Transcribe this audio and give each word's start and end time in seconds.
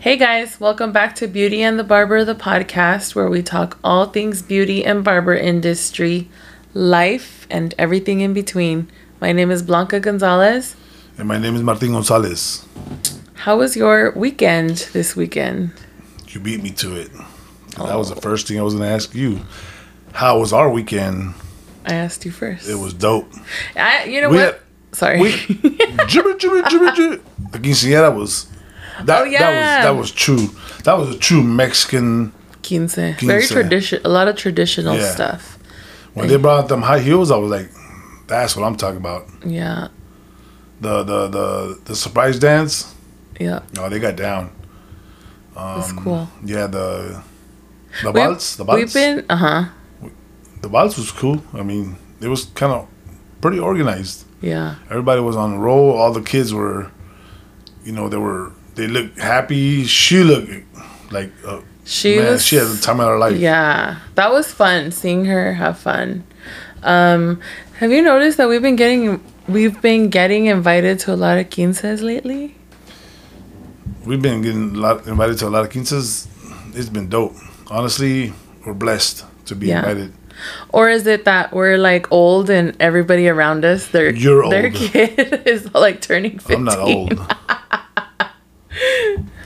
Hey 0.00 0.16
guys, 0.16 0.60
welcome 0.60 0.92
back 0.92 1.16
to 1.16 1.26
Beauty 1.26 1.60
and 1.60 1.76
the 1.76 1.82
Barber, 1.82 2.24
the 2.24 2.34
podcast 2.34 3.16
where 3.16 3.28
we 3.28 3.42
talk 3.42 3.78
all 3.82 4.06
things 4.06 4.42
beauty 4.42 4.84
and 4.84 5.02
barber 5.02 5.34
industry, 5.34 6.28
life, 6.72 7.48
and 7.50 7.74
everything 7.78 8.20
in 8.20 8.32
between. 8.32 8.88
My 9.20 9.32
name 9.32 9.50
is 9.50 9.60
Blanca 9.62 9.98
Gonzalez. 9.98 10.76
And 11.18 11.26
my 11.26 11.36
name 11.36 11.56
is 11.56 11.62
Martin 11.62 11.92
Gonzalez. 11.92 12.64
How 13.34 13.58
was 13.58 13.76
your 13.76 14.12
weekend 14.12 14.88
this 14.92 15.16
weekend? 15.16 15.72
You 16.28 16.38
beat 16.40 16.62
me 16.62 16.70
to 16.70 16.94
it. 16.94 17.12
That 17.12 17.90
oh. 17.90 17.98
was 17.98 18.08
the 18.10 18.20
first 18.20 18.46
thing 18.46 18.58
I 18.60 18.62
was 18.62 18.74
going 18.74 18.88
to 18.88 18.94
ask 18.94 19.14
you. 19.16 19.40
How 20.12 20.38
was 20.38 20.52
our 20.52 20.70
weekend? 20.70 21.34
I 21.84 21.94
asked 21.94 22.24
you 22.24 22.30
first. 22.30 22.68
It 22.68 22.76
was 22.76 22.94
dope. 22.94 23.32
I, 23.74 24.04
you 24.04 24.20
know 24.20 24.30
We 24.30 24.36
what? 24.36 24.54
had- 24.54 24.62
Sorry. 24.92 25.20
We, 25.20 25.32
jibber, 26.06 26.34
jibber, 26.34 26.62
jibber, 26.62 26.92
jibber. 26.92 27.22
The 27.50 27.58
quinceañera 27.58 28.14
was. 28.16 28.46
That, 29.04 29.22
Oh, 29.22 29.24
yeah. 29.24 29.38
that 29.38 29.50
was 29.50 29.84
that 29.84 29.96
was 30.00 30.10
true. 30.12 30.48
That 30.84 30.98
was 30.98 31.14
a 31.14 31.18
true 31.18 31.42
Mexican. 31.42 32.32
Quince. 32.66 32.96
Very 32.96 33.14
Quince. 33.14 33.48
tradition. 33.48 34.00
A 34.04 34.08
lot 34.08 34.28
of 34.28 34.36
traditional 34.36 34.96
Yeah. 34.96 35.10
stuff. 35.10 35.58
When 36.14 36.28
they 36.28 36.36
brought 36.36 36.64
out 36.64 36.68
them 36.68 36.82
high 36.82 36.98
heels, 37.00 37.30
I 37.30 37.36
was 37.36 37.50
like, 37.50 37.70
"That's 38.26 38.56
what 38.56 38.64
I'm 38.66 38.76
talking 38.76 38.96
about." 38.98 39.26
Yeah. 39.46 39.88
The 40.80 41.02
the 41.04 41.28
the 41.28 41.78
the 41.84 41.94
surprise 41.96 42.38
dance. 42.38 42.92
Yeah. 43.40 43.60
Oh, 43.78 43.88
they 43.88 43.98
got 44.00 44.16
down. 44.16 44.50
That's 45.54 45.92
cool. 45.92 46.28
Yeah, 46.44 46.66
the 46.66 47.22
the 48.02 48.12
We- 48.12 48.20
waltz. 48.20 48.56
The 48.56 48.64
We've 48.64 48.92
been, 48.92 49.24
uh 49.30 49.36
huh. 49.36 49.64
The 50.62 50.68
waltz 50.68 50.96
was 50.98 51.10
cool. 51.12 51.42
I 51.54 51.62
mean, 51.62 51.96
it 52.20 52.28
was 52.28 52.46
kind 52.54 52.72
of 52.72 52.86
pretty 53.40 53.58
organized. 53.60 54.24
Yeah. 54.40 54.74
Everybody 54.90 55.20
was 55.20 55.36
on 55.36 55.54
a 55.54 55.58
roll. 55.58 55.90
All 55.92 56.12
the 56.12 56.20
kids 56.22 56.52
were, 56.52 56.90
you 57.84 57.92
know, 57.92 58.08
they 58.08 58.16
were 58.18 58.52
they 58.78 58.86
look 58.86 59.18
happy. 59.18 59.84
She 59.84 60.22
looked 60.22 60.50
like 61.10 61.30
uh, 61.44 61.60
She 61.84 62.16
man, 62.16 62.32
was. 62.32 62.46
she 62.46 62.56
had 62.56 62.68
the 62.68 62.78
time 62.80 63.00
of 63.00 63.08
her 63.08 63.18
life. 63.18 63.36
Yeah, 63.36 63.98
that 64.14 64.30
was 64.30 64.46
fun 64.52 64.90
seeing 64.92 65.24
her 65.26 65.54
have 65.54 65.78
fun. 65.78 66.22
Um, 66.82 67.40
have 67.80 67.90
you 67.90 68.02
noticed 68.02 68.38
that 68.38 68.48
we've 68.48 68.62
been 68.62 68.76
getting 68.76 69.20
we've 69.48 69.80
been 69.82 70.08
getting 70.10 70.46
invited 70.46 70.98
to 71.00 71.12
a 71.12 71.18
lot 71.18 71.36
of 71.38 71.50
quinces 71.50 72.02
lately? 72.02 72.54
We've 74.04 74.22
been 74.22 74.42
getting 74.42 74.76
a 74.76 74.78
lot, 74.78 75.06
invited 75.06 75.38
to 75.38 75.48
a 75.48 75.50
lot 75.50 75.64
of 75.64 75.70
quinces. 75.70 76.28
It's 76.74 76.88
been 76.88 77.08
dope. 77.08 77.34
Honestly, 77.70 78.32
we're 78.64 78.74
blessed 78.74 79.24
to 79.46 79.54
be 79.56 79.66
Yeah. 79.68 79.80
invited. 79.80 80.12
Or 80.70 80.88
is 80.88 81.04
it 81.08 81.24
that 81.24 81.52
we're 81.52 81.76
like 81.78 82.06
old 82.12 82.48
and 82.48 82.76
everybody 82.78 83.28
around 83.28 83.64
us 83.64 83.88
their 83.88 84.14
You're 84.14 84.48
their 84.48 84.66
old. 84.66 84.74
kid 84.74 85.42
is 85.46 85.74
like 85.74 86.00
turning 86.00 86.38
15? 86.38 86.56
I'm 86.56 86.64
not 86.64 86.78
old. 86.78 87.18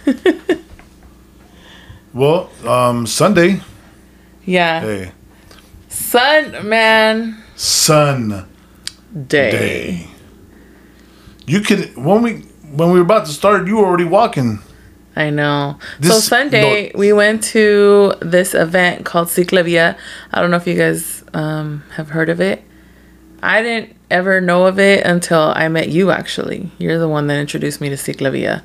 well, 2.15 2.51
um, 2.67 3.07
Sunday. 3.07 3.61
Yeah. 4.45 4.81
Hey, 4.81 5.13
Sun 5.89 6.69
man 6.69 7.43
Sun 7.55 8.49
day. 9.29 9.51
Day. 9.51 10.09
You 11.47 11.61
could 11.61 11.97
when 11.97 12.23
we 12.23 12.33
when 12.73 12.91
we 12.91 12.99
were 12.99 13.05
about 13.05 13.27
to 13.27 13.33
start, 13.33 13.67
you 13.67 13.77
were 13.77 13.85
already 13.85 14.05
walking. 14.05 14.61
I 15.15 15.29
know. 15.31 15.79
so 16.01 16.19
Sunday 16.19 16.91
no- 16.93 16.99
we 16.99 17.13
went 17.13 17.45
to 17.45 18.15
this 18.21 18.55
event 18.55 19.05
called 19.05 19.29
Ciclavia. 19.29 19.97
I 20.33 20.41
don't 20.41 20.51
know 20.51 20.57
if 20.57 20.67
you 20.67 20.75
guys 20.75 21.23
um, 21.35 21.85
have 21.97 22.11
heard 22.11 22.31
of 22.31 22.41
it. 22.41 22.63
I 23.43 23.61
didn't 23.61 23.95
ever 24.11 24.41
know 24.41 24.67
of 24.67 24.79
it 24.79 25.05
until 25.05 25.53
I 25.55 25.69
met 25.69 25.89
you. 25.89 26.11
Actually, 26.11 26.71
you're 26.79 26.99
the 26.99 27.09
one 27.09 27.27
that 27.27 27.39
introduced 27.39 27.81
me 27.81 27.91
to 27.91 27.97
Ciclavia. 27.97 28.63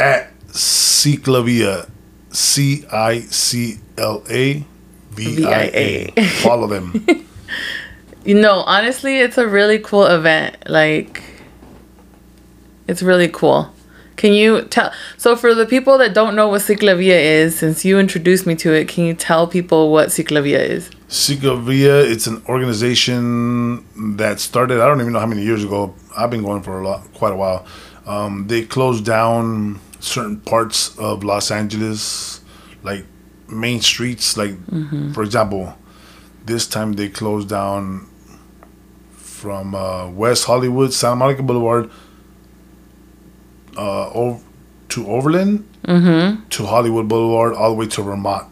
At 0.00 0.32
Ciclavia, 0.48 1.88
C 2.30 2.84
I 2.90 3.20
C 3.20 3.78
L 3.96 4.22
A 4.30 4.64
V 5.10 5.44
I 5.44 5.62
A. 5.74 6.10
Follow 6.42 6.66
them. 6.66 7.04
You 8.28 8.34
know, 8.34 8.60
honestly, 8.66 9.20
it's 9.20 9.38
a 9.38 9.48
really 9.48 9.78
cool 9.78 10.04
event. 10.04 10.68
Like, 10.68 11.22
it's 12.86 13.02
really 13.02 13.28
cool. 13.28 13.72
Can 14.16 14.34
you 14.34 14.64
tell? 14.64 14.92
So, 15.16 15.34
for 15.34 15.54
the 15.54 15.64
people 15.64 15.96
that 15.96 16.12
don't 16.12 16.36
know 16.36 16.48
what 16.48 16.60
Ciclavia 16.60 17.18
is, 17.18 17.58
since 17.58 17.86
you 17.86 17.98
introduced 17.98 18.46
me 18.46 18.54
to 18.56 18.74
it, 18.74 18.86
can 18.86 19.04
you 19.04 19.14
tell 19.14 19.46
people 19.46 19.90
what 19.90 20.08
Ciclavia 20.08 20.58
is? 20.58 20.90
Ciclavia, 21.08 22.04
it's 22.04 22.26
an 22.26 22.42
organization 22.50 23.86
that 24.18 24.40
started. 24.40 24.82
I 24.82 24.86
don't 24.88 25.00
even 25.00 25.14
know 25.14 25.20
how 25.20 25.26
many 25.26 25.42
years 25.42 25.64
ago. 25.64 25.94
I've 26.14 26.30
been 26.30 26.42
going 26.42 26.62
for 26.62 26.80
a 26.82 26.86
lot, 26.86 27.10
quite 27.14 27.32
a 27.32 27.36
while. 27.36 27.64
Um, 28.04 28.46
they 28.48 28.62
closed 28.64 29.06
down 29.06 29.80
certain 30.00 30.40
parts 30.40 30.96
of 30.98 31.24
Los 31.24 31.50
Angeles, 31.50 32.40
like 32.82 33.04
main 33.48 33.80
streets. 33.80 34.36
Like, 34.36 34.54
for 35.14 35.22
example, 35.22 35.76
this 36.44 36.66
time 36.66 36.94
they 36.94 37.08
closed 37.08 37.48
down 37.48 38.08
from 39.12 39.74
uh, 39.74 40.08
West 40.10 40.44
Hollywood, 40.44 40.92
Santa 40.92 41.16
Monica 41.16 41.42
Boulevard, 41.42 41.90
uh, 43.76 44.10
over 44.10 44.40
to 44.90 45.06
Overland, 45.06 45.66
to 46.50 46.66
Hollywood 46.66 47.08
Boulevard, 47.08 47.54
all 47.54 47.70
the 47.70 47.76
way 47.76 47.86
to 47.86 48.02
Vermont. 48.02 48.48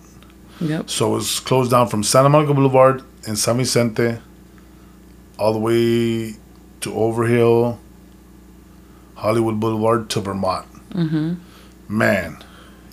Yep. 0.60 0.88
So 0.88 1.16
it's 1.16 1.40
closed 1.40 1.70
down 1.70 1.88
from 1.88 2.02
Santa 2.02 2.28
Monica 2.28 2.54
Boulevard 2.54 3.02
in 3.26 3.36
San 3.36 3.56
Vicente 3.56 4.18
all 5.38 5.52
the 5.52 5.58
way 5.58 6.36
to 6.80 6.94
Overhill, 6.94 7.78
Hollywood 9.16 9.60
Boulevard 9.60 10.08
to 10.10 10.20
Vermont. 10.20 10.66
Mm-hmm. 10.96 11.34
Man, 11.88 12.42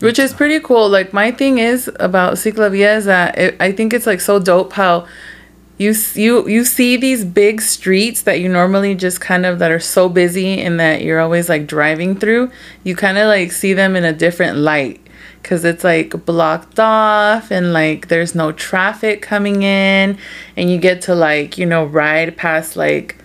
Which 0.02 0.20
is 0.20 0.34
pretty 0.34 0.60
cool. 0.60 0.88
Like 0.90 1.14
my 1.14 1.32
thing 1.32 1.58
is 1.58 1.90
about 2.00 2.34
Ciclavia 2.34 2.98
is 2.98 3.06
that 3.06 3.38
it, 3.38 3.56
I 3.60 3.72
think 3.72 3.94
it's 3.94 4.06
like 4.06 4.22
so 4.22 4.38
dope 4.38 4.74
how 4.74 5.08
you 5.78 5.96
you 6.14 6.48
you 6.48 6.66
see 6.66 6.98
these 6.98 7.26
big 7.26 7.62
streets 7.62 8.22
that 8.24 8.40
you 8.40 8.50
normally 8.50 8.94
just 8.94 9.20
kind 9.22 9.46
of 9.46 9.58
that 9.60 9.72
are 9.72 9.80
so 9.80 10.10
busy 10.10 10.62
and 10.62 10.80
that 10.80 11.02
you're 11.02 11.20
always 11.20 11.50
like 11.50 11.66
driving 11.66 12.16
through. 12.16 12.52
You 12.84 12.96
kind 12.96 13.18
of 13.18 13.28
like 13.28 13.52
see 13.52 13.74
them 13.74 13.96
in 13.96 14.04
a 14.04 14.14
different 14.14 14.58
light 14.58 15.00
because 15.42 15.66
it's 15.66 15.84
like 15.84 16.26
blocked 16.26 16.80
off 16.80 17.52
and 17.52 17.74
like 17.74 18.08
there's 18.10 18.36
no 18.36 18.52
traffic 18.52 19.22
coming 19.22 19.64
in 19.64 20.18
and 20.56 20.70
you 20.70 20.78
get 20.78 21.02
to 21.04 21.16
like 21.16 21.58
you 21.58 21.66
know 21.66 21.86
ride 21.86 22.38
past 22.38 22.76
like 22.76 23.18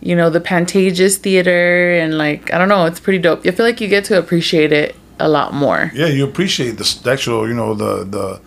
you 0.00 0.14
know 0.16 0.30
the 0.30 0.40
Pantages 0.40 1.16
Theater 1.16 1.94
and 1.94 2.18
like 2.18 2.52
I 2.52 2.58
don't 2.58 2.68
know 2.68 2.84
it's 2.86 3.00
pretty 3.00 3.18
dope. 3.18 3.46
I 3.46 3.50
feel 3.50 3.66
like 3.66 3.80
you 3.80 3.88
get 3.88 4.04
to 4.06 4.18
appreciate 4.18 4.72
it 4.72 4.94
a 5.20 5.28
lot 5.28 5.54
more. 5.54 5.90
yeah, 5.94 6.06
you 6.06 6.24
appreciate 6.24 6.72
the 6.78 7.10
actual, 7.10 7.46
you 7.48 7.54
know, 7.54 7.74
the 7.74 8.04
the 8.04 8.40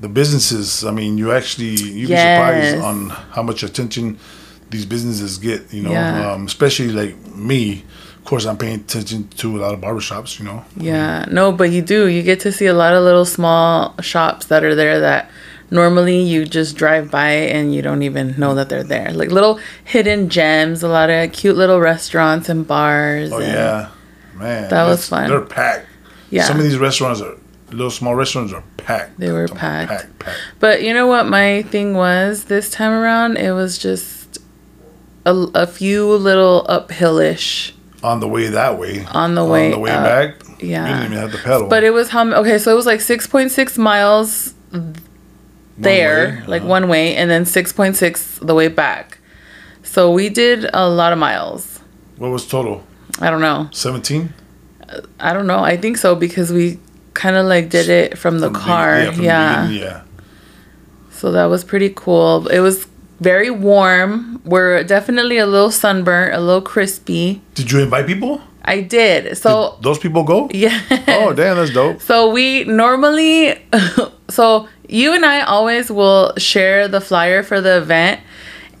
the 0.00 0.08
businesses. 0.08 0.84
I 0.84 0.90
mean, 0.92 1.18
you 1.18 1.32
actually 1.32 1.70
you'd 1.70 2.08
be 2.08 2.14
Yes. 2.14 2.38
surprised 2.38 2.84
on 2.84 3.10
how 3.34 3.42
much 3.42 3.62
attention 3.62 4.18
these 4.70 4.86
businesses 4.86 5.38
get. 5.38 5.72
You 5.72 5.82
know, 5.82 5.92
Yeah. 5.92 6.32
um, 6.32 6.46
especially 6.46 6.90
like 6.90 7.14
me. 7.34 7.84
Of 8.18 8.24
course, 8.26 8.44
I'm 8.46 8.58
paying 8.58 8.76
attention 8.80 9.28
to 9.38 9.56
a 9.56 9.60
lot 9.60 9.72
of 9.74 9.80
barbershops. 9.80 10.38
You 10.38 10.44
know, 10.44 10.62
Yeah, 10.76 11.24
no, 11.30 11.52
but 11.52 11.70
you 11.70 11.80
do. 11.82 12.06
You 12.06 12.22
get 12.22 12.38
to 12.40 12.52
see 12.52 12.66
a 12.66 12.74
lot 12.74 12.92
of 12.92 13.02
little 13.02 13.24
small 13.24 13.94
shops 14.02 14.46
that 14.46 14.62
are 14.62 14.74
there 14.74 15.00
that 15.00 15.30
normally 15.70 16.20
you 16.22 16.44
just 16.44 16.76
drive 16.76 17.10
by 17.10 17.30
and 17.30 17.74
you 17.74 17.82
don't 17.82 18.02
even 18.02 18.34
know 18.38 18.54
that 18.54 18.68
they're 18.68 18.82
there. 18.82 19.12
Like 19.12 19.30
little 19.30 19.58
hidden 19.84 20.28
gems, 20.28 20.82
a 20.82 20.88
lot 20.88 21.10
of 21.10 21.32
cute 21.32 21.56
little 21.56 21.80
restaurants 21.80 22.48
and 22.48 22.66
bars. 22.66 23.32
Oh 23.32 23.38
and- 23.38 23.46
yeah, 23.52 23.88
man, 24.34 24.68
That 24.70 24.84
was 24.86 25.08
fun. 25.08 25.30
They're 25.30 25.40
packed. 25.40 25.86
Yeah. 26.30 26.44
some 26.44 26.58
of 26.58 26.62
these 26.62 26.78
restaurants 26.78 27.20
are 27.20 27.36
little 27.72 27.90
small 27.90 28.14
restaurants 28.14 28.52
are 28.52 28.62
packed. 28.76 29.18
They 29.18 29.30
were 29.32 29.48
packed. 29.48 29.90
packed, 29.90 30.18
packed. 30.18 30.38
But 30.58 30.82
you 30.82 30.92
know 30.94 31.06
what 31.06 31.26
my 31.26 31.62
thing 31.62 31.94
was 31.94 32.44
this 32.44 32.70
time 32.70 32.92
around? 32.92 33.36
It 33.36 33.52
was 33.52 33.78
just 33.78 34.38
a, 35.26 35.32
a 35.54 35.66
few 35.66 36.06
little 36.14 36.64
uphillish. 36.68 37.72
On 38.02 38.18
the 38.20 38.28
way 38.28 38.46
that 38.48 38.78
way, 38.78 39.04
On 39.12 39.34
the 39.34 39.44
way 39.44 39.66
on 39.66 39.70
the 39.72 39.78
way 39.78 39.90
up. 39.90 40.04
back, 40.04 40.62
Yeah. 40.62 40.86
you 40.88 40.94
didn't 40.94 41.12
even 41.12 41.18
have 41.18 41.32
to 41.32 41.38
pedal. 41.38 41.68
But 41.68 41.84
it 41.84 41.90
was 41.90 42.08
how 42.08 42.26
okay, 42.32 42.58
so 42.58 42.72
it 42.72 42.74
was 42.74 42.86
like 42.86 43.00
6.6 43.00 43.76
miles 43.76 44.54
One 44.70 44.94
there, 45.82 46.40
way, 46.40 46.46
like 46.46 46.62
uh-huh. 46.62 46.70
one 46.70 46.88
way, 46.88 47.16
and 47.16 47.30
then 47.30 47.44
6.6 47.44 48.46
the 48.46 48.54
way 48.54 48.68
back. 48.68 49.18
So 49.82 50.12
we 50.12 50.28
did 50.28 50.68
a 50.72 50.88
lot 50.88 51.12
of 51.12 51.18
miles. 51.18 51.80
What 52.16 52.30
was 52.30 52.46
total? 52.46 52.84
I 53.20 53.30
don't 53.30 53.40
know. 53.40 53.68
Seventeen. 53.72 54.32
I 55.18 55.32
don't 55.32 55.46
know. 55.46 55.60
I 55.64 55.76
think 55.76 55.96
so 55.96 56.14
because 56.14 56.52
we 56.52 56.78
kind 57.14 57.36
of 57.36 57.46
like 57.46 57.70
did 57.70 57.88
it 57.88 58.18
from 58.18 58.38
the 58.38 58.48
From 58.48 58.54
car. 58.54 58.98
Yeah. 58.98 59.04
the 59.04 59.10
beginning, 59.10 59.82
yeah. 59.82 60.02
So 61.10 61.32
that 61.32 61.46
was 61.46 61.64
pretty 61.64 61.92
cool. 61.94 62.46
It 62.48 62.60
was 62.60 62.86
very 63.20 63.50
warm. 63.50 64.40
We're 64.44 64.82
definitely 64.84 65.38
a 65.38 65.46
little 65.46 65.70
sunburnt, 65.70 66.34
a 66.34 66.40
little 66.40 66.62
crispy. 66.62 67.42
Did 67.54 67.70
you 67.70 67.80
invite 67.80 68.06
people? 68.06 68.40
I 68.64 68.80
did. 68.80 69.36
So 69.36 69.78
Those 69.80 69.98
people 69.98 70.24
go? 70.24 70.48
yeah. 70.54 70.80
Oh, 71.08 71.32
damn, 71.32 71.56
that's 71.56 71.72
dope. 71.72 72.00
So 72.00 72.30
we 72.30 72.64
normally, 72.64 73.58
so 74.28 74.68
you 74.90 75.14
and 75.14 75.24
I 75.24 75.42
always 75.42 75.90
will 75.90 76.34
share 76.36 76.88
the 76.88 77.00
flyer 77.00 77.42
for 77.42 77.60
the 77.60 77.78
event, 77.78 78.20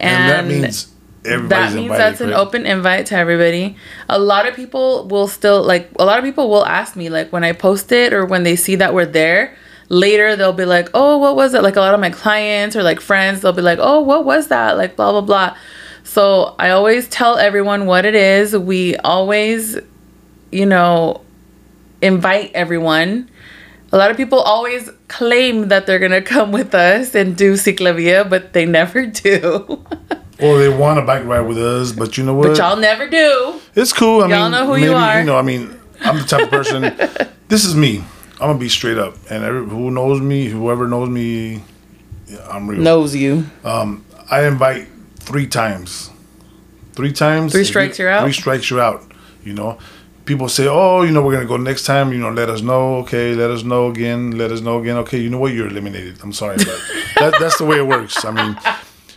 and, 0.00 0.30
that 0.30 0.46
means 0.46 0.92
everybody's 1.24 1.72
that 1.72 1.76
means 1.76 1.90
that's 1.90 2.20
an 2.20 2.32
open 2.32 2.66
invite 2.66 3.06
to 3.06 3.16
everybody. 3.16 3.76
A 4.08 4.18
lot 4.18 4.46
of 4.46 4.54
people 4.54 5.06
will 5.08 5.28
still 5.28 5.62
like 5.62 5.90
a 5.98 6.04
lot 6.04 6.18
of 6.18 6.24
people 6.24 6.48
will 6.48 6.66
ask 6.66 6.96
me 6.96 7.08
like 7.08 7.32
when 7.32 7.44
I 7.44 7.52
post 7.52 7.92
it 7.92 8.12
or 8.12 8.24
when 8.24 8.42
they 8.42 8.56
see 8.56 8.76
that 8.76 8.94
we're 8.94 9.06
there. 9.06 9.56
Later 9.88 10.36
they'll 10.36 10.52
be 10.52 10.64
like, 10.64 10.88
"Oh, 10.94 11.18
what 11.18 11.34
was 11.34 11.52
it?" 11.54 11.62
Like 11.62 11.76
a 11.76 11.80
lot 11.80 11.94
of 11.94 12.00
my 12.00 12.10
clients 12.10 12.76
or 12.76 12.82
like 12.82 13.00
friends, 13.00 13.40
they'll 13.40 13.52
be 13.52 13.62
like, 13.62 13.78
"Oh, 13.80 14.00
what 14.00 14.24
was 14.24 14.48
that?" 14.48 14.76
Like 14.76 14.96
blah 14.96 15.10
blah 15.12 15.20
blah. 15.20 15.56
So 16.04 16.54
I 16.58 16.70
always 16.70 17.08
tell 17.08 17.38
everyone 17.38 17.86
what 17.86 18.04
it 18.04 18.14
is. 18.14 18.56
We 18.56 18.96
always, 18.96 19.78
you 20.50 20.66
know, 20.66 21.22
invite 22.02 22.52
everyone. 22.54 23.30
A 23.92 23.96
lot 23.96 24.10
of 24.10 24.16
people 24.16 24.38
always 24.38 24.88
claim 25.08 25.68
that 25.68 25.86
they're 25.86 25.98
gonna 25.98 26.22
come 26.22 26.52
with 26.52 26.74
us 26.74 27.14
and 27.14 27.36
do 27.36 27.54
Ciclavia, 27.54 28.28
but 28.28 28.52
they 28.52 28.66
never 28.66 29.06
do. 29.06 29.84
Or 30.42 30.58
they 30.58 30.70
want 30.70 30.98
a 30.98 31.02
bike 31.02 31.26
ride 31.26 31.42
with 31.42 31.58
us, 31.58 31.92
but 31.92 32.16
you 32.16 32.24
know 32.24 32.32
what? 32.32 32.48
but 32.48 32.56
y'all 32.56 32.76
never 32.76 33.06
do. 33.06 33.60
It's 33.74 33.92
cool. 33.92 34.22
I 34.22 34.28
Y'all 34.28 34.44
mean, 34.44 34.52
know 34.52 34.66
who 34.66 34.76
you 34.76 34.94
are. 34.94 35.18
You 35.18 35.26
know, 35.26 35.36
I 35.36 35.42
mean, 35.42 35.78
I'm 36.00 36.16
the 36.16 36.24
type 36.24 36.44
of 36.44 36.50
person. 36.50 36.80
this 37.48 37.66
is 37.66 37.74
me. 37.74 37.98
I'm 38.40 38.46
gonna 38.48 38.58
be 38.58 38.70
straight 38.70 38.96
up, 38.96 39.16
and 39.28 39.44
every, 39.44 39.66
who 39.66 39.90
knows 39.90 40.18
me, 40.22 40.46
whoever 40.46 40.88
knows 40.88 41.10
me, 41.10 41.62
yeah, 42.26 42.38
I'm 42.48 42.70
real. 42.70 42.80
Knows 42.80 43.14
you. 43.14 43.44
Um, 43.64 44.02
I 44.30 44.46
invite 44.46 44.88
three 45.16 45.46
times. 45.46 46.08
Three 46.94 47.12
times. 47.12 47.52
Three 47.52 47.64
strikes, 47.64 47.98
you, 47.98 48.06
you're 48.06 48.12
out? 48.12 48.22
Three 48.22 48.32
strikes, 48.32 48.70
you're 48.70 48.80
out. 48.80 49.12
You 49.44 49.52
know, 49.52 49.78
people 50.30 50.48
say, 50.48 50.66
"Oh, 50.68 51.02
you 51.06 51.12
know, 51.14 51.22
we're 51.24 51.32
gonna 51.38 51.52
go 51.54 51.56
next 51.70 51.84
time." 51.92 52.06
You 52.14 52.20
know, 52.24 52.30
let 52.40 52.48
us 52.54 52.60
know. 52.70 52.84
Okay, 53.02 53.26
let 53.42 53.50
us 53.56 53.62
know 53.72 53.82
again. 53.94 54.20
Let 54.42 54.50
us 54.54 54.60
know 54.66 54.76
again. 54.80 54.96
Okay, 55.04 55.18
you 55.24 55.28
know 55.32 55.38
what? 55.42 55.52
You're 55.54 55.68
eliminated. 55.74 56.14
I'm 56.22 56.32
sorry, 56.42 56.56
but 56.68 56.78
that, 57.20 57.32
that's 57.40 57.58
the 57.58 57.66
way 57.70 57.78
it 57.82 57.86
works. 57.96 58.24
I 58.24 58.30
mean, 58.38 58.52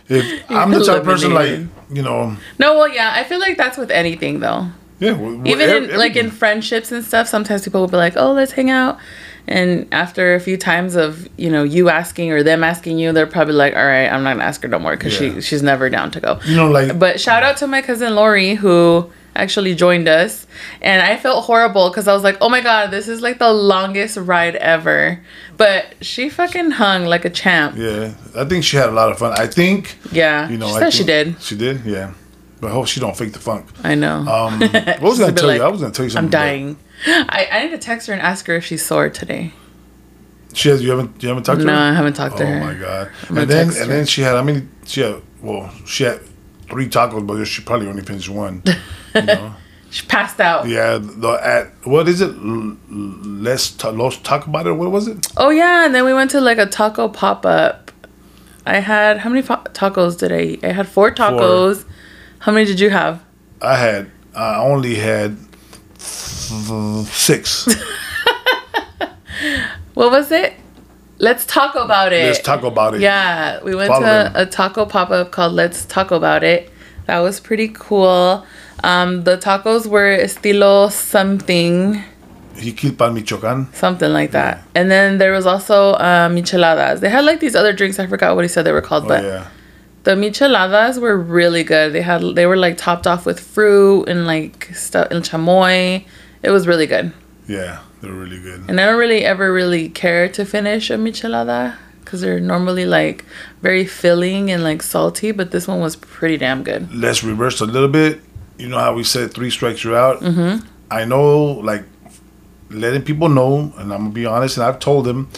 if 0.08 0.24
I'm 0.50 0.70
the 0.70 0.84
type 0.84 0.98
of 1.02 1.04
person 1.04 1.32
like, 1.32 1.60
you 1.96 2.02
know, 2.02 2.36
No, 2.58 2.68
well, 2.78 2.88
yeah, 2.88 3.12
I 3.14 3.22
feel 3.24 3.38
like 3.46 3.56
that's 3.56 3.78
with 3.78 3.90
anything 4.02 4.40
though. 4.40 4.66
yeah, 4.98 5.12
w- 5.12 5.36
w- 5.38 5.52
Even 5.54 5.68
ev- 5.70 5.90
in 5.90 5.98
like 6.04 6.16
in 6.16 6.30
friendships 6.30 6.90
and 6.92 7.04
stuff, 7.04 7.28
sometimes 7.28 7.62
people 7.64 7.80
will 7.80 7.88
be 7.96 7.96
like, 8.06 8.14
"Oh, 8.16 8.32
let's 8.32 8.52
hang 8.52 8.70
out," 8.70 8.98
and 9.46 9.86
after 9.92 10.34
a 10.34 10.40
few 10.40 10.56
times 10.56 10.94
of 11.04 11.10
you 11.36 11.50
know 11.54 11.62
you 11.76 11.88
asking 12.00 12.32
or 12.34 12.42
them 12.42 12.62
asking 12.64 12.98
you, 12.98 13.12
they're 13.12 13.32
probably 13.36 13.54
like, 13.64 13.74
"All 13.76 13.86
right, 13.94 14.08
I'm 14.12 14.22
not 14.24 14.32
gonna 14.34 14.44
ask 14.50 14.62
her 14.62 14.68
no 14.68 14.78
more 14.78 14.96
because 14.96 15.12
Yeah. 15.20 15.34
she 15.34 15.40
she's 15.48 15.62
never 15.62 15.88
down 15.96 16.10
to 16.16 16.20
go." 16.26 16.32
you 16.44 16.56
know, 16.56 16.68
like 16.78 16.98
But 16.98 17.20
shout 17.20 17.42
out 17.46 17.56
to 17.62 17.66
my 17.66 17.82
cousin 17.82 18.14
Lori 18.14 18.54
who 18.56 19.10
actually 19.36 19.74
joined 19.74 20.08
us, 20.08 20.46
and 20.80 21.02
I 21.02 21.16
felt 21.16 21.44
horrible 21.44 21.88
because 21.90 22.06
I 22.08 22.14
was 22.14 22.22
like, 22.22 22.38
"Oh 22.40 22.48
my 22.48 22.60
god, 22.60 22.90
this 22.90 23.08
is 23.08 23.20
like 23.20 23.38
the 23.38 23.52
longest 23.52 24.16
ride 24.16 24.56
ever," 24.56 25.20
but 25.56 25.94
she 26.00 26.28
fucking 26.28 26.72
hung 26.72 27.04
like 27.06 27.24
a 27.24 27.30
champ. 27.30 27.76
Yeah, 27.76 28.14
I 28.36 28.44
think 28.44 28.64
she 28.64 28.76
had 28.76 28.88
a 28.88 28.92
lot 28.92 29.10
of 29.10 29.18
fun. 29.18 29.32
I 29.38 29.46
think 29.46 29.96
Yeah, 30.12 30.48
you 30.48 30.58
know. 30.58 30.68
she 30.68 30.74
I 30.74 30.78
said 30.80 30.92
she 30.92 31.04
did. 31.04 31.40
She 31.42 31.56
did, 31.56 31.84
yeah. 31.84 32.12
But 32.60 32.68
I 32.70 32.72
hope 32.74 32.86
she 32.86 33.00
don't 33.00 33.16
fake 33.16 33.32
the 33.32 33.40
funk. 33.40 33.66
I 33.82 33.94
know. 33.94 34.18
Um, 34.20 34.60
what 34.60 35.00
was 35.02 35.20
I 35.20 35.24
gonna 35.26 35.36
tell 35.36 35.54
you? 35.54 35.62
I 35.62 35.68
was 35.68 35.80
gonna 35.80 35.92
tell 35.92 36.04
you 36.04 36.10
something. 36.10 36.26
I'm 36.26 36.30
dying. 36.30 36.76
I, 37.06 37.48
I 37.50 37.64
need 37.64 37.70
to 37.72 37.78
text 37.78 38.06
her 38.06 38.12
and 38.14 38.22
ask 38.22 38.46
her 38.46 38.54
if 38.56 38.64
she's 38.64 38.84
sore 38.84 39.10
today. 39.10 39.52
She 40.54 40.68
has. 40.68 40.80
You 40.82 40.90
haven't. 40.90 41.20
You 41.22 41.28
haven't 41.30 41.42
talked 41.44 41.60
to 41.60 41.66
No, 41.66 41.72
her. 41.72 41.78
No, 41.78 41.84
I 41.84 41.92
haven't 41.94 42.14
talked 42.14 42.36
to 42.38 42.44
oh 42.44 42.46
her. 42.46 42.56
Oh 42.56 42.64
my 42.64 42.74
god! 42.74 43.10
And 43.28 43.50
then 43.50 43.66
and 43.68 43.76
her. 43.76 43.86
then 43.86 44.06
she 44.06 44.22
had. 44.22 44.36
I 44.36 44.42
mean, 44.42 44.70
she 44.86 45.00
had. 45.00 45.20
Well, 45.42 45.70
she 45.84 46.04
had 46.04 46.20
three 46.74 46.88
tacos, 46.88 47.24
but 47.24 47.44
she 47.44 47.62
probably 47.62 47.86
only 47.86 48.02
finished 48.02 48.28
one. 48.28 48.62
You 49.14 49.22
know. 49.22 49.54
She 49.94 50.04
passed 50.06 50.40
out. 50.40 50.66
yeah. 50.66 50.98
The 51.00 51.38
at 51.40 51.86
what 51.86 52.08
is 52.08 52.20
it? 52.20 52.32
Let's 53.46 53.70
ta- 53.70 53.90
let's 53.90 54.16
talk 54.16 54.48
about 54.48 54.66
it. 54.66 54.72
What 54.72 54.90
was 54.90 55.06
it? 55.06 55.28
Oh 55.36 55.50
yeah, 55.50 55.86
and 55.86 55.94
then 55.94 56.04
we 56.04 56.12
went 56.12 56.32
to 56.32 56.40
like 56.40 56.58
a 56.58 56.66
taco 56.66 57.06
pop 57.08 57.46
up. 57.46 57.92
I 58.66 58.80
had 58.80 59.18
how 59.18 59.30
many 59.30 59.42
fa- 59.42 59.62
tacos 59.72 60.18
did 60.18 60.32
I 60.32 60.40
eat? 60.40 60.64
I 60.64 60.72
had 60.72 60.88
four 60.88 61.12
tacos. 61.14 61.84
How 62.40 62.50
many 62.50 62.66
did 62.66 62.80
you 62.80 62.90
have? 62.90 63.22
I 63.62 63.76
had. 63.76 64.10
I 64.34 64.56
only 64.56 64.96
had 64.96 65.36
six. 65.98 67.68
What 69.94 70.10
was 70.10 70.32
it? 70.32 70.54
Let's 71.24 71.44
talk 71.46 71.74
about 71.74 72.12
it. 72.12 72.26
Let's 72.26 72.42
talk 72.42 72.62
about 72.62 72.94
it. 72.94 73.00
Yeah, 73.00 73.62
we 73.62 73.74
went 73.74 73.88
Follow 73.88 74.00
to 74.00 74.06
them. 74.06 74.32
a 74.36 74.44
taco 74.46 74.84
pop 74.84 75.10
up 75.10 75.30
called 75.30 75.54
Let's 75.54 75.86
Talk 75.86 76.10
About 76.10 76.42
It. 76.44 76.70
That 77.06 77.20
was 77.20 77.40
pretty 77.40 77.68
cool. 77.68 78.44
Um, 78.82 79.24
the 79.24 79.36
tacos 79.38 79.86
were 79.86 80.10
estilo 80.26 80.90
something, 80.92 82.02
Jiquilpan, 82.56 83.14
Michoacan. 83.14 83.72
something 83.72 84.12
like 84.12 84.32
that. 84.32 84.62
And 84.74 84.90
then 84.90 85.16
there 85.18 85.32
was 85.32 85.46
also 85.46 85.92
uh, 85.92 86.28
micheladas. 86.28 87.00
They 87.00 87.08
had 87.08 87.24
like 87.24 87.40
these 87.40 87.54
other 87.56 87.72
drinks. 87.72 87.98
I 87.98 88.06
forgot 88.06 88.36
what 88.36 88.44
he 88.44 88.48
said 88.48 88.62
they 88.66 88.72
were 88.72 88.82
called, 88.82 89.04
Oh 89.04 89.08
but 89.08 89.24
yeah. 89.24 89.46
the 90.04 90.12
micheladas 90.12 91.00
were 91.00 91.16
really 91.16 91.64
good. 91.64 91.92
They 91.94 92.02
had 92.02 92.20
they 92.34 92.44
were 92.46 92.56
like 92.66 92.76
topped 92.76 93.06
off 93.06 93.24
with 93.24 93.40
fruit 93.40 94.04
and 94.10 94.26
like 94.26 94.74
stuff 94.74 95.08
and 95.10 95.24
chamoy. 95.24 96.04
It 96.42 96.50
was 96.50 96.66
really 96.66 96.86
good. 96.86 97.12
Yeah, 97.46 97.80
they're 98.00 98.12
really 98.12 98.40
good. 98.40 98.64
And 98.68 98.80
I 98.80 98.86
don't 98.86 98.98
really 98.98 99.24
ever 99.24 99.52
really 99.52 99.88
care 99.88 100.28
to 100.30 100.44
finish 100.44 100.90
a 100.90 100.94
michelada 100.94 101.76
because 102.00 102.20
they're 102.20 102.40
normally 102.40 102.86
like 102.86 103.24
very 103.60 103.84
filling 103.86 104.50
and 104.50 104.62
like 104.62 104.82
salty, 104.82 105.32
but 105.32 105.50
this 105.50 105.66
one 105.66 105.80
was 105.80 105.96
pretty 105.96 106.36
damn 106.36 106.62
good. 106.62 106.92
let's 106.94 107.24
reverse 107.24 107.60
a 107.60 107.66
little 107.66 107.88
bit. 107.88 108.20
You 108.58 108.68
know 108.68 108.78
how 108.78 108.94
we 108.94 109.04
said 109.04 109.34
three 109.34 109.50
strikes 109.50 109.82
you're 109.82 109.96
out. 109.96 110.20
Mm-hmm. 110.20 110.66
I 110.90 111.04
know, 111.04 111.44
like 111.44 111.84
letting 112.70 113.02
people 113.02 113.28
know, 113.28 113.72
and 113.76 113.92
I'm 113.92 114.02
gonna 114.04 114.10
be 114.10 114.26
honest, 114.26 114.56
and 114.56 114.64
I've 114.64 114.78
told 114.78 115.06
them 115.06 115.28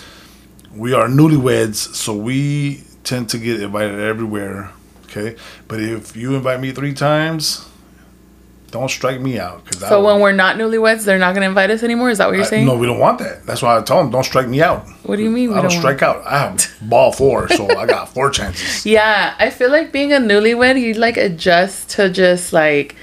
we 0.75 0.93
are 0.93 1.08
newlyweds, 1.08 1.76
so 1.94 2.14
we 2.14 2.82
tend 3.05 3.31
to 3.31 3.38
get 3.38 3.62
invited 3.62 3.99
everywhere. 3.99 4.70
Okay, 5.06 5.37
but 5.67 5.81
if 5.81 6.14
you 6.17 6.35
invite 6.35 6.61
me 6.61 6.73
three 6.73 6.93
times, 6.93 7.67
don't 8.78 8.90
strike 8.90 9.20
me 9.20 9.38
out. 9.38 9.64
Cause 9.64 9.81
So 9.81 9.88
don't- 9.88 10.05
when 10.05 10.20
we're 10.20 10.32
not 10.32 10.56
newlyweds, 10.56 11.05
they're 11.05 11.19
not 11.19 11.34
gonna 11.34 11.46
invite 11.46 11.70
us 11.70 11.82
anymore. 11.82 12.11
Is 12.11 12.19
that 12.19 12.28
what 12.28 12.37
you're 12.37 12.44
I- 12.44 12.49
saying? 12.49 12.67
no, 12.67 12.76
we 12.76 12.87
don't 12.87 12.99
want 12.99 13.19
that. 13.19 13.46
That's 13.46 13.62
why 13.62 13.76
I 13.76 13.81
told 13.82 14.05
them 14.05 14.11
don't 14.11 14.25
strike 14.25 14.49
me 14.49 14.61
out. 14.62 14.84
What 15.05 15.17
do 15.17 15.23
you 15.23 15.31
mean? 15.31 15.50
We 15.50 15.55
I 15.55 15.62
don't 15.62 15.70
want- 15.73 15.81
strike 15.81 16.02
out. 16.02 16.23
I 16.26 16.38
have 16.38 16.67
ball 16.82 17.12
four, 17.12 17.49
so 17.49 17.69
I 17.78 17.87
got 17.87 18.08
four 18.12 18.31
chances. 18.31 18.84
Yeah, 18.96 19.34
I 19.38 19.50
feel 19.50 19.70
like 19.70 19.93
being 19.93 20.12
a 20.12 20.19
newlywed, 20.19 20.81
you 20.81 20.94
like 20.94 21.17
adjust 21.17 21.90
to 21.96 22.08
just 22.11 22.52
like 22.52 22.94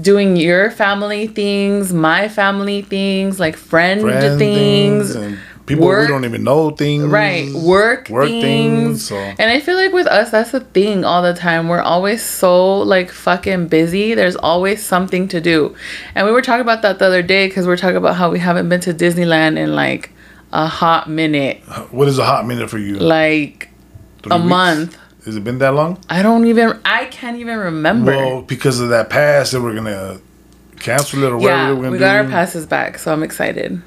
doing 0.00 0.36
your 0.36 0.70
family 0.70 1.26
things, 1.26 1.92
my 1.92 2.26
family 2.28 2.80
things, 2.82 3.38
like 3.38 3.54
friend, 3.56 4.00
Friend 4.00 4.38
things, 4.38 5.14
and 5.14 5.38
people 5.70 5.86
work- 5.86 6.02
we 6.08 6.12
don't 6.12 6.24
even 6.24 6.44
know 6.44 6.70
things. 6.70 7.04
right? 7.04 7.50
Work, 7.52 8.08
Work 8.10 8.28
things. 8.28 8.42
things, 8.42 9.06
so- 9.06 9.16
And 9.16 9.50
I 9.50 9.60
feel 9.60 9.76
like 9.76 9.92
with 9.92 10.06
us, 10.06 10.30
that's 10.30 10.50
the 10.50 10.60
thing 10.60 11.04
all 11.04 11.22
the 11.22 11.34
time. 11.34 11.68
We're 11.68 11.80
always 11.80 12.22
so 12.22 12.78
like 12.78 13.10
fucking 13.10 13.68
busy. 13.68 14.14
There's 14.14 14.36
always 14.36 14.82
something 14.84 15.28
to 15.28 15.40
do. 15.40 15.74
And 16.14 16.26
we 16.26 16.32
were 16.32 16.42
talking 16.42 16.60
about 16.62 16.82
that 16.82 16.98
the 16.98 17.06
other 17.06 17.22
day 17.22 17.48
because 17.48 17.66
we're 17.66 17.76
talking 17.76 17.96
about 17.96 18.16
how 18.16 18.30
we 18.30 18.38
haven't 18.38 18.68
been 18.68 18.80
to 18.80 18.92
Disneyland 18.94 19.56
in 19.58 19.74
like 19.74 20.10
a 20.52 20.66
hot 20.66 21.08
minute, 21.08 21.58
What 21.90 22.08
is 22.08 22.18
a 22.18 22.24
hot 22.24 22.46
minute 22.46 22.68
for 22.68 22.78
you? 22.78 22.96
like 22.96 23.68
Three 24.22 24.34
a 24.34 24.38
weeks? 24.38 24.48
month. 24.48 24.96
Has 25.24 25.36
it 25.36 25.44
been 25.44 25.58
that 25.58 25.74
long? 25.74 25.98
I 26.08 26.22
don't 26.22 26.46
even. 26.46 26.78
I 26.84 27.04
can't 27.04 27.36
even 27.36 27.58
remember. 27.58 28.10
Well, 28.16 28.42
because 28.42 28.80
of 28.80 28.88
that 28.88 29.10
pass, 29.10 29.50
they 29.50 29.58
were 29.58 29.74
gonna 29.74 30.18
cancel 30.80 31.22
it 31.22 31.30
or 31.30 31.36
whatever 31.36 31.56
yeah, 31.60 31.66
they 31.68 31.72
were 31.74 31.76
gonna 31.82 31.90
we 31.90 31.98
do. 31.98 32.04
got 32.04 32.16
our 32.16 32.24
passes 32.24 32.64
back, 32.66 32.98
so 32.98 33.12
I'm 33.12 33.22
excited. 33.22 33.82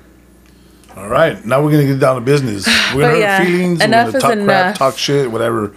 All 0.95 1.09
right, 1.09 1.43
now 1.43 1.63
we're 1.63 1.71
gonna 1.71 1.88
get 1.88 2.00
down 2.00 2.15
to 2.15 2.21
business. 2.21 2.67
We're 2.93 3.01
gonna 3.01 3.13
hurt 3.13 3.19
yeah, 3.19 3.43
feelings. 3.43 3.81
enough 3.81 4.13
we're 4.13 4.19
gonna 4.19 4.35
talk 4.35 4.45
crap, 4.45 4.75
talk 4.75 4.97
shit, 4.97 5.31
whatever. 5.31 5.73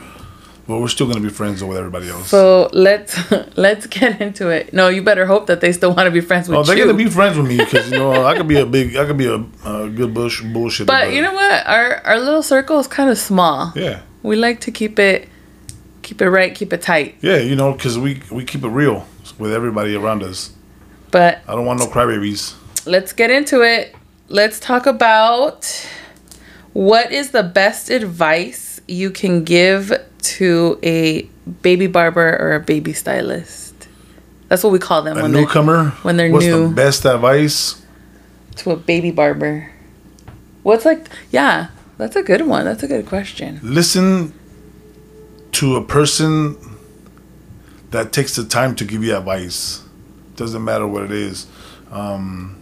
But 0.69 0.81
we're 0.81 0.89
still 0.89 1.07
gonna 1.07 1.21
be 1.21 1.29
friends 1.31 1.63
with 1.63 1.79
everybody 1.79 2.09
else. 2.11 2.29
So 2.29 2.69
let's 2.73 3.17
let's 3.57 3.87
get 3.87 4.21
into 4.21 4.49
it. 4.49 4.73
No, 4.75 4.89
you 4.89 5.03
better 5.03 5.25
hope 5.25 5.47
that 5.47 5.61
they 5.61 5.73
still 5.73 5.95
want 5.95 6.07
to 6.07 6.11
be 6.11 6.21
friends 6.21 6.51
oh, 6.51 6.51
with 6.51 6.57
you. 6.57 6.61
oh, 6.61 6.65
they're 6.65 6.77
you. 6.77 6.85
gonna 6.93 6.99
be 7.03 7.09
friends 7.09 7.39
with 7.39 7.47
me 7.47 7.57
because 7.57 7.91
you 7.91 7.97
know 7.97 8.27
I 8.27 8.37
could 8.37 8.49
be 8.49 8.59
a 8.59 8.67
big, 8.67 8.97
I 8.97 9.07
could 9.07 9.17
be 9.17 9.27
a, 9.27 9.37
a 9.65 9.89
good 9.89 10.13
bush 10.13 10.43
bullshit. 10.43 10.87
but 10.87 11.13
you 11.13 11.23
know 11.23 11.33
what? 11.33 11.67
Our 11.67 12.03
our 12.05 12.19
little 12.19 12.43
circle 12.43 12.79
is 12.79 12.87
kind 12.89 13.09
of 13.09 13.17
small. 13.17 13.73
yeah, 13.77 14.01
We 14.23 14.37
like 14.37 14.61
to 14.63 14.71
keep 14.73 14.99
it 14.99 15.29
keep 16.03 16.21
it 16.21 16.29
right, 16.29 16.55
keep 16.55 16.73
it 16.73 16.83
tight. 16.83 17.17
yeah, 17.23 17.39
you 17.39 17.57
know, 17.57 17.73
because 17.73 17.99
we 17.99 18.21
we 18.31 18.45
keep 18.45 18.63
it 18.65 18.69
real 18.69 19.07
with 19.39 19.53
everybody 19.53 19.95
around 19.95 20.23
us. 20.23 20.53
But 21.11 21.43
I 21.49 21.55
don't 21.55 21.65
want 21.65 21.79
no 21.79 21.87
crybabies. 21.87 22.55
let's 22.87 23.13
get 23.13 23.31
into 23.31 23.63
it. 23.63 23.95
Let's 24.29 24.59
talk 24.59 24.87
about 24.87 25.89
what 26.73 27.13
is 27.13 27.31
the 27.31 27.43
best 27.43 27.91
advice 27.91 28.81
you 28.89 29.11
can 29.11 29.45
give 29.45 29.93
to 30.21 30.79
a 30.83 31.23
baby 31.63 31.87
barber 31.87 32.37
or 32.41 32.55
a 32.55 32.61
baby 32.61 32.93
stylist. 32.93 33.89
That's 34.49 34.65
what 34.65 34.73
we 34.73 34.79
call 34.79 35.03
them 35.03 35.17
A 35.17 35.23
when 35.23 35.33
they're 35.33 35.43
newcomer, 35.43 35.91
when 36.03 36.17
they're 36.17 36.29
new. 36.29 36.35
what's 36.35 36.47
new. 36.47 36.69
the 36.69 36.75
best 36.75 37.05
advice? 37.05 37.83
to 38.57 38.71
a 38.71 38.77
baby 38.77 39.11
barber. 39.11 39.71
What's 40.63 40.85
like 40.85 41.09
yeah, 41.31 41.69
that's 41.99 42.17
a 42.17 42.23
good 42.23 42.47
one. 42.47 42.65
That's 42.65 42.83
a 42.83 42.89
good 42.89 43.07
question. 43.07 43.61
listen 43.63 44.33
to 45.53 45.77
a 45.77 45.85
person 45.85 46.57
that 47.91 48.13
takes 48.13 48.35
the 48.37 48.45
time 48.45 48.75
to 48.77 48.85
give 48.85 49.05
you 49.05 49.17
advice. 49.17 49.83
Doesn't 50.35 50.65
matter 50.65 50.87
what 50.87 51.05
it 51.05 51.13
is. 51.13 51.47
Um, 51.91 52.61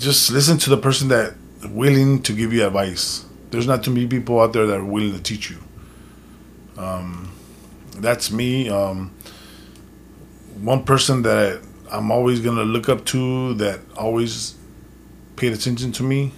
just 0.00 0.30
listen 0.30 0.58
to 0.58 0.70
the 0.70 0.76
person 0.76 1.08
that 1.08 1.34
willing 1.64 2.22
to 2.22 2.32
give 2.32 2.52
you 2.52 2.66
advice. 2.66 3.24
There's 3.50 3.66
not 3.66 3.84
too 3.84 3.90
many 3.92 4.06
people 4.06 4.40
out 4.40 4.52
there 4.52 4.66
that 4.66 4.80
are 4.80 4.84
willing 4.84 5.12
to 5.12 5.22
teach 5.22 5.50
you. 5.50 5.58
Um, 6.78 7.30
that's 7.96 8.30
me. 8.30 8.68
Um, 8.68 9.12
one 10.60 10.84
person 10.84 11.22
that 11.22 11.62
I'm 11.90 12.10
always 12.10 12.40
gonna 12.40 12.64
look 12.64 12.88
up 12.88 13.04
to 13.06 13.54
that 13.54 13.80
always 13.96 14.54
paid 15.36 15.52
attention 15.52 15.92
to 15.92 16.02
me 16.02 16.32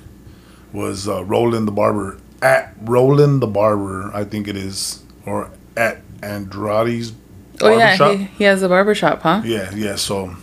was 0.73 1.09
uh, 1.09 1.25
Roland 1.25 1.69
the 1.69 1.73
barber 1.73 2.19
at 2.41 2.75
Roland 2.83 3.41
the 3.41 3.47
barber. 3.47 4.11
I 4.13 4.25
think 4.25 4.49
it 4.49 4.57
is 4.57 5.03
or 5.25 5.51
at 5.77 6.03
Andrade's. 6.23 7.13
Oh 7.61 7.77
yeah, 7.77 8.17
he, 8.17 8.25
he 8.25 8.45
has 8.45 8.63
a 8.63 8.69
barber 8.69 8.95
shop, 8.95 9.23
huh? 9.23 9.43
Yeah, 9.45 9.73
yeah. 9.75 9.95
So 9.97 10.35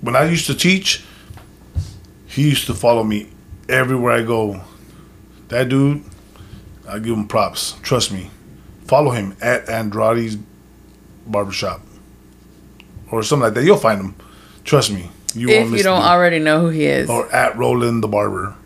when 0.00 0.16
I 0.16 0.24
used 0.24 0.46
to 0.46 0.54
teach, 0.54 1.04
he 2.32 2.48
used 2.48 2.66
to 2.66 2.74
follow 2.74 3.04
me 3.04 3.28
everywhere 3.68 4.12
I 4.12 4.22
go. 4.22 4.62
That 5.48 5.68
dude, 5.68 6.02
I 6.88 6.98
give 6.98 7.14
him 7.14 7.28
props. 7.28 7.74
Trust 7.82 8.10
me. 8.10 8.30
Follow 8.86 9.10
him 9.10 9.36
at 9.42 9.68
Andrade's 9.68 10.38
barbershop 11.26 11.82
or 13.10 13.22
something 13.22 13.44
like 13.44 13.54
that. 13.54 13.64
You'll 13.64 13.76
find 13.76 14.00
him. 14.00 14.14
Trust 14.64 14.90
me. 14.90 15.10
You 15.34 15.50
if 15.50 15.70
you 15.72 15.82
don't 15.82 16.02
already 16.02 16.38
know 16.38 16.60
who 16.62 16.68
he 16.68 16.86
is. 16.86 17.10
Or 17.10 17.30
at 17.34 17.56
Roland 17.56 18.02
the 18.02 18.08
barber. 18.08 18.56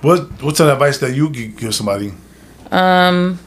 What 0.00 0.42
What's 0.42 0.58
an 0.58 0.68
advice 0.68 0.98
that 0.98 1.14
you 1.14 1.30
give 1.30 1.72
somebody? 1.72 2.12
Um, 2.72 3.38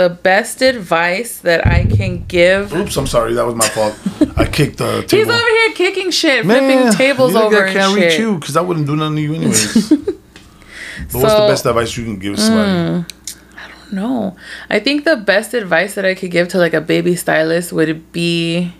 the 0.00 0.08
best 0.08 0.62
advice 0.62 1.40
that 1.40 1.66
I 1.66 1.84
can 1.84 2.24
give. 2.24 2.72
Oops, 2.72 2.96
I'm 2.96 3.06
sorry. 3.06 3.34
That 3.34 3.44
was 3.44 3.54
my 3.54 3.68
fault. 3.68 3.94
I 4.34 4.46
kicked 4.46 4.78
the 4.78 5.02
table. 5.06 5.24
He's 5.24 5.28
over 5.28 5.50
here 5.50 5.72
kicking 5.74 6.10
shit, 6.10 6.46
Man, 6.46 6.56
flipping 6.56 6.92
tables 6.96 7.36
over 7.36 7.66
I 7.66 7.70
can't 7.70 7.94
reach 7.94 8.18
you 8.18 8.38
because 8.38 8.56
I 8.56 8.62
wouldn't 8.62 8.86
do 8.86 8.96
nothing 8.96 9.16
to 9.16 9.22
you 9.22 9.34
anyways. 9.34 9.90
but 9.90 11.10
so, 11.10 11.18
what's 11.18 11.34
the 11.34 11.46
best 11.48 11.66
advice 11.66 11.96
you 11.98 12.04
can 12.04 12.18
give 12.18 12.38
somebody? 12.40 12.70
Mm, 12.70 13.12
I 13.58 13.68
don't 13.68 13.92
know. 13.92 14.36
I 14.70 14.80
think 14.80 15.04
the 15.04 15.16
best 15.16 15.52
advice 15.52 15.96
that 15.96 16.06
I 16.06 16.14
could 16.14 16.30
give 16.30 16.48
to 16.48 16.58
like 16.58 16.72
a 16.72 16.80
baby 16.80 17.14
stylist 17.14 17.70
would 17.70 18.10
be 18.10 18.72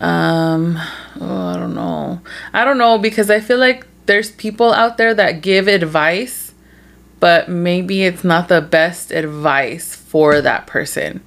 um 0.00 0.78
oh, 1.20 1.46
I 1.48 1.56
don't 1.58 1.74
know. 1.74 2.22
I 2.54 2.64
don't 2.64 2.78
know 2.78 2.96
because 2.96 3.28
I 3.28 3.40
feel 3.40 3.58
like 3.58 3.86
there's 4.06 4.30
people 4.30 4.72
out 4.72 4.96
there 4.96 5.12
that 5.12 5.42
give 5.42 5.68
advice 5.68 6.43
but 7.24 7.48
maybe 7.48 8.04
it's 8.04 8.22
not 8.22 8.48
the 8.48 8.60
best 8.60 9.10
advice 9.10 9.94
for 9.96 10.42
that 10.42 10.66
person. 10.66 11.22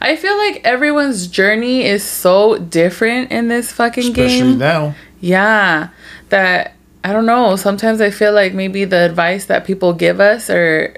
I 0.00 0.16
feel 0.16 0.36
like 0.36 0.60
everyone's 0.64 1.28
journey 1.28 1.84
is 1.84 2.02
so 2.02 2.58
different 2.58 3.30
in 3.30 3.46
this 3.46 3.70
fucking 3.70 4.08
Especially 4.10 4.40
game. 4.40 4.58
now. 4.58 4.96
Yeah. 5.20 5.90
That 6.30 6.72
I 7.04 7.12
don't 7.12 7.24
know. 7.24 7.54
Sometimes 7.54 8.00
I 8.00 8.10
feel 8.10 8.32
like 8.32 8.52
maybe 8.52 8.84
the 8.84 8.96
advice 8.96 9.46
that 9.46 9.64
people 9.64 9.92
give 9.92 10.18
us 10.18 10.50
or 10.50 10.96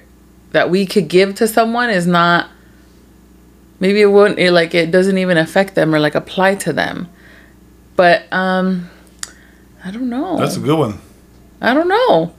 that 0.52 0.70
we 0.70 0.86
could 0.86 1.08
give 1.08 1.34
to 1.34 1.46
someone 1.46 1.90
is 1.90 2.06
not 2.06 2.48
maybe 3.78 4.00
it 4.00 4.06
wouldn't 4.06 4.38
it, 4.38 4.52
like 4.52 4.74
it 4.74 4.90
doesn't 4.90 5.18
even 5.18 5.36
affect 5.36 5.74
them 5.74 5.94
or 5.94 6.00
like 6.00 6.14
apply 6.14 6.54
to 6.54 6.72
them. 6.72 7.10
But 7.94 8.22
um 8.32 8.88
I 9.84 9.90
don't 9.90 10.08
know. 10.08 10.38
That's 10.38 10.56
a 10.56 10.60
good 10.60 10.78
one. 10.78 10.98
I 11.60 11.74
don't 11.74 11.88
know 11.88 12.32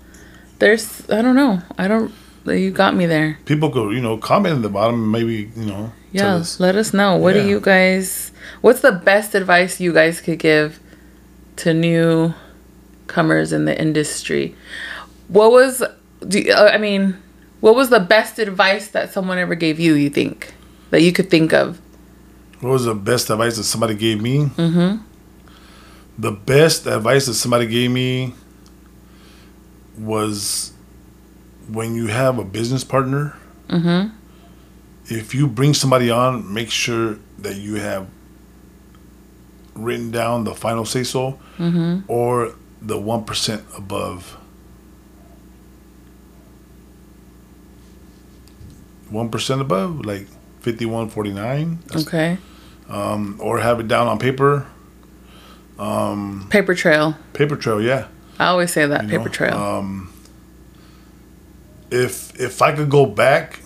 there's 0.60 1.10
I 1.10 1.22
don't 1.22 1.36
know. 1.36 1.62
I 1.78 1.88
don't 1.88 2.14
you 2.46 2.72
got 2.72 2.96
me 2.96 3.06
there. 3.06 3.38
People 3.46 3.70
go, 3.70 3.90
you 3.90 4.02
know, 4.02 4.18
comment 4.18 4.56
in 4.56 4.62
the 4.62 4.70
bottom, 4.70 5.12
maybe, 5.12 5.52
you 5.56 5.66
know. 5.66 5.92
Yeah, 6.12 6.36
us. 6.36 6.60
let 6.60 6.76
us 6.76 6.94
know. 6.94 7.18
What 7.18 7.36
yeah. 7.36 7.44
do 7.44 7.50
you 7.50 7.60
guys 7.60 8.32
what's 8.62 8.82
the 8.82 8.92
best 8.92 9.36
advice 9.36 9.80
you 9.80 9.94
guys 9.94 10.22
could 10.22 10.40
give 10.40 10.80
to 11.58 11.74
new 11.74 12.34
comers 13.08 13.52
in 13.54 13.66
the 13.66 13.80
industry? 13.80 14.56
What 15.28 15.52
was 15.52 15.84
do 16.28 16.40
you, 16.40 16.54
uh, 16.54 16.72
I 16.74 16.78
mean, 16.78 17.18
what 17.60 17.76
was 17.76 17.90
the 17.90 18.00
best 18.00 18.40
advice 18.40 18.90
that 18.90 19.12
someone 19.12 19.38
ever 19.38 19.56
gave 19.56 19.80
you, 19.80 19.94
you 19.94 20.10
think? 20.10 20.54
That 20.90 21.02
you 21.02 21.14
could 21.14 21.30
think 21.30 21.54
of? 21.54 21.80
What 22.62 22.72
was 22.72 22.86
the 22.86 22.96
best 22.96 23.30
advice 23.30 23.58
that 23.58 23.64
somebody 23.64 23.96
gave 23.96 24.22
me? 24.22 24.46
Mhm. 24.58 25.02
The 26.18 26.32
best 26.32 26.88
advice 26.88 27.28
that 27.28 27.36
somebody 27.36 27.68
gave 27.68 27.92
me 27.92 28.34
was 30.00 30.74
when 31.68 31.94
you 31.96 32.08
have 32.08 32.40
a 32.40 32.44
business 32.44 32.84
partner. 32.84 33.36
Mm-hmm. 33.68 34.16
If 35.06 35.34
you 35.34 35.48
bring 35.48 35.74
somebody 35.74 36.10
on, 36.10 36.52
make 36.54 36.72
sure 36.72 37.18
that 37.40 37.58
you 37.58 37.76
have 37.76 38.08
written 39.76 40.12
down 40.12 40.44
the 40.44 40.54
final 40.54 40.86
say 40.86 41.04
so 41.04 41.40
mm-hmm. 41.58 42.02
or 42.08 42.54
the 42.82 42.96
1% 42.96 43.78
above. 43.78 44.38
1% 49.12 49.62
above, 49.62 50.06
like 50.06 50.28
5149. 50.62 51.80
Okay. 51.96 52.38
Um, 52.88 53.38
or 53.42 53.60
have 53.60 53.80
it 53.80 53.88
down 53.88 54.08
on 54.08 54.20
paper. 54.20 54.68
Um, 55.78 56.48
paper 56.50 56.76
trail. 56.76 57.16
Paper 57.34 57.56
trail, 57.56 57.82
yeah. 57.82 58.08
I 58.40 58.48
always 58.48 58.72
say 58.72 58.88
that 58.88 59.04
you 59.04 59.10
paper 59.10 59.26
know, 59.26 59.30
trail. 59.30 59.54
Um, 59.54 60.14
if 61.92 62.40
if 62.40 62.62
I 62.62 62.74
could 62.74 62.90
go 62.90 63.06
back 63.06 63.60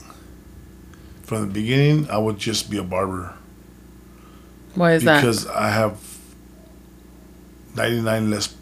from 1.24 1.42
the 1.42 1.54
beginning, 1.54 2.10
I 2.10 2.18
would 2.18 2.38
just 2.38 2.70
be 2.72 2.78
a 2.78 2.84
barber. 2.84 3.36
Why 4.76 4.94
is 4.94 5.04
because 5.04 5.06
that? 5.06 5.22
Because 5.22 5.48
I 5.48 5.70
have 5.70 6.00
ninety 7.76 8.02
nine 8.02 8.32
less 8.32 8.56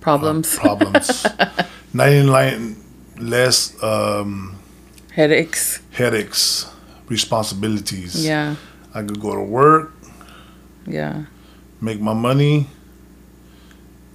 problems. 0.00 0.58
Uh, 0.58 0.60
problems. 0.60 1.26
ninety 1.94 2.26
nine 2.26 2.76
less 3.18 3.82
um, 3.82 4.58
headaches. 5.12 5.80
Headaches, 5.92 6.70
responsibilities. 7.08 8.24
Yeah. 8.26 8.56
I 8.94 9.02
could 9.02 9.20
go 9.20 9.34
to 9.34 9.42
work. 9.42 9.92
Yeah. 10.86 11.24
Make 11.80 12.00
my 12.00 12.14
money 12.14 12.68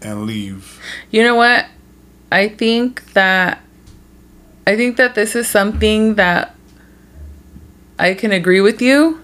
and 0.01 0.25
leave. 0.25 0.81
You 1.11 1.23
know 1.23 1.35
what? 1.35 1.65
I 2.31 2.47
think 2.49 3.13
that 3.13 3.61
I 4.67 4.75
think 4.75 4.97
that 4.97 5.15
this 5.15 5.35
is 5.35 5.47
something 5.47 6.15
that 6.15 6.55
I 7.97 8.13
can 8.13 8.31
agree 8.31 8.61
with 8.61 8.81
you. 8.81 9.21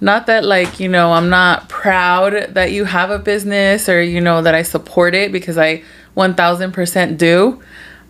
Not 0.00 0.26
that 0.26 0.44
like, 0.44 0.80
you 0.80 0.88
know, 0.88 1.12
I'm 1.12 1.30
not 1.30 1.68
proud 1.68 2.54
that 2.54 2.72
you 2.72 2.86
have 2.86 3.10
a 3.10 3.20
business 3.20 3.88
or 3.88 4.02
you 4.02 4.20
know 4.20 4.42
that 4.42 4.54
I 4.54 4.62
support 4.62 5.14
it 5.14 5.30
because 5.30 5.56
I 5.56 5.84
1000% 6.16 7.18
do. 7.18 7.62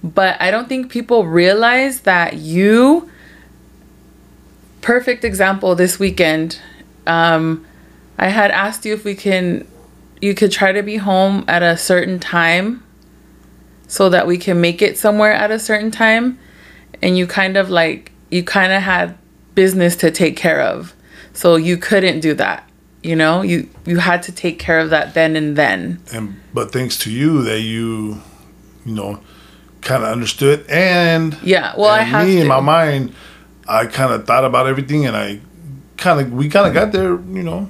But 0.03 0.41
I 0.41 0.51
don't 0.51 0.69
think 0.69 0.91
people 0.91 1.27
realize 1.27 2.01
that 2.01 2.39
you 2.39 3.11
perfect 4.81 5.23
example 5.23 5.77
this 5.77 5.99
weekend 5.99 6.59
um, 7.07 7.65
I 8.19 8.29
had 8.29 8.51
asked 8.51 8.85
you 8.85 8.95
if 8.95 9.05
we 9.05 9.15
can 9.15 9.67
you 10.23 10.35
could 10.35 10.51
try 10.51 10.73
to 10.73 10.83
be 10.83 10.97
home 10.97 11.45
at 11.47 11.63
a 11.63 11.77
certain 11.77 12.19
time 12.19 12.83
so 13.87 14.09
that 14.09 14.27
we 14.27 14.39
can 14.39 14.59
make 14.59 14.81
it 14.81 14.97
somewhere 14.97 15.33
at 15.35 15.51
a 15.51 15.59
certain 15.59 15.91
time. 15.91 16.39
And 17.03 17.19
you 17.19 17.27
kind 17.27 17.59
of 17.59 17.69
like 17.69 18.13
you 18.31 18.43
kind 18.43 18.73
of 18.73 18.81
had 18.81 19.19
business 19.55 19.97
to 19.97 20.11
take 20.11 20.37
care 20.37 20.63
of. 20.63 20.95
So 21.35 21.57
you 21.57 21.77
couldn't 21.77 22.21
do 22.21 22.33
that 22.35 22.69
you 23.03 23.17
know? 23.17 23.43
You 23.43 23.69
you 23.85 23.99
had 23.99 24.23
to 24.25 24.33
take 24.33 24.59
care 24.59 24.79
of 24.79 24.91
that 24.91 25.15
then 25.15 25.37
and 25.37 25.57
then. 25.57 26.01
And 26.13 26.41
but 26.55 26.73
thanks 26.73 26.97
to 26.99 27.11
you 27.11 27.43
that 27.43 27.61
you 27.61 28.21
you 28.85 28.95
know 28.95 29.21
kind 29.81 30.05
of 30.05 30.11
understood 30.11 30.65
and 30.69 31.37
yeah 31.43 31.75
well 31.77 31.89
i 31.89 32.03
have 32.03 32.25
me 32.25 32.37
to. 32.37 32.43
in 32.43 32.47
my 32.47 32.61
mind 32.61 33.13
i 33.67 33.85
kind 33.85 34.13
of 34.13 34.25
thought 34.25 34.45
about 34.45 34.69
everything 34.69 35.07
and 35.07 35.17
i 35.17 35.41
kind 35.97 36.21
of 36.21 36.33
we 36.33 36.49
kind 36.49 36.69
of 36.69 36.73
got 36.73 36.93
there 36.93 37.11
you 37.11 37.43
know 37.43 37.69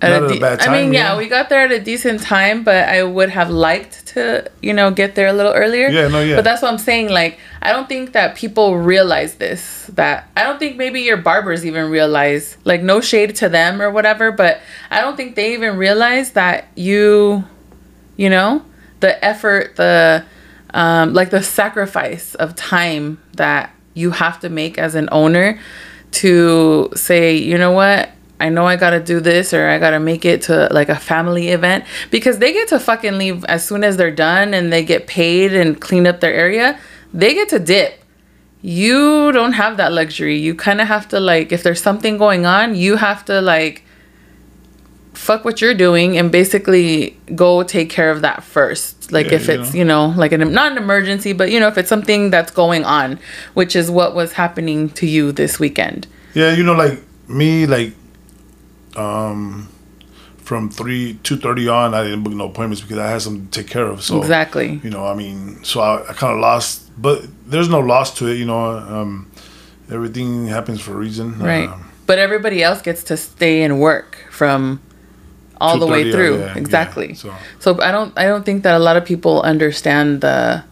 at 0.00 0.22
a, 0.22 0.28
de- 0.28 0.36
a 0.36 0.56
time. 0.56 0.70
I 0.70 0.72
mean, 0.72 0.92
yeah, 0.92 1.12
yeah, 1.12 1.18
we 1.18 1.28
got 1.28 1.48
there 1.48 1.62
at 1.62 1.72
a 1.72 1.80
decent 1.80 2.22
time, 2.22 2.62
but 2.62 2.88
I 2.88 3.02
would 3.02 3.30
have 3.30 3.50
liked 3.50 4.06
to, 4.08 4.50
you 4.62 4.72
know, 4.72 4.90
get 4.90 5.14
there 5.14 5.28
a 5.28 5.32
little 5.32 5.52
earlier. 5.52 5.88
Yeah, 5.88 6.08
no, 6.08 6.20
yeah. 6.20 6.36
But 6.36 6.44
that's 6.44 6.62
what 6.62 6.72
I'm 6.72 6.78
saying. 6.78 7.08
Like, 7.08 7.38
I 7.62 7.72
don't 7.72 7.88
think 7.88 8.12
that 8.12 8.36
people 8.36 8.78
realize 8.78 9.36
this. 9.36 9.90
That 9.94 10.28
I 10.36 10.44
don't 10.44 10.58
think 10.58 10.76
maybe 10.76 11.00
your 11.00 11.16
barbers 11.16 11.66
even 11.66 11.90
realize. 11.90 12.56
Like, 12.64 12.82
no 12.82 13.00
shade 13.00 13.34
to 13.36 13.48
them 13.48 13.82
or 13.82 13.90
whatever, 13.90 14.30
but 14.30 14.60
I 14.90 15.00
don't 15.00 15.16
think 15.16 15.34
they 15.34 15.54
even 15.54 15.76
realize 15.76 16.32
that 16.32 16.68
you, 16.76 17.44
you 18.16 18.30
know, 18.30 18.64
the 19.00 19.22
effort, 19.24 19.76
the, 19.76 20.24
um, 20.74 21.14
like 21.14 21.30
the 21.30 21.42
sacrifice 21.42 22.34
of 22.36 22.54
time 22.54 23.20
that 23.34 23.74
you 23.94 24.12
have 24.12 24.38
to 24.40 24.48
make 24.48 24.78
as 24.78 24.94
an 24.94 25.08
owner 25.10 25.58
to 26.10 26.90
say, 26.94 27.36
you 27.36 27.58
know 27.58 27.72
what, 27.72 28.10
I 28.40 28.48
know 28.50 28.66
I 28.66 28.76
gotta 28.76 29.00
do 29.00 29.20
this 29.20 29.52
or 29.52 29.68
I 29.68 29.78
gotta 29.78 29.98
make 29.98 30.24
it 30.24 30.42
to 30.42 30.68
like 30.70 30.88
a 30.88 30.96
family 30.96 31.48
event 31.48 31.84
because 32.10 32.38
they 32.38 32.52
get 32.52 32.68
to 32.68 32.78
fucking 32.78 33.18
leave 33.18 33.44
as 33.46 33.66
soon 33.66 33.82
as 33.82 33.96
they're 33.96 34.10
done 34.10 34.54
and 34.54 34.72
they 34.72 34.84
get 34.84 35.06
paid 35.06 35.52
and 35.52 35.80
clean 35.80 36.06
up 36.06 36.20
their 36.20 36.32
area. 36.32 36.78
They 37.12 37.34
get 37.34 37.48
to 37.50 37.58
dip. 37.58 38.02
You 38.62 39.32
don't 39.32 39.52
have 39.52 39.76
that 39.76 39.92
luxury. 39.92 40.36
You 40.36 40.54
kind 40.54 40.80
of 40.80 40.88
have 40.88 41.08
to 41.08 41.20
like, 41.20 41.52
if 41.52 41.62
there's 41.62 41.82
something 41.82 42.18
going 42.18 42.46
on, 42.46 42.74
you 42.74 42.96
have 42.96 43.24
to 43.26 43.40
like 43.40 43.84
fuck 45.14 45.44
what 45.44 45.60
you're 45.60 45.74
doing 45.74 46.16
and 46.16 46.30
basically 46.30 47.18
go 47.34 47.64
take 47.64 47.90
care 47.90 48.10
of 48.10 48.22
that 48.22 48.44
first. 48.44 49.10
Like 49.10 49.26
Yeah, 49.26 49.34
if 49.34 49.48
it's, 49.48 49.74
you 49.74 49.84
know, 49.84 50.14
like 50.16 50.30
an 50.32 50.52
not 50.52 50.72
an 50.72 50.78
emergency, 50.78 51.32
but 51.32 51.50
you 51.50 51.58
know, 51.58 51.66
if 51.66 51.76
it's 51.76 51.88
something 51.88 52.30
that's 52.30 52.52
going 52.52 52.84
on, 52.84 53.18
which 53.54 53.74
is 53.74 53.90
what 53.90 54.14
was 54.14 54.32
happening 54.34 54.90
to 54.90 55.06
you 55.06 55.32
this 55.32 55.58
weekend. 55.58 56.06
Yeah, 56.34 56.52
you 56.52 56.62
know, 56.62 56.74
like 56.74 57.02
me, 57.28 57.66
like 57.66 57.94
um, 58.98 59.68
from 60.38 60.70
three 60.70 61.18
two 61.22 61.36
thirty 61.36 61.68
on, 61.68 61.94
I 61.94 62.04
didn't 62.04 62.22
book 62.24 62.32
no 62.32 62.46
appointments 62.46 62.80
because 62.82 62.98
I 62.98 63.10
had 63.10 63.22
something 63.22 63.48
to 63.48 63.62
take 63.62 63.70
care 63.70 63.86
of. 63.86 64.02
So 64.02 64.18
Exactly. 64.18 64.80
you 64.82 64.90
know, 64.90 65.06
I 65.06 65.14
mean, 65.14 65.62
so 65.64 65.80
I, 65.80 66.08
I 66.08 66.12
kind 66.14 66.32
of 66.34 66.40
lost, 66.40 66.90
but 67.00 67.26
there's 67.46 67.68
no 67.68 67.80
loss 67.80 68.14
to 68.18 68.26
it. 68.28 68.36
You 68.36 68.46
know, 68.46 68.64
um, 68.78 69.30
everything 69.90 70.46
happens 70.46 70.80
for 70.80 70.92
a 70.92 70.96
reason. 70.96 71.38
Right. 71.38 71.68
Um, 71.68 71.84
but 72.06 72.18
everybody 72.18 72.62
else 72.62 72.80
gets 72.82 73.02
to 73.04 73.16
stay 73.16 73.62
and 73.62 73.78
work 73.80 74.16
from 74.30 74.80
all 75.60 75.78
the 75.78 75.86
way 75.86 76.10
through. 76.10 76.38
yeah, 76.38 76.46
yeah, 76.54 76.58
exactly. 76.58 77.14
so- 77.14 77.34
so 77.58 77.80
I 77.82 77.90
don't 77.92 78.16
I 78.16 78.24
don't 78.24 78.44
think 78.46 78.62
that 78.62 78.74
a 78.74 78.78
lot 78.78 78.96
of 78.96 79.04
people 79.04 79.42
understand 79.42 80.20
the 80.22 80.64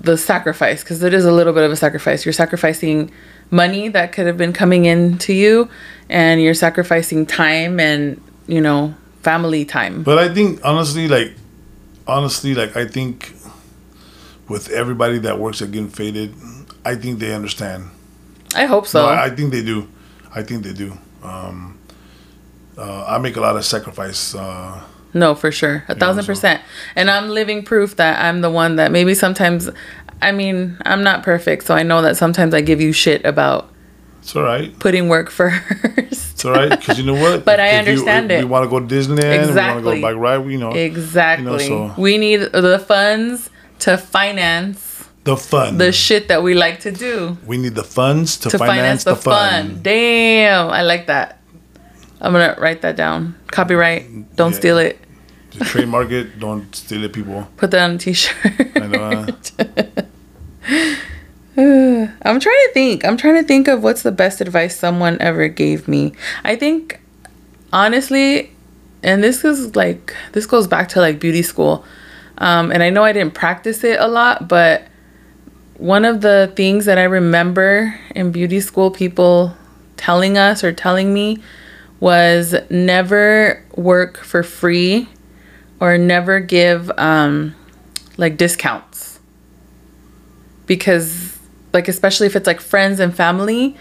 the 0.00 0.16
sacrifice 0.16 0.82
because 0.82 1.02
it 1.02 1.12
is 1.12 1.24
a 1.24 1.32
little 1.32 1.52
bit 1.52 1.64
of 1.64 1.70
a 1.72 1.76
sacrifice. 1.76 2.24
You're 2.24 2.32
sacrificing 2.32 3.10
money 3.50 3.88
that 3.88 4.12
could 4.12 4.26
have 4.26 4.36
been 4.36 4.52
coming 4.52 4.84
in 4.84 5.18
to 5.18 5.32
you 5.32 5.68
and 6.08 6.40
you're 6.40 6.54
sacrificing 6.54 7.26
time 7.26 7.80
and, 7.80 8.20
you 8.46 8.60
know, 8.60 8.94
family 9.22 9.64
time. 9.64 10.02
But 10.02 10.18
I 10.18 10.32
think 10.32 10.60
honestly, 10.64 11.08
like 11.08 11.34
honestly, 12.06 12.54
like 12.54 12.76
I 12.76 12.86
think 12.86 13.34
with 14.48 14.70
everybody 14.70 15.18
that 15.18 15.38
works 15.38 15.60
at 15.62 15.70
Getting 15.72 15.90
Faded, 15.90 16.34
I 16.84 16.94
think 16.94 17.18
they 17.18 17.34
understand. 17.34 17.90
I 18.54 18.64
hope 18.64 18.86
so. 18.86 19.02
No, 19.02 19.08
I, 19.08 19.26
I 19.26 19.30
think 19.30 19.52
they 19.52 19.62
do. 19.62 19.88
I 20.34 20.42
think 20.42 20.64
they 20.64 20.72
do. 20.72 20.96
Um, 21.22 21.78
uh, 22.78 23.04
I 23.06 23.18
make 23.18 23.36
a 23.36 23.40
lot 23.40 23.56
of 23.56 23.64
sacrifice. 23.64 24.34
Uh, 24.34 24.80
No, 25.12 25.34
for 25.34 25.50
sure. 25.50 25.84
A 25.88 25.94
thousand 25.94 26.24
percent. 26.24 26.62
And 26.94 27.10
I'm 27.10 27.28
living 27.28 27.62
proof 27.64 27.96
that 27.96 28.22
I'm 28.24 28.40
the 28.40 28.50
one 28.50 28.76
that 28.76 28.92
maybe 28.92 29.14
sometimes, 29.14 29.68
I 30.20 30.32
mean, 30.32 30.76
I'm 30.84 31.02
not 31.02 31.22
perfect. 31.22 31.64
So 31.64 31.74
I 31.74 31.82
know 31.82 32.02
that 32.02 32.16
sometimes 32.16 32.54
I 32.54 32.60
give 32.60 32.80
you 32.80 32.92
shit 32.92 33.24
about 33.24 33.70
it's 34.20 34.34
all 34.36 34.42
right. 34.42 34.76
putting 34.78 35.08
work 35.08 35.30
first. 35.40 35.62
It's 36.32 36.44
all 36.44 36.52
right 36.52 36.70
because 36.70 36.98
you 36.98 37.04
know 37.04 37.14
what? 37.14 37.44
But 37.50 37.60
I 37.60 37.68
If 37.68 37.72
you- 37.86 37.92
understand 37.92 38.30
if 38.32 38.40
it. 38.40 38.44
We 38.44 38.50
want 38.50 38.64
to 38.64 38.68
go 38.70 38.80
to 38.80 38.86
Disneyland. 38.86 39.08
We 39.08 39.28
want 39.28 39.42
to 39.42 39.48
Exactly. 39.48 40.00
go 40.00 40.02
bike 40.02 40.16
ride. 40.16 40.46
You 40.50 40.58
know, 40.58 40.72
exactly. 40.72 41.64
You 41.64 41.70
know, 41.70 41.88
so- 41.94 42.00
We 42.02 42.18
need 42.18 42.40
the 42.52 42.78
funds 42.78 43.50
to 43.80 43.96
finance 43.96 45.08
the 45.24 45.36
fun. 45.36 45.78
the 45.78 45.92
shit 45.92 46.28
that 46.28 46.42
we 46.42 46.54
like 46.54 46.80
to 46.80 46.90
do. 46.90 47.36
we 47.46 47.56
need 47.58 47.74
the 47.74 47.84
funds 47.84 48.36
to, 48.38 48.50
To 48.50 48.58
finance, 48.58 49.04
the, 49.04 49.14
fun. 49.14 49.80
Damn. 49.82 50.68
I 50.70 50.82
like 50.82 51.06
that. 51.06 51.38
I'm 52.20 52.32
going 52.32 52.54
to 52.54 52.60
write 52.60 52.82
that 52.82 52.96
down. 52.96 53.34
Copyright. 53.48 54.34
Don't 54.36 54.52
Yeah. 54.52 54.58
steal 54.58 54.78
it. 54.78 54.98
Trademark 55.60 56.10
it. 56.10 56.38
Don't 56.40 56.74
steal 56.74 57.04
it, 57.04 57.12
people. 57.12 57.46
Put 57.56 57.70
that 57.72 57.82
on 57.88 57.96
a 57.96 57.98
t 57.98 58.12
shirt. 58.12 58.36
I 58.76 58.86
know. 58.86 59.26
I'm 61.56 62.40
trying 62.40 62.40
to 62.40 62.70
think. 62.74 63.04
I'm 63.04 63.16
trying 63.16 63.36
to 63.36 63.42
think 63.42 63.68
of 63.68 63.82
what's 63.82 64.02
the 64.02 64.12
best 64.12 64.42
advice 64.42 64.76
someone 64.76 65.16
ever 65.18 65.48
gave 65.48 65.88
me. 65.88 66.12
I 66.44 66.56
think 66.56 67.00
honestly, 67.72 68.52
and 69.02 69.24
this 69.24 69.44
is 69.44 69.74
like 69.74 70.14
this 70.32 70.44
goes 70.44 70.66
back 70.66 70.90
to 70.90 71.00
like 71.00 71.20
beauty 71.20 71.42
school. 71.42 71.86
Um, 72.36 72.70
and 72.70 72.82
I 72.82 72.90
know 72.90 73.02
I 73.02 73.12
didn't 73.12 73.34
practice 73.34 73.82
it 73.82 73.98
a 73.98 74.08
lot, 74.08 74.46
but 74.46 74.82
one 75.78 76.04
of 76.04 76.20
the 76.20 76.52
things 76.54 76.84
that 76.84 76.98
I 76.98 77.04
remember 77.04 77.98
in 78.14 78.30
beauty 78.30 78.60
school 78.60 78.90
people 78.90 79.56
telling 79.96 80.36
us 80.36 80.62
or 80.62 80.72
telling 80.72 81.14
me 81.14 81.38
was 81.98 82.54
never 82.68 83.64
work 83.74 84.18
for 84.18 84.42
free 84.42 85.08
or 85.80 85.96
never 85.96 86.40
give 86.40 86.92
um, 86.98 87.54
like 88.18 88.36
discounts 88.36 89.07
because 90.68 91.36
like 91.72 91.88
especially 91.88 92.26
if 92.28 92.36
it's 92.36 92.46
like 92.46 92.60
friends 92.60 93.00
and 93.00 93.14
family 93.14 93.76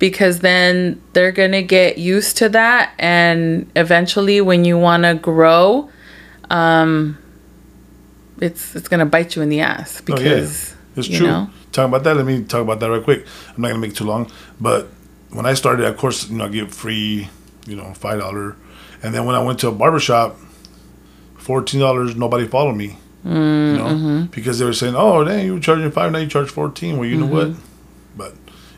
because 0.00 0.40
then 0.40 1.00
they're 1.12 1.30
going 1.32 1.52
to 1.52 1.62
get 1.62 1.98
used 1.98 2.36
to 2.38 2.48
that 2.48 2.92
and 2.98 3.70
eventually 3.76 4.40
when 4.40 4.64
you 4.64 4.76
want 4.78 5.04
to 5.04 5.14
grow 5.14 5.88
um 6.50 7.16
it's 8.40 8.74
it's 8.74 8.88
going 8.88 9.00
to 9.00 9.06
bite 9.06 9.36
you 9.36 9.42
in 9.42 9.48
the 9.50 9.60
ass 9.60 10.00
Oh, 10.00 10.04
yeah. 10.08 10.16
because 10.16 10.74
It's 10.96 11.06
true. 11.08 11.26
know? 11.26 11.50
Talking 11.72 11.90
about 11.90 12.02
that, 12.04 12.16
let 12.16 12.26
me 12.26 12.42
talk 12.42 12.62
about 12.62 12.80
that 12.80 12.90
right 12.90 13.02
quick. 13.04 13.24
I'm 13.54 13.62
not 13.62 13.68
gonna 13.68 13.78
make 13.80 13.92
it 13.92 13.96
too 13.96 14.04
long, 14.04 14.28
but 14.60 14.88
when 15.30 15.46
I 15.46 15.54
started, 15.54 15.86
of 15.86 15.96
course, 15.96 16.28
you 16.28 16.36
know, 16.36 16.46
I 16.46 16.48
get 16.48 16.72
free, 16.74 17.28
you 17.68 17.76
know, 17.76 17.94
five 17.94 18.18
dollar, 18.18 18.56
and 19.04 19.14
then 19.14 19.24
when 19.24 19.36
I 19.36 19.42
went 19.42 19.60
to 19.60 19.68
a 19.68 19.72
barber 19.72 20.00
shop, 20.00 20.36
fourteen 21.36 21.80
dollars, 21.80 22.16
nobody 22.16 22.48
followed 22.48 22.74
me, 22.74 22.96
you 23.24 23.30
know, 23.30 23.84
Mm-hmm. 23.86 24.22
because 24.26 24.58
they 24.58 24.64
were 24.64 24.72
saying, 24.72 24.94
"Oh, 24.96 25.24
dang, 25.24 25.44
you 25.46 25.54
were 25.54 25.60
charging 25.60 25.90
five, 25.90 26.10
now 26.12 26.18
you 26.18 26.26
charge 26.26 26.48
14 26.50 26.96
Well, 26.98 27.08
you 27.08 27.16
know 27.18 27.26
what? 27.26 27.48
Mm-hmm. 27.48 27.60
But 28.16 28.34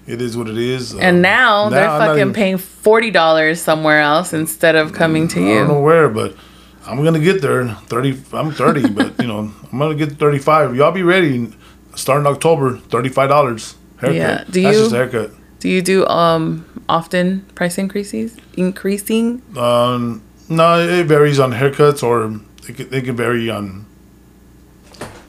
it 0.06 0.20
is 0.20 0.36
what 0.36 0.48
it 0.48 0.58
is. 0.58 0.92
and 0.94 1.16
Um, 1.16 1.22
now, 1.22 1.68
they're 1.68 1.88
I'm 1.88 2.00
fucking 2.00 2.20
even- 2.20 2.32
paying 2.32 2.56
$40 2.58 3.58
somewhere 3.58 4.00
else 4.00 4.32
instead 4.32 4.74
of 4.74 4.92
coming 4.92 5.28
to 5.28 5.40
you. 5.40 5.52
I 5.52 5.58
don't 5.60 5.68
know 5.68 5.80
where, 5.80 6.08
but 6.08 6.34
I'm 6.86 7.02
gonna 7.04 7.20
get 7.20 7.40
there. 7.42 7.68
Thirty. 7.86 8.18
I'm 8.32 8.50
thirty, 8.50 8.88
but 8.98 9.20
you 9.20 9.28
know, 9.28 9.52
I'm 9.72 9.78
gonna 9.78 9.94
get 9.94 10.18
thirty-five. 10.18 10.74
Y'all 10.74 10.90
be 10.92 11.04
ready. 11.04 11.52
Starting 11.94 12.26
October, 12.26 12.78
thirty-five 12.78 13.28
dollars 13.28 13.76
haircut. 13.98 14.16
Yeah. 14.16 14.44
Do 14.50 14.62
That's 14.62 14.76
you- 14.76 14.82
just 14.82 14.92
a 14.94 14.96
haircut. 14.96 15.30
do 15.60 15.68
you 15.68 15.80
do 15.82 16.04
um 16.08 16.64
often 16.88 17.42
price 17.54 17.78
increases 17.78 18.36
increasing 18.56 19.40
Um, 19.56 20.22
no, 20.48 20.80
it 20.80 21.06
varies 21.06 21.38
on 21.38 21.52
haircuts, 21.52 22.02
or 22.02 22.40
it 22.68 22.74
can, 22.76 22.92
it 22.92 23.04
can 23.04 23.14
vary 23.16 23.48
on 23.48 23.86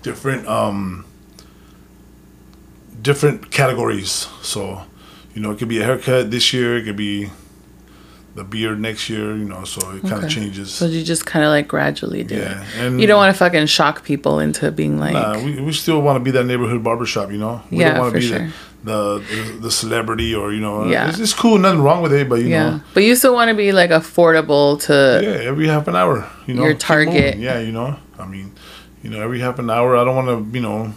different 0.03 0.47
um 0.47 1.05
different 3.01 3.51
categories. 3.51 4.27
So, 4.41 4.83
you 5.33 5.41
know, 5.41 5.51
it 5.51 5.57
could 5.57 5.67
be 5.67 5.81
a 5.81 5.83
haircut 5.83 6.31
this 6.31 6.53
year. 6.53 6.77
It 6.77 6.83
could 6.83 6.95
be 6.95 7.29
the 8.35 8.43
beard 8.43 8.79
next 8.79 9.09
year. 9.09 9.35
You 9.35 9.45
know, 9.45 9.63
so 9.63 9.79
it 9.91 10.01
kind 10.01 10.13
of 10.13 10.23
Okay. 10.25 10.27
changes. 10.29 10.73
so 10.73 10.85
you 10.85 11.03
just 11.03 11.25
kind 11.25 11.45
of 11.45 11.49
like 11.51 11.67
gradually 11.67 12.23
do 12.23 12.35
yeah, 12.35 12.61
it 12.63 12.67
and 12.79 12.99
you 13.01 13.07
don't 13.07 13.17
want 13.17 13.33
to 13.33 13.37
fucking 13.37 13.67
shock 13.67 14.03
people 14.03 14.39
into 14.39 14.71
being 14.71 14.99
like 14.99 15.13
Nah, 15.13 15.39
we, 15.43 15.61
we 15.61 15.71
still 15.73 16.01
want 16.01 16.15
to 16.17 16.23
be 16.23 16.31
that 16.31 16.45
neighborhood 16.45 16.83
barbershop, 16.83 17.31
you 17.31 17.37
know. 17.37 17.61
We 17.71 17.79
Yeah, 17.79 17.89
don't 17.91 17.99
want 17.99 18.13
to 18.13 18.19
be 18.19 18.25
sure. 18.27 18.47
the, 18.83 19.19
the 19.19 19.57
the 19.61 19.71
celebrity 19.71 20.33
or 20.35 20.51
you 20.51 20.59
know. 20.61 20.87
Yeah. 20.89 21.09
it's, 21.09 21.19
it's 21.19 21.33
cool, 21.33 21.57
nothing 21.59 21.81
wrong 21.81 22.01
with 22.01 22.11
it, 22.13 22.27
but 22.27 22.39
you 22.41 22.47
yeah 22.47 22.69
know, 22.69 22.81
but 22.93 23.03
you 23.03 23.15
still 23.15 23.33
want 23.35 23.49
to 23.49 23.55
be 23.55 23.71
like 23.71 23.91
affordable 23.91 24.81
to 24.87 25.21
yeah, 25.23 25.49
every 25.49 25.67
half 25.67 25.87
an 25.87 25.95
hour, 25.95 26.27
you 26.47 26.53
know, 26.55 26.63
Your 26.65 26.73
target. 26.73 27.37
Yeah, 27.37 27.59
you 27.59 27.71
know, 27.71 27.95
I 28.17 28.25
mean, 28.25 28.51
you 29.03 29.09
know, 29.11 29.21
every 29.21 29.39
half 29.39 29.59
an 29.59 29.69
hour. 29.69 29.95
I 29.95 30.03
don't 30.03 30.15
want 30.15 30.29
to, 30.33 30.57
you 30.57 30.61
know, 30.63 30.93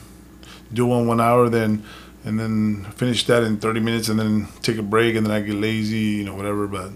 do 0.73 0.87
one 0.87 1.07
one 1.07 1.21
hour, 1.21 1.49
then 1.49 1.83
and 2.25 2.41
then 2.41 2.85
finish 2.97 3.25
that 3.27 3.43
in 3.45 3.59
thirty 3.59 3.79
minutes, 3.81 4.09
and 4.09 4.19
then 4.19 4.49
take 4.63 4.79
a 4.79 4.83
break, 4.83 5.15
and 5.17 5.25
then 5.27 5.33
I 5.33 5.41
get 5.41 5.55
lazy, 5.55 6.19
you 6.19 6.25
know, 6.25 6.35
whatever. 6.35 6.67
But 6.67 6.91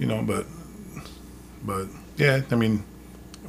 you 0.00 0.06
know, 0.06 0.22
but 0.22 0.46
but 1.64 1.86
yeah, 2.16 2.40
I 2.50 2.54
mean, 2.56 2.82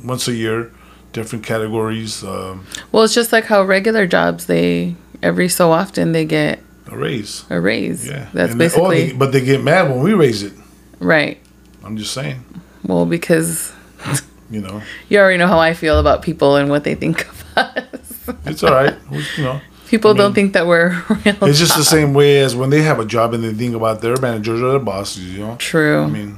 once 0.03 0.27
a 0.27 0.33
year, 0.33 0.71
different 1.13 1.45
categories, 1.45 2.23
um, 2.23 2.65
well 2.91 3.03
it's 3.03 3.13
just 3.13 3.31
like 3.31 3.45
how 3.45 3.63
regular 3.63 4.05
jobs 4.05 4.45
they 4.45 4.95
every 5.23 5.49
so 5.49 5.71
often 5.71 6.11
they 6.11 6.25
get 6.25 6.59
a 6.91 6.97
raise. 6.97 7.45
a 7.49 7.59
raise 7.59 8.05
Yeah, 8.07 8.27
that's 8.33 8.51
And 8.51 8.59
they- 8.61 8.65
oh, 8.65 8.69
basically 8.89 9.05
they- 9.11 9.13
but 9.17 9.31
they 9.31 9.41
get 9.41 9.63
mad 9.63 9.89
when 9.89 10.01
we 10.01 10.13
raise 10.13 10.43
it. 10.43 10.53
right 10.99 11.37
I'm 11.83 11.97
just 11.97 12.13
saying, 12.13 12.43
well 12.85 13.05
because 13.05 13.71
you 14.51 14.61
know, 14.61 14.81
you 15.09 15.17
already 15.19 15.37
know 15.37 15.47
how 15.47 15.59
i 15.59 15.73
feel 15.73 15.99
about 15.99 16.21
people 16.21 16.55
and 16.57 16.69
what 16.69 16.83
they 16.83 16.95
think 16.95 17.27
of 17.29 17.45
us 17.57 18.29
it's 18.45 18.63
all 18.63 18.73
right. 18.73 18.95
We- 19.09 19.23
you 19.37 19.43
know, 19.43 19.61
people 19.87 20.11
I 20.11 20.17
don't 20.17 20.33
think 20.33 20.53
that 20.53 20.65
we're 20.67 20.89
real 21.25 21.43
it's 21.47 21.59
just 21.59 21.75
the 21.77 21.83
same 21.85 22.13
way 22.13 22.39
as 22.39 22.55
when 22.55 22.69
they 22.69 22.81
have 22.81 22.99
a 22.99 23.05
job 23.05 23.33
and 23.33 23.43
they 23.43 23.53
think 23.53 23.75
about 23.75 24.01
their 24.01 24.17
managers 24.17 24.61
or 24.61 24.71
their 24.71 24.79
bosses. 24.79 25.23
You 25.35 25.39
know, 25.45 25.55
true 25.57 26.03
I 26.03 26.07
mean, 26.07 26.37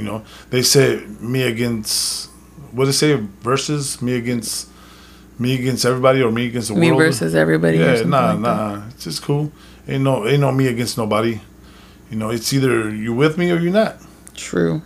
you 0.00 0.06
know, 0.06 0.24
they 0.48 0.62
say 0.62 1.04
me 1.20 1.42
against 1.42 2.30
what 2.72 2.84
do 2.84 2.86
they 2.86 2.92
say 2.92 3.14
versus 3.42 4.00
me 4.00 4.16
against 4.16 4.68
me 5.38 5.54
against 5.54 5.84
everybody 5.84 6.22
or 6.22 6.30
me 6.30 6.46
against 6.46 6.68
the 6.68 6.74
me 6.74 6.88
world. 6.88 7.00
Me 7.00 7.06
versus 7.06 7.34
everybody 7.34 7.78
yeah, 7.78 8.02
nah, 8.02 8.32
like 8.32 8.36
that. 8.36 8.40
nah. 8.40 8.86
It's 8.88 9.04
just 9.04 9.22
cool. 9.22 9.52
Ain't 9.88 10.02
no, 10.04 10.26
ain't 10.26 10.40
no 10.40 10.52
me 10.52 10.68
against 10.68 10.96
nobody. 10.96 11.40
You 12.10 12.16
know, 12.16 12.30
it's 12.30 12.52
either 12.52 12.94
you 12.94 13.12
with 13.14 13.36
me 13.38 13.50
or 13.50 13.58
you're 13.58 13.72
not. 13.72 13.96
true 14.34 14.82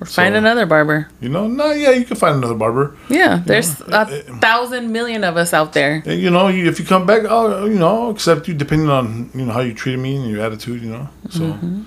or 0.00 0.06
find 0.06 0.34
So- 0.34 0.38
another 0.38 0.66
barber 0.66 1.08
You 1.20 1.28
know, 1.28 1.46
nah, 1.48 1.72
yeah, 1.72 1.90
you 1.90 2.04
can 2.04 2.16
find 2.16 2.36
another 2.36 2.54
barber. 2.54 2.94
Yeah, 3.08 3.42
there's 3.44 3.80
know, 3.80 4.02
eh, 4.02 4.22
a 4.28 4.34
eh, 4.34 4.38
thousand 4.38 4.92
million 4.92 5.24
of 5.24 5.36
us 5.36 5.52
out 5.52 5.72
there. 5.72 6.02
And 6.06 6.20
you 6.20 6.30
know, 6.30 6.46
you, 6.48 6.66
if 6.66 6.78
you 6.78 6.84
come 6.86 7.06
back, 7.06 7.22
oh, 7.28 7.66
you 7.66 7.78
know, 7.78 8.14
I'll 8.14 8.42
you 8.46 8.54
depending 8.54 8.90
on 8.90 9.30
you 9.34 9.44
know 9.46 9.52
how 9.52 9.60
you 9.60 9.74
treated 9.74 10.00
me 10.00 10.16
and 10.16 10.30
your 10.30 10.42
attitude. 10.42 10.82
You 10.82 10.90
know, 10.90 11.08
so 11.30 11.40
Mm-hmm. 11.40 11.82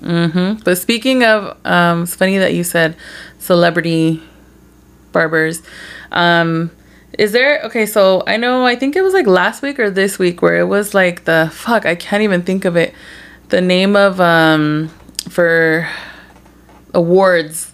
Hmm 0.00 0.54
But 0.64 0.78
speaking 0.78 1.24
of, 1.24 1.56
um, 1.64 2.02
it's 2.02 2.14
funny 2.14 2.38
that 2.38 2.54
you 2.54 2.64
said 2.64 2.96
celebrity 3.38 4.22
barbers. 5.12 5.62
Um, 6.12 6.70
is 7.18 7.32
there 7.32 7.62
okay? 7.64 7.86
So 7.86 8.22
I 8.26 8.36
know 8.36 8.66
I 8.66 8.76
think 8.76 8.96
it 8.96 9.02
was 9.02 9.14
like 9.14 9.26
last 9.26 9.62
week 9.62 9.78
or 9.78 9.88
this 9.90 10.18
week 10.18 10.42
where 10.42 10.58
it 10.58 10.64
was 10.66 10.94
like 10.94 11.24
the 11.24 11.50
fuck 11.52 11.86
I 11.86 11.94
can't 11.94 12.22
even 12.22 12.42
think 12.42 12.64
of 12.66 12.76
it. 12.76 12.92
The 13.48 13.60
name 13.62 13.96
of 13.96 14.20
um 14.20 14.90
for 15.30 15.88
awards, 16.92 17.72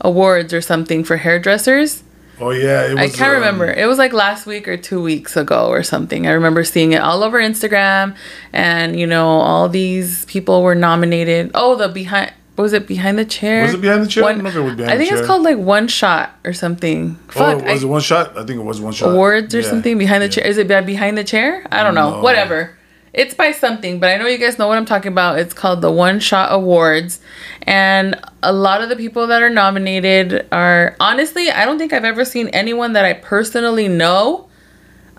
awards 0.00 0.54
or 0.54 0.60
something 0.60 1.02
for 1.04 1.16
hairdressers. 1.16 2.03
Oh 2.40 2.50
yeah, 2.50 2.90
it 2.92 2.98
I 2.98 3.08
can't 3.08 3.30
um, 3.30 3.34
remember. 3.36 3.70
It 3.72 3.86
was 3.86 3.98
like 3.98 4.12
last 4.12 4.46
week 4.46 4.66
or 4.68 4.76
two 4.76 5.02
weeks 5.02 5.36
ago 5.36 5.68
or 5.68 5.82
something. 5.82 6.26
I 6.26 6.32
remember 6.32 6.64
seeing 6.64 6.92
it 6.92 7.00
all 7.00 7.22
over 7.22 7.38
Instagram, 7.38 8.16
and 8.52 8.98
you 8.98 9.06
know, 9.06 9.26
all 9.28 9.68
these 9.68 10.24
people 10.26 10.62
were 10.62 10.74
nominated. 10.74 11.50
Oh, 11.54 11.76
the 11.76 11.88
behind. 11.88 12.32
What 12.56 12.62
was 12.62 12.72
it 12.72 12.86
behind 12.86 13.18
the 13.18 13.24
chair? 13.24 13.62
Was 13.64 13.74
it 13.74 13.80
behind 13.80 14.04
the 14.04 14.06
chair? 14.06 14.22
I 14.22 14.26
One, 14.26 14.34
don't 14.36 14.44
know 14.44 14.50
if 14.50 14.56
it 14.56 14.60
was 14.60 14.74
behind 14.76 14.92
I 14.92 14.96
think 14.96 15.10
it's 15.12 15.26
called 15.26 15.42
like 15.42 15.58
one 15.58 15.88
shot 15.88 16.38
or 16.44 16.52
something. 16.52 17.18
Oh, 17.30 17.32
Fuck, 17.32 17.62
was 17.64 17.82
I- 17.82 17.86
it 17.86 17.88
one 17.90 18.00
shot? 18.00 18.38
I 18.38 18.44
think 18.44 18.60
it 18.60 18.64
was 18.64 18.80
one 18.80 18.92
shot. 18.92 19.10
awards 19.10 19.52
or 19.56 19.60
Yeah, 19.60 19.68
something 19.70 19.98
behind 19.98 20.22
the 20.22 20.26
yeah. 20.26 20.30
chair. 20.32 20.46
Is 20.46 20.56
it 20.58 20.68
behind 20.68 21.18
the 21.18 21.24
chair? 21.24 21.66
I 21.72 21.82
don't 21.82 21.96
know. 21.96 22.10
No. 22.12 22.20
Whatever. 22.22 22.76
It's 23.14 23.32
by 23.32 23.52
something, 23.52 24.00
but 24.00 24.10
I 24.10 24.16
know 24.16 24.26
you 24.26 24.38
guys 24.38 24.58
know 24.58 24.66
what 24.66 24.76
I'm 24.76 24.84
talking 24.84 25.12
about. 25.12 25.38
It's 25.38 25.54
called 25.54 25.80
the 25.80 25.90
One 25.90 26.18
Shot 26.18 26.52
Awards. 26.52 27.20
And 27.62 28.20
a 28.42 28.52
lot 28.52 28.82
of 28.82 28.88
the 28.88 28.96
people 28.96 29.28
that 29.28 29.40
are 29.42 29.50
nominated 29.50 30.46
are 30.50 30.96
honestly, 30.98 31.50
I 31.50 31.64
don't 31.64 31.78
think 31.78 31.92
I've 31.92 32.04
ever 32.04 32.24
seen 32.24 32.48
anyone 32.48 32.92
that 32.94 33.04
I 33.04 33.14
personally 33.14 33.88
know 33.88 34.48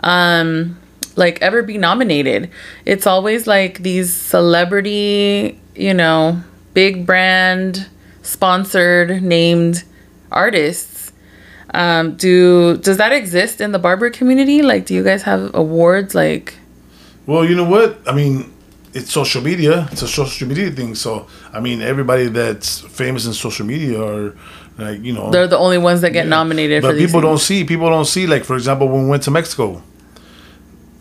um 0.03 0.77
like 1.15 1.41
ever 1.41 1.63
be 1.63 1.77
nominated. 1.77 2.51
It's 2.83 3.07
always 3.07 3.47
like 3.47 3.81
these 3.81 4.13
celebrity, 4.13 5.59
you 5.73 5.93
know, 5.93 6.43
big 6.73 7.05
brand 7.05 7.87
sponsored 8.21 9.23
named 9.23 9.85
artists 10.29 10.95
um, 11.75 12.15
do 12.15 12.77
does 12.77 12.97
that 12.97 13.11
exist 13.11 13.59
in 13.59 13.73
the 13.73 13.79
barber 13.79 14.09
community? 14.09 14.61
Like, 14.61 14.85
do 14.85 14.93
you 14.93 15.03
guys 15.03 15.23
have 15.23 15.53
awards? 15.53 16.15
Like, 16.15 16.57
Well, 17.25 17.43
you 17.45 17.55
know 17.55 17.63
what? 17.69 17.99
I 18.07 18.13
mean, 18.13 18.51
it's 18.93 19.11
social 19.11 19.41
media. 19.41 19.87
It's 19.91 20.01
a 20.03 20.07
social 20.07 20.47
media 20.47 20.69
thing. 20.71 20.95
So, 20.95 21.27
I 21.51 21.59
mean, 21.59 21.81
everybody 21.81 22.27
that's 22.27 22.81
famous 22.81 23.25
in 23.25 23.33
social 23.33 23.65
media 23.65 24.01
are 24.01 24.35
like, 24.77 25.01
you 25.01 25.13
know, 25.13 25.31
they're 25.31 25.47
the 25.47 25.57
only 25.57 25.77
ones 25.77 26.01
that 26.01 26.11
get 26.11 26.27
nominated. 26.27 26.81
But 26.81 26.89
for 26.89 26.93
these 26.93 27.07
people 27.07 27.21
don't 27.21 27.39
see. 27.39 27.63
People 27.63 27.89
don't 27.89 28.05
see. 28.05 28.27
Like 28.27 28.43
for 28.45 28.55
example, 28.55 28.87
when 28.87 29.03
we 29.03 29.09
went 29.09 29.23
to 29.23 29.31
Mexico, 29.31 29.81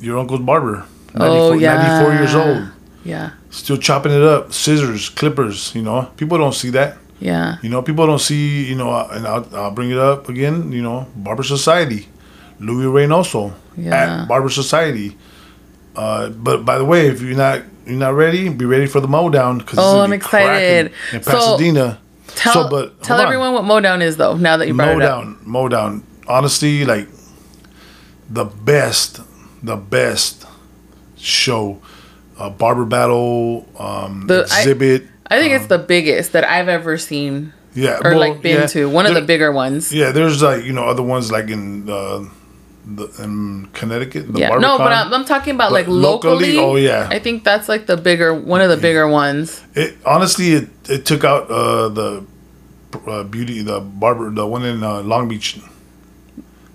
your 0.00 0.18
uncle's 0.18 0.40
barber, 0.40 0.84
94, 1.14 1.26
Oh 1.28 1.52
yeah, 1.52 1.76
94 1.76 2.14
years 2.14 2.34
old, 2.34 2.68
Yeah, 3.04 3.30
still 3.50 3.76
chopping 3.76 4.12
it 4.12 4.22
up, 4.22 4.52
scissors, 4.52 5.08
clippers. 5.08 5.74
You 5.74 5.82
know, 5.82 6.08
people 6.16 6.38
don't 6.38 6.54
see 6.54 6.70
that. 6.70 6.96
yeah, 7.20 7.56
You 7.62 7.68
know, 7.68 7.82
people 7.82 8.06
don't 8.06 8.20
see. 8.20 8.64
You 8.68 8.74
know, 8.76 8.90
uh, 8.90 9.08
and 9.12 9.26
I'll, 9.26 9.46
I'll 9.54 9.70
bring 9.70 9.90
it 9.90 9.98
up 9.98 10.28
again. 10.28 10.72
You 10.72 10.82
know, 10.82 11.06
Barber 11.16 11.42
Society, 11.42 12.08
Louis 12.60 12.86
Reynoso 12.86 13.52
Yeah. 13.76 13.94
at 14.22 14.28
Barber 14.28 14.48
Society. 14.50 15.16
Uh, 15.96 16.28
but 16.30 16.64
by 16.64 16.78
the 16.78 16.84
way, 16.84 17.06
if 17.08 17.20
you're 17.22 17.36
not 17.36 17.62
you're 17.86 17.96
not 17.98 18.14
ready, 18.14 18.48
be 18.48 18.64
ready 18.64 18.86
for 18.86 19.00
the 19.00 19.08
mow 19.08 19.28
down 19.28 19.58
because 19.58 19.78
Oh, 19.80 20.00
I'm 20.00 20.12
excited. 20.12 20.92
in 21.12 21.22
So, 21.22 21.30
Pasadena. 21.32 22.00
tell 22.28 22.52
So, 22.64 22.68
but 22.70 23.02
tell 23.02 23.20
everyone 23.20 23.52
what 23.54 23.64
Modown 23.64 24.00
is 24.02 24.16
though. 24.16 24.36
Now 24.36 24.56
that 24.56 24.66
you 24.68 24.74
brought 24.74 24.86
mow 24.96 25.00
it 25.00 25.02
up. 25.02 25.20
down, 25.22 25.38
mow 25.44 25.68
down. 25.68 26.02
Honestly, 26.26 26.84
like 26.84 27.06
the 28.28 28.44
best, 28.44 29.20
the 29.62 29.76
best 29.76 30.46
show, 31.16 31.80
uh, 32.38 32.50
barber 32.50 32.84
battle, 32.84 33.66
um, 33.78 34.26
The- 34.26 34.42
exhibit. 34.42 35.06
I 35.30 35.38
think 35.40 35.52
it's 35.54 35.66
the 35.66 35.78
biggest 35.78 36.32
that 36.32 36.44
I've 36.44 36.68
ever 36.68 36.96
seen 36.98 37.52
yeah, 37.74 37.98
or 38.04 38.10
well, 38.12 38.20
like 38.20 38.42
been 38.42 38.60
yeah. 38.62 38.66
to. 38.68 38.88
One 38.88 39.06
of 39.06 39.14
the 39.14 39.22
bigger 39.22 39.50
ones. 39.52 39.92
Yeah, 39.92 40.10
there's 40.12 40.42
like 40.42 40.64
you 40.64 40.72
know 40.72 40.84
other 40.84 41.02
ones 41.02 41.30
like 41.32 41.48
in 41.50 41.88
uh, 41.88 42.24
the 42.86 43.06
in 43.22 43.68
Connecticut. 43.72 44.32
The 44.32 44.40
Yeah, 44.40 44.48
no, 44.58 44.78
but 44.78 44.92
I'm, 44.92 45.12
I'm 45.12 45.24
talking 45.24 45.54
about 45.54 45.72
like 45.72 45.86
locally. 45.88 46.56
locally, 46.56 46.58
oh, 46.58 46.76
yeah. 46.76 47.08
I 47.10 47.18
think 47.18 47.44
that's 47.44 47.68
like 47.68 47.86
the 47.86 47.96
bigger 47.96 48.34
one 48.34 48.60
of 48.60 48.68
the 48.68 48.76
bigger 48.76 49.08
ones. 49.08 49.62
It 49.74 49.96
honestly, 50.04 50.52
it, 50.52 50.68
it 50.88 51.06
took 51.06 51.24
out 51.24 51.50
uh, 51.50 51.88
the 51.88 52.24
uh, 53.06 53.24
beauty, 53.24 53.62
the 53.62 53.80
barber, 53.80 54.30
the 54.30 54.46
one 54.46 54.64
in 54.64 54.82
uh, 54.82 55.00
Long 55.02 55.28
Beach, 55.28 55.58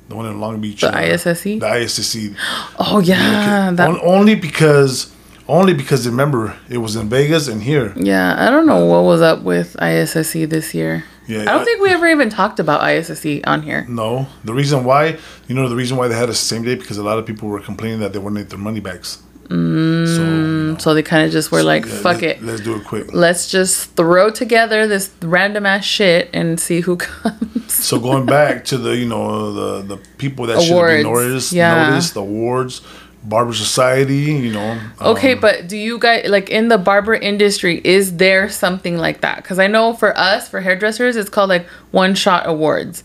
the 0.10 0.16
one 0.16 0.26
in 0.26 0.40
Long 0.40 0.60
Beach, 0.60 0.82
The 0.82 0.90
uh, 0.96 1.00
ISSE? 1.00 1.60
the 1.60 1.68
ISSE. 1.68 2.36
Oh 2.80 3.00
yeah, 3.00 3.72
that 3.74 3.88
On- 3.90 4.00
only 4.04 4.36
because, 4.36 5.14
only 5.48 5.74
because 5.74 6.08
remember 6.08 6.58
it 6.70 6.78
was 6.80 6.96
in 6.96 7.08
Vegas 7.10 7.48
and 7.48 7.62
here. 7.64 7.94
Yeah, 7.96 8.36
I 8.38 8.50
don't 8.50 8.66
know 8.66 8.86
what 8.86 9.04
was 9.04 9.22
up 9.22 9.44
with 9.44 9.76
ISSE 9.82 10.46
this 10.46 10.74
year. 10.74 11.04
Yeah, 11.30 11.42
I 11.42 11.46
don't 11.46 11.62
I- 11.62 11.64
think 11.64 11.80
we 11.82 11.90
ever 11.90 12.08
even 12.08 12.30
talked 12.30 12.60
about 12.60 12.82
ISSE 12.82 13.44
on 13.46 13.62
here. 13.62 13.86
No, 13.88 14.28
the 14.44 14.54
reason 14.54 14.84
why, 14.84 15.18
you 15.48 15.54
know, 15.56 15.70
the 15.70 15.76
reason 15.76 15.96
why 15.96 16.08
they 16.08 16.16
had 16.16 16.28
the 16.30 16.34
same 16.34 16.64
day 16.64 16.76
because 16.76 16.98
a 16.98 17.04
lot 17.04 17.20
of 17.20 17.26
people 17.26 17.48
were 17.50 17.60
complaining 17.60 18.00
that 18.00 18.14
they 18.14 18.20
wouldn't 18.20 18.42
get 18.42 18.50
their 18.50 18.58
money 18.70 18.80
backs. 18.80 19.22
Mm, 19.50 20.08
so, 20.16 20.22
you 20.24 20.28
know, 20.74 20.78
So 20.80 20.94
they 20.94 21.02
kind 21.04 21.26
of 21.26 21.32
just 21.32 21.52
were 21.52 21.64
like, 21.64 21.86
yeah, 21.86 21.92
fuck 22.06 22.22
let- 22.22 22.38
it. 22.38 22.44
Let's 22.44 22.62
do 22.62 22.76
it 22.76 22.84
quick. 22.86 23.14
Let's 23.14 23.50
just 23.50 23.96
throw 23.96 24.30
together 24.32 24.88
this 24.88 25.10
random 25.22 25.66
ass 25.66 25.86
shit 25.86 26.30
and 26.34 26.60
see 26.60 26.82
who 26.82 26.98
comes. 27.08 27.72
So 27.74 28.00
going 28.00 28.26
back 28.26 28.66
to 28.66 28.78
the, 28.78 28.96
you 28.96 29.08
know, 29.08 29.54
the 29.54 29.96
the 29.96 29.98
people 30.18 30.46
that 30.48 30.62
should 30.62 30.76
have 30.78 30.88
been 30.88 31.04
noticed, 31.14 31.52
yeah. 31.52 31.90
noticed, 31.90 32.14
the 32.16 32.22
awards, 32.22 32.82
Barber 33.24 33.54
Society, 33.54 34.34
you 34.34 34.54
know. 34.54 34.80
Okay, 35.02 35.34
um, 35.34 35.40
but 35.42 35.68
do 35.68 35.78
you 35.78 36.00
guys 36.00 36.30
like 36.30 36.50
in 36.50 36.70
the 36.70 36.78
barber 36.78 37.14
industry? 37.14 37.82
Is 37.84 38.18
there 38.18 38.50
something 38.50 38.98
like 38.98 39.22
that? 39.22 39.38
Because 39.38 39.60
I 39.60 39.68
know 39.68 39.94
for 39.94 40.18
us, 40.18 40.48
for 40.48 40.62
hairdressers, 40.62 41.16
it's 41.16 41.30
called 41.30 41.50
like 41.50 41.66
one 41.92 42.16
shot 42.16 42.48
awards. 42.48 43.04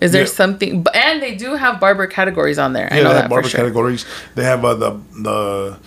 Is 0.00 0.12
there 0.12 0.22
Yeah. 0.22 0.28
something? 0.28 0.86
And 0.94 1.22
they 1.22 1.34
do 1.34 1.54
have 1.54 1.78
barber 1.78 2.06
categories 2.06 2.58
on 2.58 2.72
there. 2.72 2.88
I 2.90 2.96
yeah, 2.96 3.02
know 3.02 3.08
they 3.14 3.20
have 3.20 3.30
barber 3.30 3.48
sure. 3.48 3.60
categories. 3.60 4.04
They 4.34 4.44
have 4.44 4.64
uh, 4.64 4.74
the 4.74 4.90
the 5.20 5.78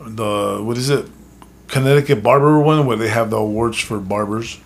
the 0.00 0.62
what 0.62 0.76
is 0.76 0.90
it? 0.90 1.06
Connecticut 1.68 2.22
barber 2.22 2.60
one 2.60 2.86
where 2.86 2.96
they 2.96 3.08
have 3.08 3.30
the 3.30 3.38
awards 3.38 3.78
for 3.80 3.98
barbers. 3.98 4.60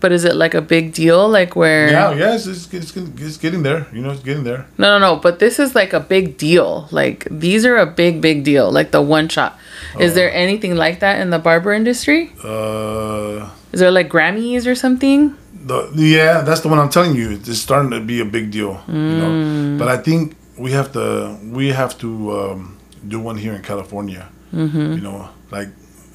But 0.00 0.12
is 0.12 0.24
it 0.24 0.36
like 0.36 0.54
a 0.54 0.60
big 0.62 0.92
deal? 0.94 1.28
Like 1.28 1.56
where? 1.56 1.90
Yeah, 1.90 2.14
yeah, 2.14 2.34
it's, 2.34 2.46
it's, 2.46 2.72
it's, 2.72 3.36
getting 3.36 3.62
there. 3.64 3.86
You 3.92 4.00
know, 4.00 4.10
it's 4.10 4.22
getting 4.22 4.44
there. 4.44 4.66
No, 4.78 4.98
no, 4.98 5.14
no. 5.14 5.16
But 5.20 5.38
this 5.40 5.58
is 5.58 5.74
like 5.74 5.92
a 5.92 5.98
big 6.00 6.36
deal. 6.38 6.88
Like 6.92 7.26
these 7.30 7.64
are 7.66 7.76
a 7.76 7.86
big, 7.86 8.20
big 8.20 8.44
deal. 8.44 8.70
Like 8.70 8.92
the 8.92 9.02
one 9.02 9.28
shot. 9.28 9.58
Is 9.98 10.12
Oh. 10.12 10.14
there 10.14 10.32
anything 10.32 10.76
like 10.76 11.00
that 11.00 11.20
in 11.20 11.30
the 11.30 11.38
barber 11.38 11.72
industry? 11.72 12.32
Uh, 12.44 13.50
Is 13.72 13.80
there 13.80 13.90
like 13.90 14.08
Grammys 14.08 14.66
or 14.66 14.74
something? 14.74 15.34
the 15.66 15.90
yeah, 15.96 16.40
that's 16.42 16.60
the 16.60 16.68
one 16.68 16.78
I'm 16.78 16.88
telling 16.88 17.14
you. 17.14 17.30
It's 17.32 17.58
starting 17.58 17.90
to 17.90 18.00
be 18.00 18.20
a 18.20 18.24
big 18.24 18.50
deal. 18.50 18.80
You 18.88 18.94
Mm. 18.94 19.18
know, 19.18 19.78
but 19.78 19.88
I 19.88 19.98
think 20.00 20.36
we 20.56 20.70
have 20.72 20.92
to 20.92 21.36
we 21.50 21.68
have 21.72 21.98
to 21.98 22.08
um, 22.38 22.78
do 23.06 23.18
one 23.20 23.36
here 23.36 23.52
in 23.54 23.62
California. 23.62 24.28
Mm-hmm. 24.54 24.92
You 24.96 25.00
know, 25.02 25.28
like 25.50 25.68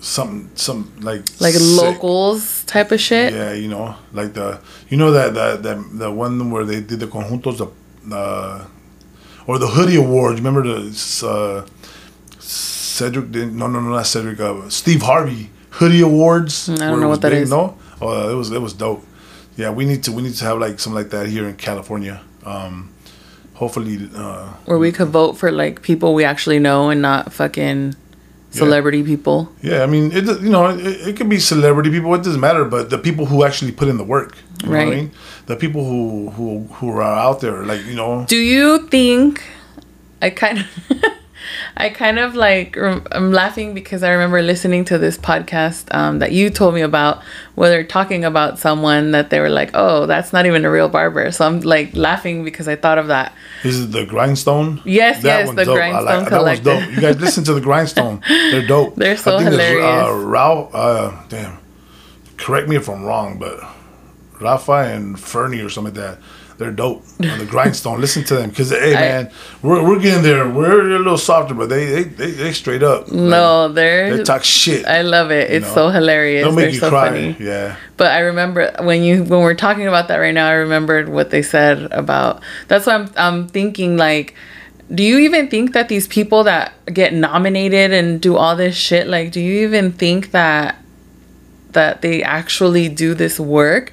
something 0.04 0.50
some 0.56 0.92
like. 1.00 1.22
Like 1.40 1.54
sick. 1.54 1.82
locals 1.82 2.64
type 2.66 2.92
of 2.92 3.00
shit? 3.00 3.34
Yeah, 3.34 3.54
you 3.54 3.68
know, 3.68 3.96
like 4.12 4.34
the 4.34 4.60
you 4.90 4.98
know 4.98 5.12
that 5.12 5.34
that 5.34 5.64
that 5.64 5.78
the 5.98 6.12
one 6.12 6.52
where 6.52 6.66
they 6.66 6.82
did 6.82 7.00
the 7.00 7.08
conjuntos 7.08 7.58
the 7.58 8.16
uh, 8.16 8.66
or 9.48 9.58
the 9.58 9.68
hoodie 9.68 9.96
awards. 9.96 10.40
Remember 10.40 10.62
the 10.62 10.90
uh, 11.26 11.66
Cedric? 12.40 13.32
Did, 13.32 13.54
no, 13.54 13.68
no, 13.68 13.80
no, 13.80 13.90
not 13.90 14.06
Cedric. 14.06 14.40
Uh, 14.40 14.70
Steve 14.70 15.02
Harvey 15.02 15.50
hoodie 15.72 16.02
awards. 16.02 16.70
I 16.70 16.76
don't 16.76 17.00
know 17.00 17.10
what 17.10 17.22
that 17.22 17.34
is. 17.34 17.50
No, 17.50 17.78
oh, 18.02 18.32
it 18.32 18.36
was 18.36 18.52
it 18.52 18.62
was 18.62 18.74
dope. 18.74 19.06
Yeah, 19.56 19.72
we 19.72 19.86
need 19.86 20.04
to 20.04 20.12
we 20.12 20.22
need 20.22 20.36
to 20.36 20.46
have 20.46 20.60
like 20.60 20.80
something 20.80 21.02
like 21.02 21.12
that 21.12 21.28
here 21.28 21.48
in 21.48 21.56
California. 21.56 22.22
Um, 22.46 22.92
hopefully, 23.54 24.10
uh, 24.16 24.50
Where 24.66 24.78
we 24.78 24.92
could 24.92 25.10
vote 25.10 25.38
for 25.38 25.52
like 25.52 25.82
people 25.82 26.14
we 26.14 26.24
actually 26.24 26.60
know 26.60 26.90
and 26.90 27.02
not 27.02 27.32
fucking 27.32 27.96
celebrity 28.58 29.04
people. 29.04 29.52
yeah. 29.62 29.84
I 29.84 29.88
mean, 29.88 30.12
it 30.12 30.26
you 30.42 30.50
know 30.50 30.68
it, 30.70 31.08
it 31.10 31.18
could 31.18 31.30
be 31.30 31.40
celebrity 31.40 31.90
people. 31.90 32.14
It 32.16 32.24
doesn't 32.24 32.40
matter, 32.40 32.66
but 32.66 32.90
the 32.90 32.98
people 32.98 33.26
who 33.26 33.44
actually 33.44 33.72
put 33.72 33.88
in 33.88 33.98
the 33.98 34.04
work. 34.04 34.36
What 34.64 34.70
I 34.70 34.84
Right. 34.86 34.96
mean? 34.96 35.12
The 35.48 35.56
people 35.56 35.84
who 35.86 36.30
who 36.36 36.68
who 36.76 36.90
are 36.98 37.02
out 37.04 37.40
there, 37.42 37.66
like 37.66 37.84
you 37.86 37.96
know. 37.96 38.26
Do 38.28 38.38
you 38.38 38.88
think 38.90 39.42
I 40.22 40.30
kind 40.30 40.60
of 40.60 40.66
I 41.78 41.90
kind 41.90 42.20
of 42.20 42.36
like 42.36 42.76
rem- 42.76 43.06
I'm 43.12 43.32
laughing 43.32 43.74
because 43.74 44.04
I 44.04 44.12
remember 44.12 44.42
listening 44.42 44.86
to 44.86 44.98
this 44.98 45.18
podcast 45.18 45.94
um, 45.94 46.20
that 46.20 46.32
you 46.32 46.50
told 46.50 46.74
me 46.74 46.82
about 46.82 47.24
where 47.56 47.70
they're 47.70 47.84
talking 47.84 48.26
about 48.26 48.60
someone 48.60 49.12
that 49.12 49.30
they 49.30 49.40
were 49.40 49.50
like, 49.50 49.72
"Oh, 49.74 50.06
that's 50.06 50.34
not 50.34 50.46
even 50.46 50.66
a 50.66 50.72
real 50.72 50.90
barber." 50.90 51.32
So 51.32 51.46
I'm 51.46 51.62
like 51.62 51.96
laughing 51.96 52.44
because 52.44 52.68
I 52.68 52.76
thought 52.76 52.98
of 52.98 53.08
that. 53.08 53.34
This 53.64 53.76
is 53.76 53.92
the 53.92 54.06
Grindstone. 54.06 54.82
Yes, 54.86 55.24
yes, 55.24 55.48
one's 55.48 55.58
the 55.58 55.66
dope. 55.66 55.78
I 55.78 55.92
Grindstone 55.92 56.30
that 56.30 56.42
one's 56.42 56.60
dope. 56.60 56.90
You 56.92 57.02
guys 57.02 57.20
listen 57.20 57.44
to 57.46 57.54
the 57.54 57.62
Grindstone. 57.62 58.22
They're 58.28 58.68
dope. 58.68 58.96
They're 59.04 59.18
so 59.18 59.36
I 59.36 59.44
think 59.44 59.56
there's, 59.56 59.72
hilarious. 59.72 60.08
Uh, 60.08 60.26
Ralph, 60.26 60.76
uh, 60.76 61.24
damn, 61.30 61.58
correct 62.38 62.68
me 62.68 62.76
if 62.76 62.90
I'm 62.90 63.04
wrong, 63.04 63.40
but 63.40 63.60
Rafa 64.42 64.94
and 64.94 65.20
Fernie 65.20 65.62
or 65.62 65.70
something 65.70 65.94
like 65.94 66.18
that. 66.18 66.20
They're 66.58 66.72
dope. 66.72 67.04
On 67.20 67.38
the 67.40 67.46
Grindstone. 67.46 68.00
listen 68.02 68.24
to 68.26 68.36
them 68.36 68.50
because 68.50 68.70
hey 68.70 68.94
man, 68.94 69.32
we're, 69.62 69.84
we're 69.88 70.00
getting 70.00 70.24
there. 70.24 70.48
We're 70.50 70.96
a 70.96 70.98
little 70.98 71.18
softer, 71.18 71.54
but 71.54 71.70
they 71.70 71.86
they 71.86 72.04
they, 72.04 72.32
they 72.32 72.54
straight 72.54 72.84
up. 72.84 73.12
No, 73.12 73.66
Like, 73.68 73.76
they're. 73.76 74.18
they 74.18 74.24
talk 74.24 74.44
shit. 74.44 74.86
I 74.86 75.02
love 75.02 75.32
it. 75.32 75.52
It's 75.52 75.68
know. 75.68 75.74
so 75.74 75.90
hilarious. 75.90 76.44
They'll 76.46 76.52
They're 76.56 76.66
make 76.66 76.74
you 76.76 76.80
so 76.80 76.90
cry. 76.90 77.10
funny. 77.10 77.36
Yeah. 77.40 77.76
But 77.98 78.12
I 78.12 78.20
remember 78.20 78.72
when 78.82 79.04
you 79.04 79.24
when 79.24 79.42
we're 79.42 79.56
talking 79.56 79.88
about 79.88 80.08
that 80.10 80.18
right 80.18 80.34
now, 80.34 80.48
I 80.48 80.54
remembered 80.54 81.10
what 81.10 81.30
they 81.32 81.42
said 81.42 81.92
about. 81.92 82.42
That's 82.68 82.86
why 82.86 82.96
I'm 82.96 83.10
I'm 83.18 83.48
thinking 83.48 83.98
like, 83.98 84.36
do 84.94 85.02
you 85.04 85.20
even 85.20 85.48
think 85.50 85.74
that 85.74 85.90
these 85.90 86.08
people 86.08 86.44
that 86.44 86.74
get 86.94 87.14
nominated 87.14 87.94
and 87.94 88.22
do 88.22 88.36
all 88.36 88.56
this 88.56 88.76
shit 88.76 89.08
like, 89.08 89.32
do 89.32 89.40
you 89.40 89.66
even 89.68 89.92
think 89.92 90.32
that 90.32 90.76
that 91.74 92.02
they 92.02 92.24
actually 92.24 92.90
do 92.90 93.14
this 93.14 93.40
work. 93.40 93.92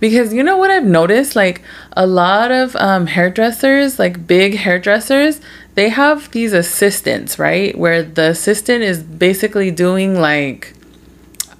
Because 0.00 0.32
you 0.32 0.42
know 0.42 0.56
what 0.56 0.70
I've 0.70 0.84
noticed? 0.84 1.36
Like 1.36 1.62
a 1.92 2.06
lot 2.06 2.50
of 2.52 2.76
um, 2.76 3.06
hairdressers 3.06 3.98
like 3.98 4.26
big 4.26 4.54
hairdressers 4.56 5.40
they 5.74 5.88
have 5.88 6.30
these 6.32 6.52
assistants 6.52 7.38
right? 7.38 7.76
Where 7.78 8.02
the 8.02 8.30
assistant 8.30 8.82
is 8.82 9.02
basically 9.02 9.70
doing 9.70 10.20
like 10.20 10.74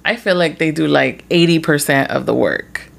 I 0.05 0.15
feel 0.15 0.35
like 0.35 0.57
they 0.57 0.71
do 0.71 0.87
like 0.87 1.27
80% 1.29 2.07
of 2.07 2.25
the 2.25 2.33
work. 2.33 2.89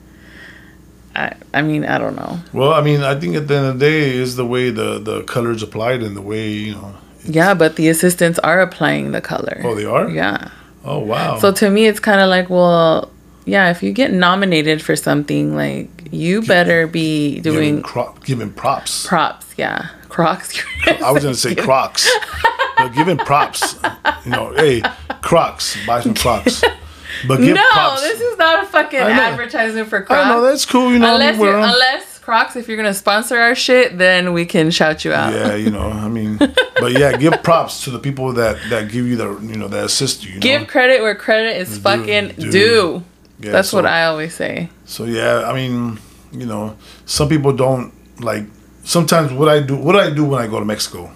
I, 1.15 1.35
I 1.53 1.63
mean 1.63 1.85
I 1.85 1.99
don't 1.99 2.17
know. 2.17 2.39
Well, 2.53 2.73
I 2.73 2.83
mean, 2.83 3.03
I 3.03 3.19
think 3.19 3.35
at 3.37 3.49
the 3.49 3.57
end 3.57 3.67
of 3.67 3.79
the 3.79 3.85
day 3.87 4.11
is 4.11 4.37
the 4.37 4.47
way 4.47 4.71
the 4.71 4.99
the 4.99 5.23
colors 5.25 5.63
applied 5.63 6.03
and 6.03 6.17
the 6.17 6.23
way 6.23 6.49
you 6.49 6.75
know. 6.75 6.95
yeah 7.25 7.53
but 7.55 7.77
the 7.77 7.89
assistants 7.89 8.39
are 8.41 8.61
applying 8.61 9.13
the 9.13 9.21
color. 9.21 9.61
Oh, 9.65 9.75
they 9.75 9.85
are. 9.85 10.09
yeah 10.09 10.51
Oh 10.85 10.99
wow. 10.99 11.39
So 11.39 11.53
to 11.53 11.71
me, 11.71 11.87
it's 11.87 12.01
kind 12.01 12.21
of 12.21 12.29
like, 12.29 12.49
well, 12.51 13.11
yeah, 13.45 13.71
if 13.71 13.83
you 13.83 13.93
get 13.93 14.13
nominated 14.13 14.81
for 14.83 14.97
something, 14.97 15.55
like 15.55 15.89
you 16.11 16.43
better 16.43 16.87
be 16.87 17.41
giving, 17.41 17.53
doing 17.77 17.83
cro- 17.83 18.15
giving 18.25 18.53
props. 18.53 19.07
props. 19.07 19.47
Yeah, 19.57 19.89
Crocs. 20.09 20.63
I 20.87 21.11
was 21.13 21.23
gonna 21.23 21.35
say 21.35 21.55
Crocs, 21.55 22.09
but 22.77 22.89
giving 22.91 23.19
props. 23.19 23.77
You 24.25 24.31
know, 24.33 24.53
hey, 24.55 24.83
Crocs, 25.23 25.77
buy 25.87 26.01
some 26.01 26.15
Crocs. 26.15 26.63
But 27.27 27.39
give 27.41 27.55
no, 27.57 27.63
props. 27.73 28.01
this 28.03 28.21
is 28.21 28.39
not 28.39 28.65
a 28.65 28.67
fucking 28.67 28.99
advertisement 28.99 29.89
for 29.89 30.03
Crocs. 30.03 30.25
I 30.25 30.29
know 30.31 30.41
that's 30.43 30.65
cool. 30.65 30.93
You 30.93 30.99
know, 31.01 31.15
unless, 31.15 31.39
you're, 31.39 31.57
'em. 31.59 31.63
unless 31.71 32.19
Crocs, 32.31 32.55
if 32.55 32.69
you're 32.69 32.77
gonna 32.77 32.95
sponsor 32.95 33.37
our 33.39 33.57
shit, 33.57 33.99
then 33.99 34.33
we 34.33 34.47
can 34.47 34.71
shout 34.71 35.05
you 35.05 35.13
out. 35.13 35.33
Yeah, 35.33 35.57
you 35.57 35.69
know, 35.73 35.91
I 35.91 36.07
mean, 36.09 36.39
but 36.39 36.93
yeah, 36.93 37.17
give 37.17 37.43
props 37.43 37.83
to 37.85 37.91
the 37.91 37.99
people 37.99 38.33
that 38.35 38.57
that 38.71 38.89
give 38.89 39.05
you 39.09 39.17
the 39.17 39.31
you 39.43 39.57
know 39.57 39.67
that 39.67 39.85
assist 39.87 40.25
you. 40.25 40.35
you 40.35 40.41
Give 40.41 40.61
know? 40.61 40.67
credit 40.69 41.03
where 41.03 41.17
credit 41.17 41.57
is 41.57 41.77
fucking 41.79 42.35
due. 42.39 42.51
due. 42.53 43.03
Yeah, 43.41 43.51
That's 43.51 43.71
so- 43.71 43.79
what 43.79 43.87
I 43.87 44.05
always 44.05 44.33
say. 44.33 44.69
So 44.85 45.07
yeah, 45.07 45.43
I 45.51 45.53
mean, 45.55 45.99
you 46.31 46.47
know, 46.47 46.77
some 47.05 47.29
people 47.29 47.53
don't 47.53 47.93
like. 48.21 48.45
Sometimes 48.85 49.33
what 49.33 49.49
I 49.49 49.59
do, 49.61 49.75
what 49.77 49.97
I 49.97 50.11
do 50.11 50.25
when 50.25 50.41
I 50.41 50.47
go 50.47 50.61
to 50.61 50.65
Mexico, 50.65 51.11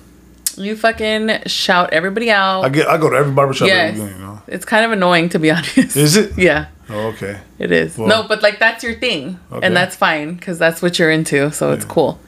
You 0.56 0.76
fucking 0.76 1.42
shout 1.46 1.92
everybody 1.92 2.30
out. 2.30 2.64
I 2.64 2.68
get 2.68 2.88
I 2.88 2.96
go 2.98 3.10
to 3.10 3.16
every 3.16 3.32
barbershop. 3.32 3.68
yes. 3.68 3.96
Yes. 3.98 4.12
You 4.12 4.18
know, 4.18 4.42
It's 4.46 4.64
kind 4.64 4.84
of 4.84 4.92
annoying 4.92 5.28
to 5.30 5.38
be 5.38 5.50
honest. 5.56 5.96
is 5.96 6.16
it? 6.16 6.36
Yeah. 6.38 6.66
Oh, 6.90 7.08
okay. 7.08 7.40
It 7.58 7.72
is. 7.72 7.96
Well- 7.96 8.08
no, 8.08 8.28
but 8.28 8.42
like 8.42 8.58
that's 8.58 8.84
your 8.84 8.94
thing, 8.94 9.38
Okay. 9.52 9.66
and 9.66 9.74
that's 9.76 9.96
fine 9.96 10.34
because 10.34 10.58
that's 10.58 10.82
what 10.82 10.98
you're 10.98 11.10
into. 11.10 11.50
So 11.52 11.72
it's 11.72 11.84
cool. 11.84 12.18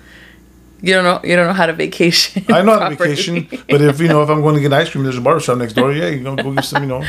You 0.83 0.93
don't 0.93 1.05
know. 1.05 1.21
You 1.27 1.37
don't 1.37 1.47
know 1.47 1.55
how 1.55 1.65
to 1.67 1.73
vacation. 1.73 2.45
I 2.53 2.61
know 2.63 2.79
how 2.79 2.91
to 2.91 2.97
vacation, 3.03 3.49
but 3.69 3.81
if 3.81 3.99
you 3.99 4.09
know 4.09 4.23
if 4.23 4.29
I'm 4.29 4.43
going 4.43 4.55
to 4.57 4.61
get 4.61 4.73
ice 4.75 4.91
cream, 4.91 5.05
there's 5.05 5.17
a 5.17 5.23
barbershop 5.23 5.57
next 5.59 5.73
door. 5.73 5.91
Yeah, 5.93 6.09
you 6.09 6.21
know, 6.21 6.37
go 6.37 6.53
get 6.53 6.65
some. 6.67 6.83
You 6.83 6.89
know, 6.89 7.03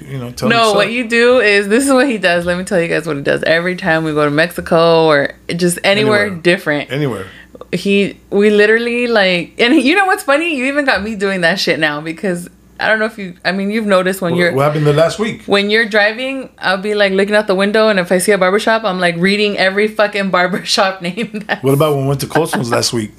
you 0.00 0.18
know, 0.18 0.32
tell 0.32 0.48
no, 0.48 0.72
what 0.74 0.90
you 0.90 1.08
do 1.08 1.38
is 1.38 1.68
this 1.68 1.84
is 1.86 1.92
what 1.92 2.08
he 2.08 2.18
does. 2.18 2.44
Let 2.44 2.58
me 2.58 2.64
tell 2.64 2.80
you 2.80 2.88
guys 2.88 3.06
what 3.06 3.16
he 3.16 3.22
does. 3.22 3.42
Every 3.44 3.76
time 3.76 4.02
we 4.04 4.12
go 4.12 4.24
to 4.24 4.30
Mexico 4.30 5.06
or 5.06 5.34
just 5.56 5.78
anywhere, 5.84 6.22
Anywhere. 6.26 6.42
different, 6.42 6.90
anywhere. 6.90 7.26
He 7.72 8.18
we 8.30 8.50
literally 8.50 9.06
like, 9.06 9.54
and 9.60 9.74
you 9.74 9.94
know 9.94 10.06
what's 10.06 10.22
funny? 10.24 10.56
You 10.56 10.64
even 10.66 10.84
got 10.84 11.02
me 11.02 11.14
doing 11.14 11.42
that 11.42 11.60
shit 11.60 11.78
now 11.78 12.00
because 12.00 12.48
I 12.80 12.88
don't 12.88 12.98
know 12.98 13.04
if 13.04 13.18
you. 13.18 13.36
I 13.44 13.52
mean, 13.52 13.70
you've 13.70 13.86
noticed 13.86 14.20
when 14.20 14.32
What, 14.32 14.38
you're 14.38 14.52
what 14.52 14.64
happened 14.64 14.86
the 14.86 14.92
last 14.92 15.18
week? 15.18 15.44
when 15.44 15.70
you're 15.70 15.86
driving, 15.86 16.50
I'll 16.58 16.78
be 16.78 16.94
like 16.94 17.12
looking 17.12 17.34
out 17.34 17.46
the 17.46 17.54
window, 17.54 17.88
and 17.88 18.00
if 18.00 18.10
I 18.10 18.18
see 18.18 18.32
a 18.32 18.38
barbershop, 18.38 18.82
I'm 18.84 18.98
like 18.98 19.16
reading 19.16 19.56
every 19.58 19.86
fucking 19.88 20.30
barbershop 20.30 21.00
name. 21.08 21.44
What 21.60 21.74
about 21.74 21.94
when 21.94 22.02
we 22.04 22.08
went 22.08 22.20
to 22.22 22.26
Cold 22.26 22.48
Stones 22.48 22.70
last 22.78 22.92
week? 22.92 23.12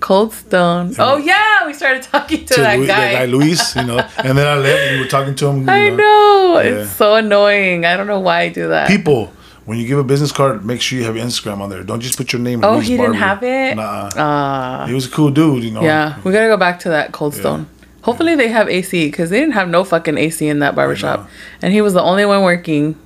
Cold 0.00 0.32
Stone. 0.32 0.94
Oh 0.98 1.18
yeah, 1.18 1.66
we 1.66 1.74
started 1.74 2.02
talking 2.02 2.44
to, 2.46 2.54
To 2.54 2.60
that 2.62 2.78
Lu- 2.78 2.86
guy. 2.86 3.24
Luis, 3.26 3.76
you 3.76 3.84
know, 3.84 3.98
and 4.18 4.36
then 4.36 4.46
I 4.46 4.56
left 4.56 4.80
and 4.80 4.96
we 4.96 5.02
were 5.04 5.10
talking 5.10 5.34
to 5.34 5.46
him. 5.48 5.68
I 5.68 5.90
know. 5.90 5.96
know. 5.96 6.60
Yeah. 6.60 6.70
It's 6.82 6.90
so 6.92 7.14
annoying. 7.16 7.84
I 7.84 7.96
don't 7.98 8.06
know 8.06 8.20
why 8.20 8.40
I 8.42 8.48
do 8.48 8.68
that. 8.68 8.88
People, 8.88 9.30
when 9.66 9.78
you 9.78 9.86
give 9.86 9.98
a 9.98 10.04
business 10.04 10.32
card, 10.32 10.64
make 10.64 10.80
sure 10.80 10.98
you 10.98 11.04
have 11.04 11.14
Instagram 11.14 11.60
on 11.60 11.70
there. 11.70 11.82
Don't 11.82 12.00
just 12.00 12.16
put 12.16 12.32
your 12.32 12.40
name. 12.40 12.64
oh, 12.64 12.74
Luis 12.76 12.86
he 12.88 12.96
didn't 12.96 13.14
have 13.14 13.42
it. 13.42 13.76
Nah, 13.76 14.10
Ah, 14.16 14.84
he 14.86 14.94
was 14.94 15.06
a 15.06 15.10
cool 15.10 15.30
dude. 15.30 15.62
You 15.64 15.70
know. 15.72 15.82
yeah. 15.82 16.18
We 16.24 16.32
gotta 16.32 16.46
go 16.48 16.56
back 16.56 16.80
to 16.80 16.88
that 16.90 17.12
Cold 17.12 17.34
Stone. 17.34 17.68
Hopefully 18.02 18.34
they 18.34 18.48
have 18.48 18.68
AC 18.68 19.06
because 19.10 19.28
they 19.30 19.38
didn't 19.40 19.52
have 19.54 19.68
no 19.68 19.84
fucking 19.84 20.16
AC 20.16 20.46
in 20.48 20.60
that 20.60 20.74
barbershop, 20.74 21.28
and 21.60 21.72
he 21.72 21.80
was 21.82 21.92
the 21.92 22.00
only 22.02 22.24
one 22.24 22.42
working, 22.42 22.96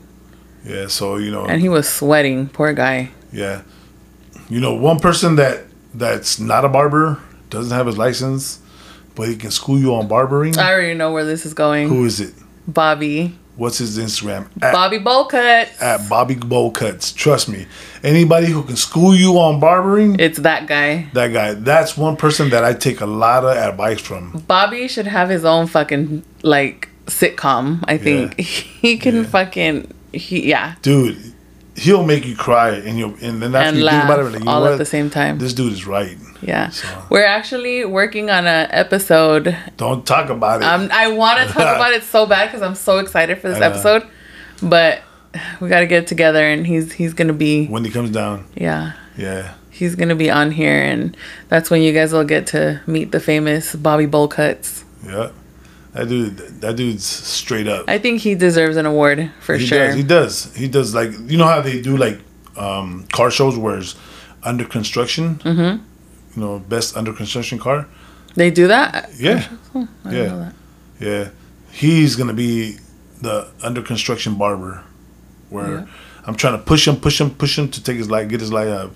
Yeah. 0.64 0.86
So 0.86 1.16
you 1.16 1.30
know. 1.32 1.44
and 1.46 1.60
he 1.60 1.68
was 1.68 1.88
sweating. 1.88 2.48
Poor 2.48 2.72
guy. 2.72 3.10
Yeah. 3.32 3.62
You 4.48 4.60
know, 4.60 4.74
one 4.74 5.00
person 5.00 5.36
that 5.36 5.64
that's 5.92 6.38
not 6.38 6.64
a 6.64 6.68
barber 6.68 7.20
doesn't 7.50 7.76
have 7.76 7.86
his 7.86 7.98
license, 7.98 8.60
but 9.16 9.26
he 9.28 9.34
can 9.36 9.50
school 9.50 9.78
you 9.78 9.94
on 9.94 10.06
barbering. 10.06 10.56
I 10.58 10.72
already 10.72 10.94
know 10.94 11.12
where 11.12 11.24
this 11.24 11.44
is 11.44 11.54
going. 11.54 11.88
Who 11.88 12.04
is 12.04 12.20
it? 12.20 12.34
Bobby. 12.68 13.36
What's 13.56 13.78
his 13.78 13.98
Instagram? 13.98 14.48
At, 14.62 14.72
Bobby 14.72 14.98
Bowcut. 14.98 15.80
at 15.80 16.08
Bobby 16.08 16.34
Bowl 16.34 16.70
Cuts. 16.72 17.12
Trust 17.12 17.48
me. 17.48 17.66
Anybody 18.02 18.48
who 18.48 18.62
can 18.64 18.76
school 18.76 19.14
you 19.14 19.38
on 19.38 19.60
barbering, 19.60 20.18
It's 20.18 20.38
that 20.40 20.66
guy. 20.66 21.08
that 21.12 21.28
guy. 21.32 21.54
That's 21.54 21.96
one 21.96 22.16
person 22.16 22.50
that 22.50 22.64
I 22.64 22.72
take 22.74 23.00
a 23.00 23.06
lot 23.06 23.44
of 23.44 23.56
advice 23.56 24.00
from. 24.00 24.44
Bobby 24.48 24.88
should 24.88 25.06
have 25.06 25.28
his 25.28 25.44
own 25.44 25.66
fucking 25.68 26.24
like 26.42 26.88
sitcom. 27.06 27.84
I 27.86 27.96
think 27.98 28.38
he 28.40 28.98
can 28.98 29.16
Yeah. 29.16 29.22
fucking 29.24 29.92
he 30.12 30.48
yeah 30.48 30.74
Dude, 30.82 31.33
he'll 31.76 32.04
make 32.04 32.24
you 32.24 32.36
cry 32.36 32.70
and 32.70 32.98
you 32.98 33.16
and 33.20 33.42
then 33.42 33.54
after 33.54 33.68
and 33.68 33.78
you 33.78 33.84
laugh 33.84 34.02
think 34.02 34.04
about 34.04 34.18
it, 34.20 34.30
like, 34.30 34.38
you 34.40 34.44
know 34.44 34.50
all 34.52 34.60
what? 34.62 34.72
at 34.72 34.78
the 34.78 34.84
same 34.84 35.10
time. 35.10 35.38
This 35.38 35.52
dude 35.52 35.72
is 35.72 35.86
right. 35.86 36.16
yeah, 36.42 36.68
So- 36.70 36.86
we're 37.10 37.24
actually 37.26 37.84
working 37.84 38.30
on 38.30 38.46
an 38.46 38.68
episode. 38.70 39.56
Don't 39.76 40.06
talk 40.06 40.30
about 40.30 40.62
it. 40.62 40.64
Um, 40.66 40.88
I 40.92 41.08
want 41.08 41.40
to 41.46 41.46
talk 41.52 41.76
about 41.76 41.92
it 41.92 42.02
so 42.04 42.26
bad 42.26 42.46
because 42.48 42.62
I'm 42.62 42.74
so 42.74 42.98
excited 42.98 43.38
for 43.40 43.48
this 43.48 43.60
episode, 43.60 44.06
but 44.62 45.02
we 45.60 45.68
got 45.68 45.80
to 45.80 45.86
get 45.86 46.04
it 46.04 46.06
together, 46.06 46.44
and 46.46 46.66
he's 46.66 46.92
he's 46.92 47.12
gonna 47.14 47.32
be 47.32 47.66
when 47.66 47.84
he 47.84 47.90
comes 47.90 48.10
down. 48.10 48.44
yeah 48.54 48.92
Yeah. 49.16 49.54
he's 49.70 49.96
gonna 49.96 50.14
be 50.14 50.30
on 50.30 50.52
here, 50.52 50.80
and 50.80 51.16
that's 51.48 51.70
when 51.70 51.82
you 51.82 51.92
guys 51.92 52.12
will 52.12 52.24
get 52.24 52.46
to 52.48 52.80
meet 52.86 53.10
the 53.10 53.18
famous 53.20 53.74
Bobby 53.74 54.06
Bowcuts. 54.06 54.84
Yeah. 55.04 55.30
That 55.94 56.08
dude 56.08 56.36
that 56.60 56.76
dude's 56.76 57.04
straight 57.06 57.68
up. 57.68 57.84
I 57.88 57.98
think 57.98 58.20
he 58.20 58.34
deserves 58.34 58.76
an 58.76 58.84
award 58.86 59.30
for 59.40 59.54
he 59.56 59.64
sure. 59.66 59.86
does. 59.86 59.94
He 59.96 60.02
does. 60.02 60.54
He 60.56 60.68
does. 60.68 60.94
Like 60.94 61.10
you 61.30 61.38
know 61.38 61.46
how 61.46 61.60
they 61.60 61.80
do 61.80 61.96
like 61.96 62.18
um, 62.56 63.06
car 63.12 63.30
shows 63.30 63.56
where 63.56 63.78
it's 63.78 63.94
under 64.42 64.64
construction. 64.64 65.36
Mm-hmm. 65.36 65.82
You 66.34 66.42
know, 66.42 66.58
best 66.58 66.96
under 66.96 67.12
construction 67.12 67.58
car. 67.60 67.86
they 68.34 68.50
do 68.50 68.66
that. 68.66 69.10
Yeah, 69.16 69.46
Oh, 69.74 69.86
I 70.04 70.12
Yeah. 70.12 70.26
know 70.26 70.38
that. 70.40 70.54
yeah. 70.98 71.28
He's 71.70 72.16
gonna 72.16 72.32
be 72.34 72.78
the 73.22 73.46
under 73.62 73.80
construction 73.82 74.34
barber. 74.34 74.82
Where 75.50 75.70
Yeah. 75.72 75.86
I'm 76.26 76.34
trying 76.34 76.58
to 76.58 76.64
push 76.64 76.88
him, 76.88 76.96
push 76.96 77.20
him, 77.20 77.30
push 77.30 77.56
him 77.58 77.68
to 77.68 77.80
take 77.82 77.98
his 77.98 78.10
like 78.10 78.28
get 78.28 78.40
his 78.40 78.52
like 78.52 78.66
uh, 78.68 78.88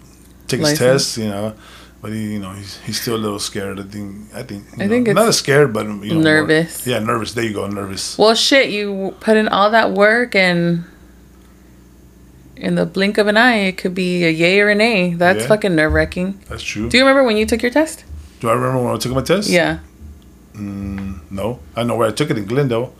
take 0.49 0.61
his 0.61 0.77
test. 0.79 1.17
You 1.19 1.29
know. 1.29 1.55
But 2.01 2.13
he, 2.13 2.35
you 2.35 2.39
know, 2.39 2.53
he's, 2.53 2.79
he's 2.83 3.01
still 3.01 3.17
a 3.17 3.19
little 3.19 3.41
scared. 3.41 3.81
I 3.81 3.83
think. 3.83 4.33
I 4.35 4.43
think. 4.45 4.65
I 4.75 4.85
know, 4.85 4.89
think 4.89 5.09
not 5.09 5.35
scared, 5.35 5.73
but 5.73 5.85
you 5.87 5.93
know, 5.93 6.15
more- 6.15 6.23
nervous. 6.23 6.87
yeah, 6.87 7.01
nervous. 7.01 7.33
There 7.35 7.43
you 7.45 7.53
go, 7.53 7.67
nervous. 7.67 8.17
Well, 8.17 8.35
shit, 8.37 8.71
you 8.71 9.17
put 9.21 9.37
in 9.37 9.49
all 9.49 9.71
that 9.73 9.91
work 9.93 10.37
and 10.37 10.85
in 12.57 12.75
the 12.77 12.87
blink 12.87 13.19
of 13.19 13.27
an 13.27 13.37
eye, 13.37 13.57
it 13.67 13.79
could 13.79 13.95
be 13.95 14.25
a 14.25 14.31
yay 14.31 14.61
or 14.61 14.69
a 14.69 14.75
nay. 14.77 15.15
That's 15.15 15.43
Yeah. 15.43 15.49
fucking 15.49 15.75
nerve 15.75 15.93
wracking. 15.93 16.41
That's 16.49 16.63
true. 16.63 16.89
Do 16.89 16.97
you 16.99 17.03
remember 17.05 17.25
when 17.25 17.37
you 17.37 17.47
took 17.47 17.63
your 17.63 17.71
test? 17.73 18.05
Do 18.41 18.49
I 18.49 18.53
remember 18.53 18.83
when 18.85 18.95
I 18.95 18.99
took 18.99 19.13
my 19.13 19.23
test? 19.23 19.49
Yeah. 19.51 19.79
No, 20.55 21.61
I 21.77 21.83
know 21.85 21.97
where 21.97 22.09
I 22.09 22.13
took 22.13 22.31
it 22.31 22.39
in 22.39 22.47
Glendale, 22.47 22.93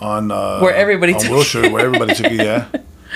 on 0.00 0.30
uh, 0.30 0.60
Where 0.60 0.74
everybody 0.74 1.14
on 1.14 1.20
took 1.20 1.30
Wilshire, 1.30 1.64
it. 1.64 1.72
where 1.72 1.84
everybody 1.86 2.14
took 2.14 2.26
it. 2.26 2.40
Yeah, 2.44 2.66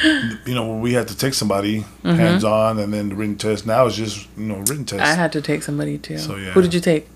you 0.02 0.54
know, 0.54 0.76
we 0.76 0.92
had 0.92 1.08
to 1.08 1.16
take 1.16 1.34
somebody 1.34 1.80
Mm-hmm. 2.04 2.14
hands 2.16 2.44
on, 2.44 2.78
and 2.78 2.92
then 2.92 3.08
the 3.10 3.14
written 3.14 3.36
test. 3.36 3.66
Now 3.66 3.86
it's 3.86 3.96
just 3.96 4.26
you 4.36 4.44
know 4.44 4.56
written 4.58 4.84
test. 4.84 5.02
I 5.02 5.14
had 5.14 5.32
to 5.32 5.40
take 5.42 5.62
somebody 5.62 5.98
too. 5.98 6.18
So, 6.18 6.36
yeah. 6.36 6.50
Who 6.52 6.62
did 6.62 6.72
you 6.74 6.80
take? 6.80 7.08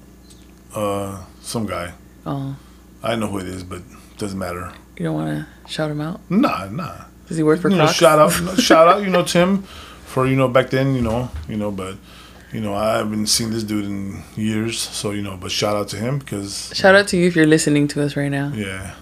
uh, 0.75 1.23
some 1.43 1.67
guy. 1.67 1.93
Oh, 2.27 2.57
I 3.03 3.17
know 3.17 3.27
who 3.29 3.39
it 3.39 3.47
is, 3.47 3.63
but 3.65 3.79
it 3.79 4.19
doesn't 4.19 4.39
matter. 4.39 4.73
you 4.97 5.05
don't 5.05 5.15
want 5.15 5.29
to 5.65 5.71
shout 5.73 5.91
him 5.91 6.01
out? 6.01 6.21
Nah, 6.31 6.67
nah. 6.71 7.05
Does 7.29 7.37
he 7.37 7.43
work 7.43 7.61
for 7.61 7.69
You 7.71 7.77
know, 7.77 7.87
shout 7.87 8.19
out, 8.19 8.31
shout 8.61 8.89
out. 8.89 9.03
You 9.03 9.11
know 9.11 9.23
Tim, 9.25 9.63
for 10.07 10.27
you 10.27 10.37
know 10.37 10.49
back 10.49 10.71
then. 10.71 10.95
You 10.95 11.03
know, 11.03 11.31
you 11.49 11.57
know, 11.57 11.71
but 11.71 11.97
you 12.53 12.61
know 12.61 12.75
I 12.75 12.99
haven't 12.99 13.27
seen 13.29 13.51
this 13.51 13.63
dude 13.65 13.85
in 13.87 14.23
years. 14.37 14.79
So 14.79 15.11
you 15.13 15.23
know, 15.23 15.37
but 15.37 15.51
shout 15.51 15.77
out 15.77 15.89
to 15.89 15.97
him 15.97 16.19
because 16.19 16.71
Shout 16.75 16.95
out 16.95 17.09
to 17.09 17.17
you 17.17 17.27
if 17.27 17.37
you're 17.37 17.47
listening 17.47 17.89
to 17.89 18.03
us 18.03 18.17
right 18.17 18.31
now. 18.31 18.53
yeah. 18.55 18.95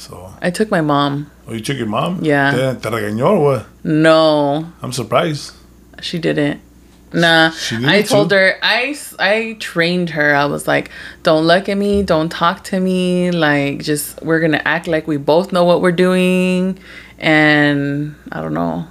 So, 0.00 0.32
I 0.40 0.50
took 0.50 0.70
my 0.70 0.80
mom. 0.80 1.30
oh, 1.46 1.52
you 1.52 1.60
took 1.60 1.76
your 1.76 1.86
mom? 1.86 2.24
Yeah. 2.24 2.72
Te, 2.74 2.80
te 2.80 2.88
regañó 2.88 3.32
or 3.36 3.40
what? 3.44 3.66
No, 3.84 4.72
I'm 4.82 4.92
surprised. 4.92 5.52
she 6.00 6.18
didn't. 6.18 6.60
Nah, 7.12 7.50
She 7.50 7.76
I 7.84 8.02
told 8.02 8.30
to. 8.30 8.36
her 8.36 8.54
I 8.62 9.56
trained 9.60 10.10
her. 10.10 10.32
I 10.34 10.44
was 10.46 10.66
like, 10.68 10.90
"Don't 11.24 11.44
look 11.44 11.68
at 11.68 11.76
me, 11.76 12.02
don't 12.04 12.30
talk 12.30 12.62
to 12.70 12.78
me. 12.80 13.30
Like 13.32 13.82
just 13.82 14.22
we're 14.22 14.38
going 14.40 14.52
to 14.52 14.66
act 14.66 14.86
like 14.86 15.06
we 15.08 15.16
both 15.18 15.52
know 15.52 15.64
what 15.64 15.82
we're 15.82 15.92
doing." 16.08 16.78
And 17.18 18.14
I 18.32 18.40
don't 18.40 18.54
know. 18.54 18.86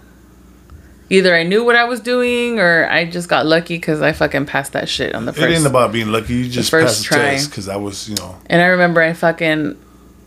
Either 1.09 1.33
I 1.33 1.41
knew 1.43 1.63
what 1.63 1.75
I 1.75 1.85
was 1.85 2.01
doing 2.01 2.59
or 2.59 2.87
I 2.91 3.05
just 3.05 3.29
got 3.29 3.45
lucky 3.47 3.79
cuz 3.79 4.01
I 4.01 4.11
fucking 4.11 4.45
passed 4.45 4.73
that 4.73 4.87
shit 4.89 5.15
on 5.15 5.25
the 5.25 5.33
first. 5.33 5.47
It 5.47 5.55
ain't 5.55 5.65
about 5.65 5.91
being 5.91 6.11
lucky. 6.11 6.33
You 6.35 6.49
just 6.49 6.69
first 6.69 6.85
passed 6.87 7.09
the 7.09 7.15
try. 7.15 7.29
test 7.31 7.49
because 7.49 7.67
I 7.67 7.77
was, 7.77 8.07
you 8.09 8.15
know, 8.17 8.35
and 8.47 8.61
I 8.61 8.65
remember 8.65 9.01
I 9.01 9.13
fucking 9.13 9.75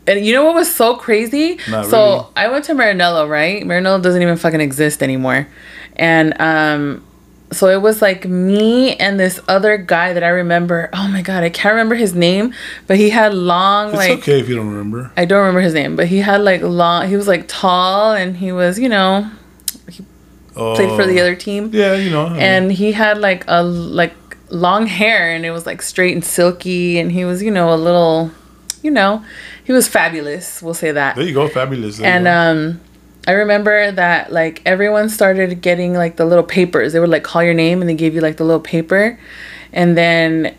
And 0.07 0.25
you 0.25 0.35
know 0.35 0.45
what 0.45 0.55
was 0.55 0.75
so 0.75 0.97
crazy? 0.97 1.59
Not 1.71 1.87
so 1.87 2.05
really. 2.05 2.27
I 2.37 2.49
went 2.49 2.65
to 2.67 2.75
Marinello, 2.75 3.29
right? 3.29 3.63
Marinello 3.65 4.03
doesn't 4.03 4.21
even 4.21 4.37
fucking 4.37 4.61
exist 4.61 5.03
anymore. 5.03 5.47
And 5.97 6.41
um 6.41 7.05
so 7.53 7.69
it 7.69 7.83
was 7.83 8.01
like 8.01 8.27
me 8.27 8.97
and 8.97 9.21
this 9.21 9.39
other 9.47 9.77
guy 9.77 10.15
that 10.15 10.25
I 10.25 10.29
remember. 10.29 10.89
Oh 10.93 11.07
my 11.09 11.21
god, 11.23 11.45
I 11.45 11.51
can't 11.51 11.75
remember 11.75 11.95
his 11.95 12.15
name, 12.15 12.55
but 12.87 12.97
he 12.97 13.11
had 13.11 13.35
long 13.35 13.89
It's 13.89 13.97
like 13.99 14.19
okay 14.21 14.41
if 14.41 14.49
you 14.49 14.57
don't 14.57 14.69
remember. 14.69 15.13
I 15.17 15.25
don't 15.25 15.41
remember 15.41 15.61
his 15.61 15.75
name, 15.75 15.95
but 15.95 16.07
he 16.09 16.19
had 16.19 16.41
like 16.41 16.63
long 16.63 17.09
he 17.09 17.17
was 17.17 17.29
like 17.29 17.45
tall 17.49 18.13
and 18.13 18.37
he 18.39 18.53
was, 18.53 18.79
you 18.79 18.89
know, 18.89 19.31
he 19.89 20.05
played 20.55 20.91
for 20.91 21.07
the 21.07 21.19
Oh, 21.21 21.23
other 21.23 21.37
team 21.37 21.71
Yeah, 21.73 21.95
you 21.95 22.11
know. 22.11 22.27
I 22.27 22.31
mean, 22.31 22.41
and 22.41 22.73
he 22.73 22.93
had 22.93 23.19
like 23.19 23.45
a 23.49 23.63
like 23.63 24.15
long 24.51 24.87
hair 24.87 25.35
and 25.35 25.47
it 25.47 25.51
was 25.51 25.65
like 25.65 25.81
straight 25.81 26.15
and 26.15 26.25
silky 26.25 26.99
and 26.99 27.13
he 27.13 27.25
was 27.25 27.43
you 27.43 27.51
know 27.51 27.73
a 27.73 27.77
little 27.77 28.31
you 28.83 28.91
know 28.91 29.25
he 29.65 29.73
was 29.73 29.89
fabulous 29.89 30.61
we'll 30.63 30.75
say 30.75 30.93
that. 30.93 31.17
There 31.17 31.25
you 31.25 31.35
go, 31.35 31.49
fabulous. 31.49 31.99
There 31.99 32.07
and 32.07 32.29
um 32.29 32.81
i 33.27 33.33
remember 33.33 33.93
that 33.93 34.33
like 34.33 34.61
everyone 34.67 35.09
started 35.09 35.61
getting 35.63 35.95
like 35.95 36.17
the 36.17 36.25
little 36.25 36.45
papers. 36.45 36.93
They 36.93 37.01
would 37.01 37.09
like 37.09 37.23
call 37.23 37.43
your 37.43 37.55
name 37.55 37.81
and 37.81 37.89
they 37.89 37.95
gave 37.95 38.15
you 38.15 38.21
like 38.21 38.37
the 38.37 38.45
little 38.45 38.61
paper. 38.61 39.19
And 39.73 39.97
then 39.97 40.57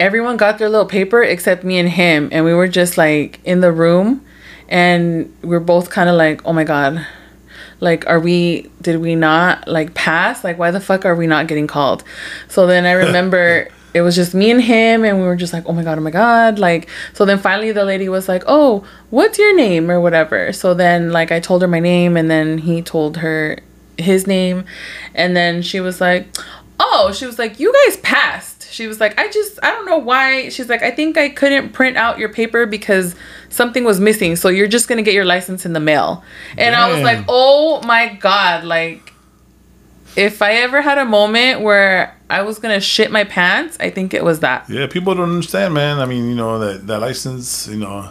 everyone 0.00 0.36
got 0.36 0.58
their 0.58 0.68
little 0.68 0.86
paper 0.86 1.22
except 1.22 1.62
me 1.62 1.78
and 1.78 1.88
him. 1.88 2.28
And 2.32 2.44
we 2.44 2.54
were 2.54 2.68
just 2.68 2.98
like 2.98 3.40
in 3.44 3.60
the 3.60 3.70
room 3.70 4.24
and 4.68 5.32
we 5.42 5.50
we're 5.50 5.60
both 5.60 5.90
kind 5.90 6.08
of 6.08 6.16
like 6.16 6.44
oh 6.44 6.52
my 6.52 6.64
god. 6.64 7.06
Like 7.80 8.06
are 8.06 8.20
we 8.20 8.70
did 8.80 9.00
we 9.00 9.14
not 9.14 9.68
like 9.68 9.94
pass? 9.94 10.42
Like 10.42 10.58
why 10.58 10.70
the 10.70 10.80
fuck 10.80 11.04
are 11.04 11.14
we 11.14 11.26
not 11.26 11.48
getting 11.48 11.66
called? 11.66 12.02
So 12.48 12.66
then 12.66 12.86
i 12.86 12.92
remember 13.04 13.68
it 13.94 14.00
was 14.02 14.16
just 14.16 14.34
me 14.34 14.50
and 14.50 14.60
him 14.60 15.04
and 15.04 15.18
we 15.18 15.24
were 15.24 15.36
just 15.36 15.52
like 15.52 15.64
oh 15.66 15.72
my 15.72 15.84
god 15.84 15.96
oh 15.96 16.00
my 16.00 16.10
god 16.10 16.58
like 16.58 16.88
so 17.12 17.24
then 17.24 17.38
finally 17.38 17.70
the 17.70 17.84
lady 17.84 18.08
was 18.08 18.28
like 18.28 18.42
oh 18.46 18.84
what's 19.10 19.38
your 19.38 19.54
name 19.56 19.90
or 19.90 20.00
whatever. 20.00 20.52
So 20.52 20.74
then 20.74 21.12
like 21.12 21.30
i 21.30 21.40
told 21.40 21.62
her 21.62 21.68
my 21.68 21.80
name 21.80 22.16
and 22.16 22.30
then 22.30 22.58
he 22.58 22.82
told 22.82 23.18
her 23.18 23.60
his 23.96 24.26
name 24.26 24.64
and 25.14 25.36
then 25.36 25.62
she 25.62 25.78
was 25.78 26.00
like 26.00 26.26
oh 26.80 27.12
she 27.14 27.24
was 27.24 27.38
like 27.38 27.60
you 27.60 27.72
guys 27.84 27.96
passed. 27.98 28.68
She 28.70 28.88
was 28.88 28.98
like 28.98 29.16
i 29.18 29.30
just 29.30 29.60
i 29.62 29.70
don't 29.70 29.86
know 29.86 29.98
why. 29.98 30.48
She's 30.48 30.68
like 30.68 30.82
i 30.82 30.90
think 30.90 31.16
i 31.16 31.28
couldn't 31.28 31.70
print 31.70 31.96
out 31.96 32.18
your 32.18 32.28
paper 32.28 32.66
because 32.66 33.14
something 33.48 33.84
was 33.84 34.00
missing 34.00 34.34
so 34.34 34.48
you're 34.48 34.66
just 34.66 34.88
gonna 34.88 35.02
get 35.02 35.14
your 35.14 35.24
license 35.24 35.64
in 35.64 35.72
the 35.72 35.80
mail. 35.80 36.24
And 36.58 36.74
i 36.74 36.92
was 36.92 37.02
like 37.02 37.24
oh 37.28 37.80
my 37.82 38.14
god 38.14 38.64
like 38.64 39.12
if 40.16 40.42
i 40.42 40.54
ever 40.54 40.80
had 40.80 40.98
a 40.98 41.04
moment 41.04 41.60
where 41.60 42.13
i 42.30 42.42
was 42.42 42.58
gonna 42.58 42.80
shit 42.80 43.10
my 43.10 43.24
pants 43.24 43.76
i 43.80 43.90
think 43.90 44.14
it 44.14 44.24
was 44.24 44.40
that 44.40 44.68
yeah, 44.68 44.86
people 44.86 45.14
don't 45.14 45.30
understand, 45.30 45.74
man. 45.74 45.98
I 46.00 46.06
mean, 46.06 46.28
you 46.28 46.34
know 46.34 46.58
that 46.58 46.86
that 46.86 47.00
license, 47.00 47.68
you 47.68 47.76
know, 47.76 48.10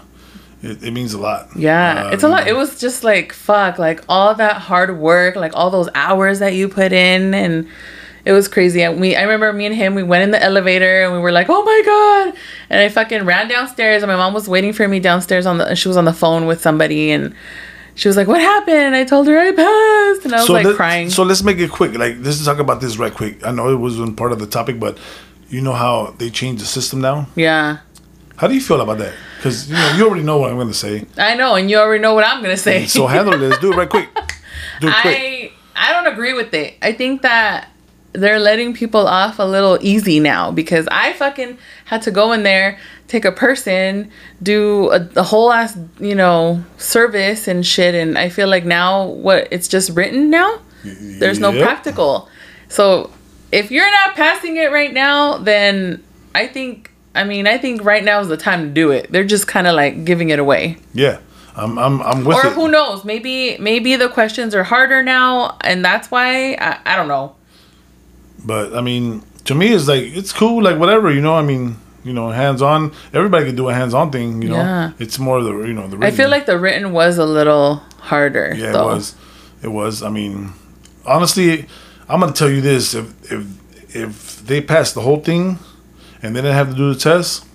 it, 0.62 0.84
it 0.84 0.91
means 0.91 1.13
a 1.13 1.19
lot. 1.19 1.49
Yeah, 1.56 2.06
Uh, 2.06 2.10
it's 2.12 2.23
a 2.23 2.28
lot. 2.28 2.45
you 2.45 2.54
It 2.54 2.58
was 2.58 2.80
just 2.80 3.04
like 3.04 3.34
fuck, 3.34 3.78
like 3.80 4.02
all 4.08 4.36
that 4.36 4.58
hard 4.58 4.97
work, 4.97 5.36
like 5.36 5.52
all 5.56 5.69
those 5.69 5.89
hours 5.95 6.39
that 6.39 6.54
you 6.54 6.69
put 6.69 6.91
in, 6.93 7.34
and 7.34 7.67
it 8.26 8.32
was 8.32 8.47
crazy. 8.47 8.82
And 8.84 9.02
we, 9.02 9.15
I 9.15 9.23
remember 9.23 9.52
me 9.52 9.65
and 9.65 9.76
him, 9.76 9.95
we 9.95 10.04
went 10.04 10.23
in 10.23 10.32
the 10.32 10.41
elevator 10.41 11.04
and 11.04 11.12
we 11.12 11.19
were 11.19 11.32
like, 11.32 11.47
oh 11.49 11.63
my 11.63 11.82
god! 11.86 12.39
And 12.69 12.80
I 12.80 12.89
fucking 12.89 13.26
ran 13.26 13.47
downstairs, 13.49 14.04
and 14.04 14.10
my 14.10 14.15
mom 14.15 14.34
was 14.34 14.47
waiting 14.47 14.73
for 14.73 14.88
me 14.88 14.99
downstairs 14.99 15.45
on 15.45 15.58
the. 15.58 15.76
She 15.76 15.88
was 15.88 15.97
on 15.97 16.06
the 16.06 16.13
phone 16.13 16.45
with 16.45 16.62
somebody, 16.62 17.12
and 17.12 17.34
she 17.95 18.08
was 18.08 18.17
like, 18.17 18.27
"What 18.27 18.41
happened?" 18.41 18.95
I 18.95 19.03
told 19.03 19.27
her 19.27 19.38
I 19.38 19.51
passed, 19.51 20.25
and 20.25 20.34
I 20.36 20.39
was 20.41 20.49
like 20.49 20.65
let- 20.65 20.75
crying. 20.75 21.10
So 21.10 21.23
let's 21.23 21.43
make 21.43 21.58
it 21.60 21.69
quick. 21.71 21.93
Like 21.93 22.17
let's 22.19 22.43
talk 22.43 22.60
about 22.60 22.82
this 22.82 22.97
right 22.97 23.13
quick. 23.13 23.45
I 23.45 23.51
know 23.51 23.69
it 23.69 23.75
wasn't 23.77 24.17
part 24.17 24.32
of 24.32 24.39
the 24.39 24.47
topic, 24.47 24.79
but 24.79 24.97
you 25.49 25.62
know 25.62 25.73
how 25.73 26.13
they 26.17 26.29
changed 26.29 26.62
the 26.62 26.65
system 26.67 27.01
now. 27.01 27.27
yeah, 27.36 27.77
How 28.38 28.47
do 28.47 28.53
you 28.56 28.62
feel 28.62 28.82
about 28.82 28.97
that? 28.97 29.13
Because 29.38 29.69
you 29.69 29.75
know 29.75 29.93
you 29.97 30.08
already 30.08 30.23
know 30.23 30.38
what 30.38 30.49
I'm 30.49 30.56
going 30.56 30.69
to 30.69 30.73
say. 30.73 31.06
I 31.17 31.36
know, 31.36 31.56
and 31.56 31.69
you 31.69 31.77
already 31.77 32.01
know 32.01 32.13
what 32.15 32.25
I'm 32.25 32.41
gonna 32.41 32.58
say. 32.58 32.86
So 32.88 33.08
handle 33.08 33.38
this. 33.38 33.58
Do 33.60 33.71
it 33.73 33.75
right 33.75 33.89
quick. 33.89 34.10
Do 34.79 34.88
it 34.88 34.95
quick. 35.01 35.17
I 35.17 35.51
I 35.75 35.91
don't 35.93 36.12
agree 36.13 36.34
with 36.34 36.53
it. 36.53 36.75
I 36.82 36.93
think 36.93 37.21
that 37.23 37.67
they're 38.13 38.39
letting 38.39 38.73
people 38.73 39.08
off 39.08 39.39
a 39.39 39.43
little 39.43 39.78
easy 39.82 40.19
now 40.19 40.52
because 40.52 40.88
I 40.91 41.13
fucking 41.13 41.58
had 41.86 42.02
to 42.04 42.12
go 42.12 42.32
in 42.32 42.43
there, 42.43 42.78
take 43.08 43.26
a 43.26 43.32
person, 43.32 44.12
do 44.41 44.89
a, 44.91 44.99
the 44.99 45.23
whole 45.23 45.52
ass, 45.52 45.78
you 45.99 46.15
know, 46.15 46.63
service 46.78 47.47
and 47.47 47.65
shit 47.65 47.95
and 47.95 48.17
I 48.17 48.30
feel 48.30 48.47
like 48.47 48.65
now 48.65 49.06
what 49.06 49.47
it's 49.52 49.67
just 49.67 49.89
written 49.91 50.30
now. 50.30 50.60
There's 50.84 51.39
no 51.39 51.52
Yep. 51.52 51.63
practical. 51.63 52.30
So 52.69 53.10
if 53.52 53.71
you're 53.71 53.89
not 53.91 54.15
passing 54.15 54.58
it 54.58 54.71
right 54.71 54.93
now, 54.93 55.38
then 55.38 56.04
I 56.36 56.47
think 56.47 56.91
I 57.15 57.23
mean, 57.26 57.45
I 57.45 57.58
think 57.60 57.84
right 57.84 58.04
now 58.04 58.19
is 58.21 58.28
the 58.28 58.38
time 58.38 58.63
to 58.63 58.69
do 58.71 58.89
it. 58.89 59.12
They're 59.12 59.23
just 59.23 59.47
kind 59.47 59.67
of 59.67 59.76
like 59.76 60.04
giving 60.04 60.30
it 60.30 60.39
away. 60.39 60.78
Yeah, 60.95 61.19
I'm 61.56 61.78
I'm 61.78 62.02
I'm 62.02 62.26
with 62.26 62.38
Or 62.38 62.47
it. 62.47 62.54
who 62.54 62.67
knows? 62.69 63.06
Maybe 63.06 63.56
maybe 63.60 63.95
the 63.95 64.10
questions 64.10 64.56
are 64.56 64.63
harder 64.63 65.04
now, 65.04 65.56
and 65.62 65.86
that's 65.86 66.10
why 66.10 66.54
I, 66.56 66.80
I 66.86 66.95
don't 66.95 67.08
know. 67.08 67.36
But 68.45 68.75
I 68.75 68.82
mean, 68.82 69.23
to 69.45 69.56
me, 69.56 69.73
it's 69.73 69.88
like 69.88 70.03
it's 70.03 70.32
cool. 70.34 70.62
Like 70.63 70.77
whatever, 70.77 71.12
you 71.12 71.21
know. 71.21 71.36
I 71.36 71.41
mean, 71.41 71.77
you 72.03 72.13
know, 72.13 72.29
hands 72.32 72.62
on. 72.62 72.91
Everybody 73.13 73.45
can 73.47 73.56
do 73.56 73.69
a 73.69 73.73
hands 73.73 73.93
on 73.93 74.12
thing. 74.12 74.41
You 74.41 74.49
know, 74.49 74.56
Yeah. 74.58 74.91
it's 74.99 75.17
more 75.19 75.41
the 75.41 75.51
you 75.63 75.73
know 75.73 75.88
the. 75.88 76.06
I 76.06 76.12
feel 76.12 76.29
like 76.29 76.45
the 76.45 76.58
written 76.60 76.91
was 76.91 77.17
a 77.17 77.25
little 77.25 77.82
harder. 77.99 78.53
Yeah, 78.56 78.71
though. 78.71 78.89
it 78.89 78.93
was. 78.95 79.15
It 79.63 79.67
was. 79.71 80.03
I 80.03 80.10
mean, 80.10 80.53
honestly, 81.06 81.65
I'm 82.10 82.19
gonna 82.19 82.34
tell 82.34 82.49
you 82.49 82.62
this: 82.62 82.93
if 82.93 83.32
if 83.32 83.45
if 83.95 84.45
they 84.45 84.60
passed 84.62 84.95
the 84.95 85.01
whole 85.01 85.19
thing, 85.21 85.60
and 86.21 86.36
they 86.36 86.41
didn't 86.41 86.56
have 86.56 86.69
to 86.71 86.75
do 86.75 86.93
the 86.93 86.99
test, 86.99 87.45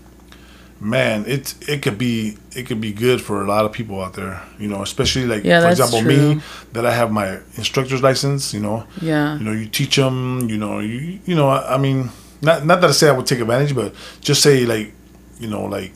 man, 0.80 1.24
it 1.26 1.54
it 1.68 1.82
could 1.82 1.98
be 1.98 2.36
it 2.54 2.66
could 2.66 2.80
be 2.80 2.92
good 2.92 3.20
for 3.20 3.42
a 3.42 3.46
lot 3.46 3.64
of 3.64 3.72
people 3.72 4.00
out 4.00 4.14
there. 4.14 4.42
You 4.58 4.68
know, 4.68 4.82
especially 4.82 5.26
like 5.26 5.44
Yeah, 5.44 5.60
for 5.62 5.68
example 5.70 6.00
true. 6.02 6.34
me 6.36 6.40
that 6.72 6.84
I 6.86 6.92
have 6.92 7.10
my 7.10 7.38
instructor's 7.56 8.02
license. 8.02 8.54
You 8.54 8.60
know, 8.60 8.84
Yeah. 9.00 9.38
you 9.38 9.44
know, 9.44 9.52
you 9.52 9.66
teach 9.66 9.96
them. 9.96 10.48
You 10.48 10.58
know, 10.58 10.78
you 10.80 11.18
you 11.26 11.34
know. 11.34 11.48
I, 11.48 11.74
I 11.74 11.78
mean, 11.78 12.10
not 12.42 12.64
not 12.64 12.80
that 12.80 12.90
I 12.90 12.92
say 12.92 13.08
I 13.08 13.12
would 13.12 13.26
take 13.26 13.40
advantage, 13.40 13.74
but 13.74 13.94
just 14.20 14.42
say 14.42 14.64
like, 14.66 14.92
you 15.40 15.48
know, 15.48 15.64
like 15.64 15.92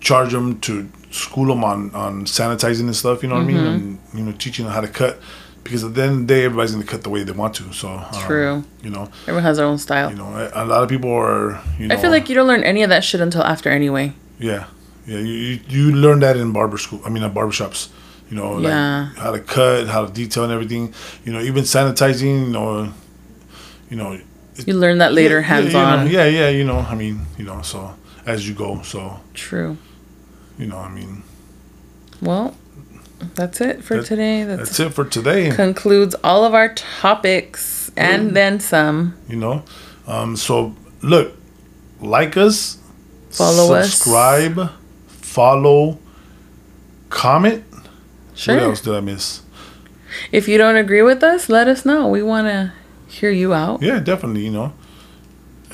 charge 0.00 0.32
them 0.32 0.60
to 0.60 0.88
school 1.10 1.46
them 1.46 1.64
on 1.64 1.90
on 1.94 2.24
sanitizing 2.26 2.80
and 2.86 2.96
stuff. 2.96 3.22
You 3.22 3.28
know 3.30 3.36
what 3.36 3.44
I 3.44 3.46
mean? 3.46 3.56
Mm-hmm. 3.56 3.74
And 3.74 3.98
you 4.14 4.24
know, 4.24 4.32
teaching 4.32 4.64
them 4.66 4.74
how 4.74 4.80
to 4.82 4.88
cut 4.88 5.18
because 5.64 5.82
at 5.82 5.94
the 5.94 6.02
end 6.02 6.12
of 6.12 6.18
the 6.28 6.34
day, 6.34 6.44
everybody's 6.44 6.72
gonna 6.72 6.84
cut 6.84 7.02
the 7.02 7.10
way 7.10 7.24
they 7.24 7.32
want 7.32 7.54
to. 7.56 7.72
So 7.72 7.88
um, 7.88 8.04
True. 8.26 8.64
You 8.82 8.90
know, 8.90 9.08
Everyone 9.22 9.42
has 9.42 9.56
their 9.56 9.66
own 9.66 9.78
style. 9.78 10.10
you 10.10 10.16
know, 10.16 10.28
a 10.36 10.62
a 10.62 10.64
lot 10.64 10.82
of 10.84 10.88
people 10.88 11.10
are. 11.12 11.60
You 11.78 11.88
know, 11.88 11.94
I 11.94 11.98
feel 11.98 12.10
like 12.10 12.28
you 12.28 12.34
don't 12.36 12.46
learn 12.46 12.62
any 12.62 12.82
of 12.82 12.90
that 12.90 13.02
shit 13.02 13.20
until 13.20 13.42
after 13.42 13.68
anyway. 13.70 14.12
yeah, 14.38 14.66
yeah. 15.06 15.18
You, 15.18 15.34
you 15.48 15.60
you 15.68 15.92
learn 15.96 16.20
that 16.20 16.36
in 16.36 16.52
barber 16.52 16.78
school. 16.78 17.00
I 17.04 17.08
mean, 17.10 17.22
at 17.24 17.34
barbershops. 17.34 17.88
You 18.30 18.36
know, 18.36 18.52
like 18.54 18.64
Yeah. 18.72 19.10
how 19.16 19.32
to 19.32 19.40
cut, 19.40 19.86
how 19.88 20.06
to 20.06 20.12
detail, 20.12 20.44
and 20.44 20.52
everything. 20.52 20.94
You 21.24 21.32
know, 21.32 21.40
even 21.40 21.64
sanitizing. 21.64 22.46
You 22.46 22.52
know, 22.52 22.92
you 23.90 23.96
know. 23.96 24.12
it- 24.56 24.66
You 24.68 24.74
learn 24.74 24.98
that 24.98 25.12
later, 25.12 25.40
yeah, 25.40 25.46
hands 25.52 25.72
yeah, 25.72 25.84
on. 25.84 26.04
know, 26.04 26.10
yeah, 26.10 26.26
yeah. 26.26 26.48
You 26.48 26.64
know, 26.64 26.78
I 26.92 26.94
mean, 26.94 27.26
you 27.38 27.44
know, 27.44 27.60
so 27.62 27.78
as 28.26 28.48
you 28.48 28.54
go, 28.54 28.80
so 28.82 29.20
True. 29.34 29.76
you 30.58 30.66
know, 30.66 30.78
I 30.78 30.88
mean, 30.88 31.22
Well, 32.22 32.54
that's 33.34 33.60
it 33.60 33.82
for 33.84 33.96
That- 33.98 34.06
today. 34.06 34.44
That 34.44 34.58
that's 34.58 34.78
it 34.80 34.92
for 34.94 35.04
today. 35.04 35.50
concludes 35.50 36.14
all 36.24 36.44
of 36.44 36.54
our 36.54 36.72
topics 36.74 37.90
and 37.96 38.34
then 38.36 38.60
some. 38.60 39.14
You 39.28 39.36
know, 39.36 39.62
um, 40.06 40.36
so 40.36 40.74
look, 41.02 41.36
like 42.00 42.36
us, 42.36 42.78
Follow 43.30 43.74
us. 43.74 43.90
subscribe, 43.94 44.70
follow, 45.08 45.98
comment. 47.10 47.64
Sure. 48.34 48.54
What 48.56 48.62
else 48.64 48.80
did 48.80 48.94
I 48.94 49.00
miss? 49.00 49.42
If 50.32 50.48
you 50.48 50.58
don't 50.58 50.76
agree 50.76 51.02
with 51.02 51.22
us, 51.22 51.48
let 51.48 51.68
us 51.68 51.84
know. 51.84 52.08
We 52.08 52.22
want 52.22 52.46
to 52.48 52.72
hear 53.08 53.30
you 53.30 53.52
out. 53.54 53.82
Yeah, 53.82 54.00
definitely. 54.00 54.44
You 54.44 54.50
know, 54.52 54.72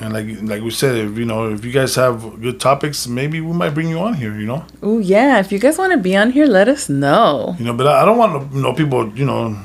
and 0.01 0.13
like 0.13 0.27
like 0.41 0.61
we 0.63 0.71
said, 0.71 0.95
if 0.95 1.17
you 1.17 1.25
know, 1.25 1.49
if 1.53 1.63
you 1.63 1.71
guys 1.71 1.95
have 1.95 2.41
good 2.41 2.59
topics, 2.59 3.07
maybe 3.07 3.39
we 3.41 3.53
might 3.53 3.73
bring 3.73 3.87
you 3.89 3.99
on 3.99 4.13
here. 4.15 4.33
You 4.39 4.47
know, 4.47 4.65
Oh 4.81 4.99
yeah, 4.99 5.39
if 5.39 5.51
you 5.51 5.59
guys 5.59 5.77
want 5.77 5.91
to 5.93 5.97
be 5.97 6.15
on 6.17 6.31
here, 6.31 6.47
let 6.47 6.67
us 6.67 6.89
know. 6.89 7.55
you 7.59 7.65
know, 7.65 7.73
but 7.73 7.87
I, 7.87 8.01
I 8.01 8.05
don't 8.05 8.17
want 8.17 8.33
to 8.51 8.55
you 8.55 8.63
know 8.63 8.73
people 8.73 9.07
you 9.17 9.25
know 9.25 9.55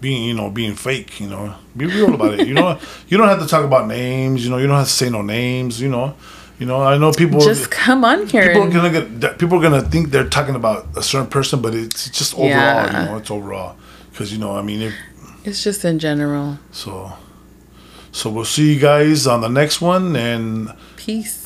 being 0.00 0.24
you 0.24 0.34
know 0.34 0.50
being 0.50 0.74
fake. 0.74 1.20
You 1.20 1.28
know, 1.28 1.54
be 1.76 1.86
real 1.86 2.12
about 2.14 2.38
it. 2.40 2.48
You 2.48 2.54
know, 2.54 2.78
you 3.08 3.16
don't 3.18 3.28
have 3.28 3.40
to 3.40 3.46
talk 3.46 3.64
about 3.64 3.86
names. 3.86 4.44
You 4.44 4.50
know, 4.50 4.58
you 4.58 4.66
don't 4.66 4.76
have 4.76 4.88
to 4.88 4.92
say 4.92 5.08
no 5.10 5.22
names. 5.22 5.80
You 5.80 5.88
know, 5.88 6.14
you 6.58 6.66
know. 6.66 6.82
I 6.82 6.98
know 6.98 7.12
people. 7.12 7.40
Just 7.40 7.70
come 7.70 8.04
on 8.04 8.26
here. 8.26 8.46
people 8.48 8.62
are 8.64 8.70
gonna 8.70 8.90
get 8.92 9.38
people 9.38 9.58
are 9.58 9.62
gonna 9.62 9.82
think 9.82 10.10
they're 10.10 10.28
talking 10.28 10.56
about 10.56 10.86
a 10.96 11.02
certain 11.02 11.28
person, 11.30 11.62
but 11.62 11.74
it's 11.74 12.10
just 12.10 12.34
overall. 12.34 12.48
Yeah. 12.50 13.02
You 13.04 13.08
know, 13.10 13.16
it's 13.18 13.30
overall 13.30 13.76
because 14.10 14.32
you 14.32 14.38
know, 14.38 14.56
I 14.56 14.62
mean, 14.62 14.82
if, 14.82 14.94
It's 15.44 15.62
just 15.62 15.84
in 15.84 15.98
general. 16.00 16.58
so. 16.72 17.12
So 18.12 18.30
we'll 18.30 18.44
see 18.44 18.74
you 18.74 18.80
guys 18.80 19.26
on 19.26 19.40
the 19.40 19.48
next 19.48 19.80
one, 19.80 20.14
and 20.16 20.72
Peace. 20.96 21.41